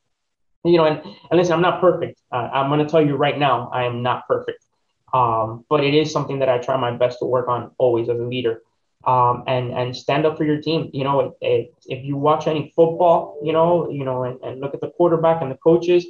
you 0.63 0.77
know, 0.77 0.85
and, 0.85 1.01
and 1.03 1.39
listen, 1.39 1.53
I'm 1.53 1.61
not 1.61 1.81
perfect. 1.81 2.21
Uh, 2.31 2.49
I'm 2.53 2.69
gonna 2.69 2.87
tell 2.87 3.05
you 3.05 3.15
right 3.15 3.37
now, 3.37 3.69
I 3.73 3.85
am 3.85 4.03
not 4.03 4.27
perfect. 4.27 4.65
Um, 5.13 5.65
but 5.69 5.83
it 5.83 5.93
is 5.95 6.11
something 6.11 6.39
that 6.39 6.49
I 6.49 6.59
try 6.59 6.77
my 6.77 6.91
best 6.91 7.19
to 7.19 7.25
work 7.25 7.47
on 7.47 7.71
always 7.77 8.09
as 8.09 8.19
a 8.19 8.23
leader. 8.23 8.61
Um, 9.07 9.45
and 9.47 9.71
and 9.71 9.95
stand 9.95 10.25
up 10.25 10.37
for 10.37 10.43
your 10.43 10.61
team. 10.61 10.89
You 10.93 11.05
know, 11.05 11.19
it, 11.21 11.31
it, 11.41 11.73
if 11.87 12.03
you 12.03 12.17
watch 12.17 12.47
any 12.47 12.73
football, 12.75 13.39
you 13.41 13.53
know, 13.53 13.89
you 13.89 14.03
know, 14.03 14.23
and, 14.23 14.41
and 14.43 14.59
look 14.59 14.73
at 14.73 14.81
the 14.81 14.89
quarterback 14.91 15.41
and 15.41 15.49
the 15.49 15.55
coaches, 15.55 16.05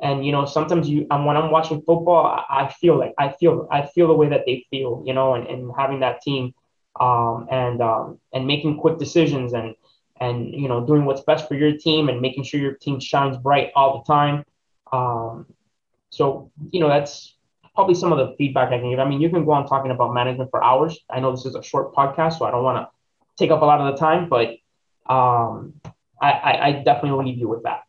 and 0.00 0.24
you 0.24 0.32
know, 0.32 0.46
sometimes 0.46 0.88
you, 0.88 1.06
and 1.10 1.26
when 1.26 1.36
I'm 1.36 1.50
watching 1.50 1.82
football, 1.82 2.26
I, 2.26 2.64
I 2.64 2.72
feel 2.72 2.98
like 2.98 3.12
I 3.18 3.34
feel 3.38 3.68
I 3.70 3.86
feel 3.86 4.08
the 4.08 4.14
way 4.14 4.30
that 4.30 4.44
they 4.46 4.64
feel. 4.70 5.02
You 5.06 5.12
know, 5.12 5.34
and, 5.34 5.46
and 5.48 5.70
having 5.78 6.00
that 6.00 6.22
team, 6.22 6.54
um, 6.98 7.46
and 7.50 7.82
um, 7.82 8.18
and 8.32 8.46
making 8.46 8.78
quick 8.78 8.98
decisions 8.98 9.52
and 9.52 9.74
and 10.20 10.54
you 10.54 10.68
know 10.68 10.86
doing 10.86 11.04
what's 11.04 11.22
best 11.22 11.48
for 11.48 11.54
your 11.54 11.76
team 11.76 12.08
and 12.08 12.20
making 12.20 12.44
sure 12.44 12.60
your 12.60 12.74
team 12.74 13.00
shines 13.00 13.36
bright 13.36 13.72
all 13.74 13.98
the 13.98 14.12
time. 14.12 14.44
Um, 14.92 15.46
so 16.10 16.50
you 16.70 16.80
know 16.80 16.88
that's 16.88 17.36
probably 17.74 17.94
some 17.94 18.12
of 18.12 18.18
the 18.18 18.34
feedback 18.36 18.72
I 18.72 18.78
can 18.78 18.90
give. 18.90 18.98
I 18.98 19.08
mean, 19.08 19.20
you 19.20 19.30
can 19.30 19.44
go 19.44 19.52
on 19.52 19.66
talking 19.66 19.90
about 19.90 20.12
management 20.12 20.50
for 20.50 20.62
hours. 20.62 20.98
I 21.08 21.20
know 21.20 21.30
this 21.30 21.46
is 21.46 21.54
a 21.54 21.62
short 21.62 21.94
podcast, 21.94 22.38
so 22.38 22.44
I 22.44 22.50
don't 22.50 22.64
want 22.64 22.76
to 22.78 22.88
take 23.38 23.50
up 23.50 23.62
a 23.62 23.64
lot 23.64 23.80
of 23.80 23.92
the 23.92 23.98
time, 23.98 24.28
but 24.28 24.48
um, 25.12 25.74
I, 26.20 26.30
I, 26.30 26.66
I 26.66 26.72
definitely 26.72 27.12
will 27.12 27.24
leave 27.24 27.38
you 27.38 27.48
with 27.48 27.62
that. 27.62 27.84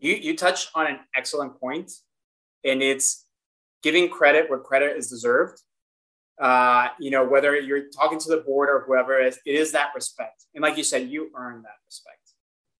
You, 0.00 0.14
you 0.14 0.36
touch 0.36 0.68
on 0.74 0.86
an 0.86 0.98
excellent 1.14 1.60
point, 1.60 1.92
and 2.64 2.82
it's 2.82 3.24
giving 3.82 4.08
credit 4.08 4.50
where 4.50 4.58
credit 4.58 4.96
is 4.96 5.08
deserved. 5.08 5.60
Uh, 6.38 6.88
you 6.98 7.10
know, 7.10 7.24
whether 7.24 7.58
you're 7.58 7.88
talking 7.88 8.18
to 8.18 8.28
the 8.28 8.38
board 8.38 8.68
or 8.68 8.84
whoever 8.86 9.18
it 9.18 9.28
is, 9.28 9.38
it 9.46 9.54
is 9.54 9.72
that 9.72 9.90
respect. 9.94 10.44
And 10.54 10.62
like 10.62 10.76
you 10.76 10.84
said, 10.84 11.08
you 11.08 11.30
earn 11.34 11.62
that 11.62 11.76
respect. 11.86 12.20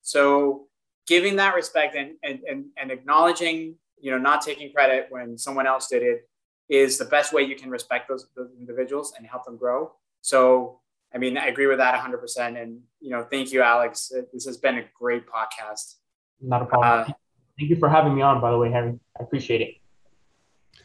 So 0.02 0.66
giving 1.06 1.36
that 1.36 1.54
respect 1.54 1.96
and, 1.96 2.12
and, 2.22 2.40
and, 2.48 2.66
and 2.76 2.90
acknowledging 2.90 3.76
you 3.98 4.10
know, 4.10 4.18
not 4.18 4.40
taking 4.40 4.72
credit 4.72 5.06
when 5.10 5.36
someone 5.36 5.66
else 5.66 5.88
did 5.88 6.02
it 6.02 6.28
is 6.68 6.96
the 6.96 7.04
best 7.04 7.32
way 7.32 7.42
you 7.42 7.56
can 7.56 7.70
respect 7.70 8.08
those, 8.08 8.28
those 8.36 8.50
individuals 8.58 9.14
and 9.16 9.26
help 9.26 9.44
them 9.44 9.56
grow. 9.56 9.92
So, 10.20 10.80
I 11.12 11.18
mean, 11.18 11.36
I 11.36 11.46
agree 11.46 11.66
with 11.66 11.78
that 11.78 11.98
100%. 12.00 12.60
And, 12.60 12.80
you 13.00 13.10
know, 13.10 13.26
thank 13.30 13.52
you, 13.52 13.62
Alex. 13.62 14.12
This 14.32 14.44
has 14.46 14.56
been 14.56 14.78
a 14.78 14.84
great 14.94 15.24
podcast. 15.26 15.96
Not 16.40 16.62
a 16.62 16.66
problem. 16.66 17.00
Uh, 17.00 17.12
thank 17.58 17.70
you 17.70 17.76
for 17.76 17.88
having 17.88 18.14
me 18.14 18.22
on, 18.22 18.40
by 18.40 18.50
the 18.52 18.58
way, 18.58 18.70
Harry. 18.70 18.98
I 19.18 19.24
appreciate 19.24 19.60
it. 19.60 19.74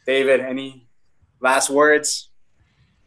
David, 0.05 0.39
any 0.39 0.88
last 1.41 1.69
words? 1.69 2.30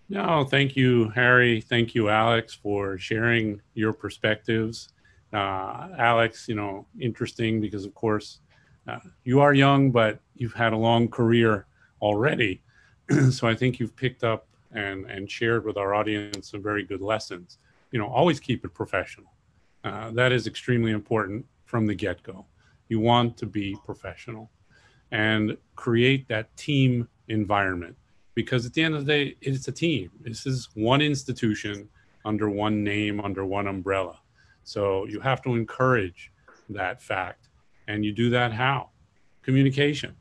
No, 0.08 0.44
thank 0.44 0.76
you, 0.76 1.08
Harry. 1.10 1.60
Thank 1.60 1.94
you, 1.94 2.10
Alex, 2.10 2.52
for 2.54 2.98
sharing 2.98 3.60
your 3.72 3.92
perspectives. 3.92 4.90
Uh, 5.32 5.88
Alex, 5.98 6.46
you 6.46 6.54
know, 6.54 6.86
interesting 7.00 7.60
because, 7.60 7.86
of 7.86 7.94
course, 7.94 8.40
uh, 8.86 8.98
you 9.24 9.40
are 9.40 9.54
young, 9.54 9.90
but 9.90 10.20
you've 10.34 10.52
had 10.52 10.74
a 10.74 10.76
long 10.76 11.08
career 11.08 11.66
already. 12.02 12.62
so 13.30 13.48
I 13.48 13.54
think 13.54 13.80
you've 13.80 13.96
picked 13.96 14.24
up 14.24 14.46
and, 14.72 15.06
and 15.06 15.30
shared 15.30 15.64
with 15.64 15.78
our 15.78 15.94
audience 15.94 16.50
some 16.50 16.62
very 16.62 16.84
good 16.84 17.00
lessons. 17.00 17.58
You 17.90 17.98
know, 17.98 18.06
always 18.06 18.40
keep 18.40 18.64
it 18.64 18.74
professional. 18.74 19.32
Uh, 19.84 20.10
that 20.10 20.32
is 20.32 20.46
extremely 20.46 20.92
important 20.92 21.46
from 21.64 21.86
the 21.86 21.94
get 21.94 22.22
go. 22.22 22.44
You 22.88 23.00
want 23.00 23.36
to 23.38 23.46
be 23.46 23.76
professional 23.86 24.50
and 25.10 25.56
create 25.76 26.28
that 26.28 26.54
team 26.56 27.08
environment 27.28 27.96
because 28.34 28.66
at 28.66 28.74
the 28.74 28.82
end 28.82 28.94
of 28.94 29.06
the 29.06 29.12
day, 29.12 29.36
it's 29.40 29.68
a 29.68 29.72
team. 29.72 30.10
This 30.20 30.46
is 30.46 30.68
one 30.74 31.00
institution 31.00 31.88
under 32.24 32.48
one 32.50 32.82
name, 32.82 33.20
under 33.20 33.44
one 33.44 33.66
umbrella. 33.66 34.18
So 34.64 35.06
you 35.06 35.20
have 35.20 35.42
to 35.42 35.54
encourage 35.54 36.32
that 36.70 37.02
fact 37.02 37.48
and 37.86 38.04
you 38.04 38.12
do 38.12 38.30
that 38.30 38.52
how? 38.52 38.90
Communication. 39.42 40.14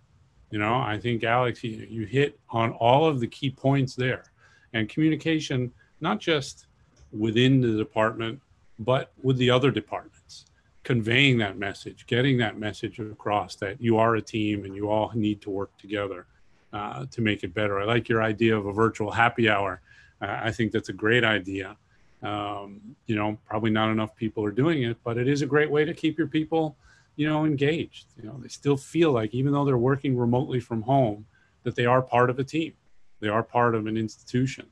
You 0.51 0.59
know, 0.59 0.75
I 0.75 0.99
think, 0.99 1.23
Alex, 1.23 1.63
you, 1.63 2.05
hit 2.05 2.39
on 2.49 2.73
all 2.73 3.07
of 3.07 3.19
the 3.19 3.27
key 3.27 3.49
points 3.49 3.95
there. 3.95 4.25
And 4.73 4.87
communication, 4.87 5.71
not 5.99 6.19
just 6.19 6.67
within 7.11 7.61
the 7.61 7.75
department, 7.75 8.39
but 8.79 9.13
with 9.21 9.37
the 9.37 9.49
other 9.49 9.71
departments, 9.71 10.45
conveying 10.83 11.37
that 11.39 11.57
message, 11.57 12.05
getting 12.05 12.37
that 12.37 12.59
message 12.59 12.99
across 12.99 13.55
that 13.55 13.81
you 13.81 13.97
are 13.97 14.15
a 14.15 14.21
team 14.21 14.65
and 14.65 14.75
you 14.75 14.89
all 14.89 15.11
need 15.15 15.41
to 15.41 15.49
work 15.49 15.75
together 15.77 16.27
uh, 16.73 17.05
to 17.11 17.21
make 17.21 17.43
it 17.43 17.53
better. 17.53 17.79
I 17.79 17.85
like 17.85 18.09
your 18.09 18.21
idea 18.21 18.57
of 18.57 18.65
a 18.65 18.73
virtual 18.73 19.11
happy 19.11 19.47
hour. 19.49 19.81
Uh, 20.21 20.39
I 20.43 20.51
think 20.51 20.71
that's 20.71 20.89
a 20.89 20.93
great 20.93 21.23
idea. 21.23 21.77
Um, 22.21 22.95
you 23.05 23.15
know, 23.15 23.37
probably 23.45 23.69
not 23.69 23.91
enough 23.91 24.15
people 24.15 24.43
are 24.43 24.51
doing 24.51 24.83
it, 24.83 24.97
but 25.03 25.17
it 25.17 25.27
is 25.27 25.41
a 25.41 25.45
great 25.45 25.69
way 25.69 25.85
to 25.85 25.93
keep 25.93 26.17
your 26.17 26.27
people 26.27 26.77
you 27.15 27.27
know, 27.27 27.45
engaged. 27.45 28.07
You 28.17 28.27
know, 28.27 28.39
they 28.41 28.47
still 28.47 28.77
feel 28.77 29.11
like 29.11 29.33
even 29.33 29.53
though 29.53 29.65
they're 29.65 29.77
working 29.77 30.17
remotely 30.17 30.59
from 30.59 30.81
home, 30.81 31.25
that 31.63 31.75
they 31.75 31.85
are 31.85 32.01
part 32.01 32.29
of 32.29 32.39
a 32.39 32.43
team. 32.43 32.73
They 33.19 33.29
are 33.29 33.43
part 33.43 33.75
of 33.75 33.87
an 33.87 33.97
institution. 33.97 34.65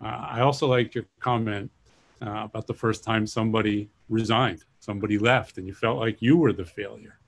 Uh, 0.00 0.26
I 0.30 0.40
also 0.40 0.66
like 0.66 0.94
your 0.94 1.04
comment 1.20 1.70
uh, 2.24 2.42
about 2.44 2.66
the 2.66 2.74
first 2.74 3.04
time 3.04 3.26
somebody 3.26 3.90
resigned, 4.08 4.64
somebody 4.80 5.18
left, 5.18 5.58
and 5.58 5.66
you 5.66 5.74
felt 5.74 5.98
like 5.98 6.22
you 6.22 6.36
were 6.36 6.52
the 6.52 6.64
failure. 6.64 7.18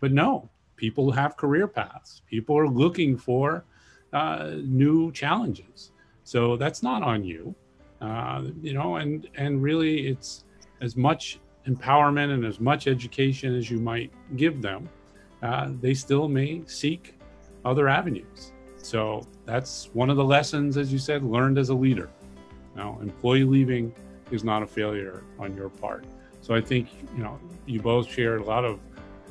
But 0.00 0.12
no, 0.12 0.48
people 0.76 1.10
have 1.10 1.36
career 1.36 1.66
paths. 1.66 2.22
People 2.26 2.56
are 2.56 2.68
looking 2.68 3.16
for 3.16 3.64
uh, 4.12 4.56
new 4.64 5.10
challenges. 5.12 5.92
So 6.24 6.56
that's 6.56 6.82
not 6.82 7.02
on 7.02 7.24
you, 7.24 7.54
uh, 8.00 8.44
you 8.62 8.74
know. 8.74 8.96
And 8.96 9.28
and 9.36 9.62
really, 9.62 10.08
it's 10.08 10.44
as 10.80 10.96
much 10.96 11.40
empowerment 11.66 12.32
and 12.32 12.44
as 12.44 12.60
much 12.60 12.86
education 12.86 13.54
as 13.54 13.70
you 13.70 13.78
might 13.78 14.12
give 14.36 14.62
them, 14.62 14.88
uh, 15.42 15.70
they 15.80 15.94
still 15.94 16.28
may 16.28 16.62
seek 16.66 17.18
other 17.64 17.88
avenues. 17.88 18.52
So 18.76 19.26
that's 19.44 19.90
one 19.94 20.10
of 20.10 20.16
the 20.16 20.24
lessons, 20.24 20.76
as 20.76 20.92
you 20.92 20.98
said, 20.98 21.24
learned 21.24 21.58
as 21.58 21.70
a 21.70 21.74
leader. 21.74 22.08
Now, 22.76 22.98
employee 23.02 23.44
leaving 23.44 23.92
is 24.30 24.44
not 24.44 24.62
a 24.62 24.66
failure 24.66 25.24
on 25.38 25.56
your 25.56 25.68
part. 25.68 26.04
So 26.40 26.54
I 26.54 26.60
think 26.60 26.88
you 27.16 27.22
know 27.22 27.38
you 27.66 27.80
both 27.80 28.08
shared 28.08 28.40
a 28.40 28.44
lot 28.44 28.64
of 28.64 28.78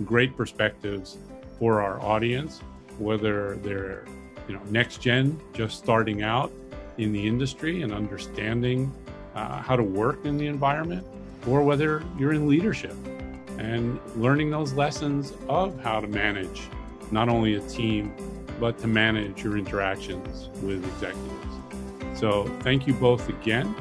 great 0.04 0.36
perspectives 0.36 1.18
for 1.60 1.82
our 1.82 2.02
audience, 2.02 2.62
whether 2.98 3.56
they're 3.58 4.06
you 4.48 4.56
know 4.56 4.62
next 4.70 5.02
gen, 5.02 5.40
just 5.54 5.78
starting 5.78 6.24
out 6.24 6.52
in 6.98 7.12
the 7.12 7.28
industry 7.28 7.82
and 7.82 7.94
understanding 7.94 8.92
uh, 9.36 9.62
how 9.62 9.76
to 9.76 9.84
work 9.84 10.26
in 10.26 10.38
the 10.38 10.48
environment, 10.48 11.06
or 11.48 11.62
whether 11.62 12.04
you're 12.18 12.34
in 12.34 12.48
leadership 12.48 12.96
and 13.58 14.00
learning 14.16 14.50
those 14.50 14.74
lessons 14.74 15.34
of 15.48 15.80
how 15.82 16.00
to 16.00 16.08
manage 16.08 16.64
not 17.12 17.30
only 17.30 17.56
a 17.56 17.62
team, 17.62 18.14
but 18.60 18.78
to 18.80 18.88
manage 18.88 19.44
your 19.44 19.58
interactions 19.58 20.50
with 20.62 20.84
executives. 20.86 22.20
So, 22.20 22.46
thank 22.62 22.88
you 22.88 22.94
both 22.94 23.28
again. 23.30 23.76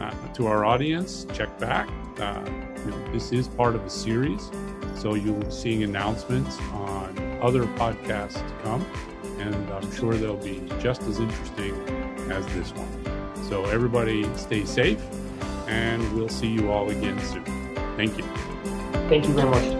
Uh, 0.00 0.10
to 0.32 0.46
our 0.46 0.64
audience, 0.64 1.26
check 1.34 1.58
back. 1.58 1.88
Uh, 2.18 2.42
you 2.84 2.90
know, 2.90 3.12
this 3.12 3.32
is 3.32 3.48
part 3.48 3.74
of 3.74 3.84
a 3.84 3.90
series, 3.90 4.50
so 4.96 5.14
you'll 5.14 5.34
be 5.34 5.50
seeing 5.50 5.82
announcements 5.82 6.58
on 6.72 7.38
other 7.42 7.64
podcasts 7.64 8.34
to 8.34 8.62
come, 8.62 8.86
and 9.38 9.70
I'm 9.70 9.90
sure 9.92 10.14
they'll 10.14 10.36
be 10.36 10.62
just 10.80 11.02
as 11.02 11.18
interesting 11.18 11.74
as 12.30 12.46
this 12.54 12.72
one. 12.72 13.44
So, 13.48 13.64
everybody 13.64 14.24
stay 14.36 14.64
safe 14.64 15.02
and 15.66 16.12
we'll 16.14 16.28
see 16.28 16.48
you 16.48 16.70
all 16.70 16.90
again 16.90 17.18
soon. 17.20 17.44
Thank 17.96 18.18
you. 18.18 18.24
Thank 19.08 19.26
you 19.26 19.34
very 19.34 19.50
much. 19.50 19.79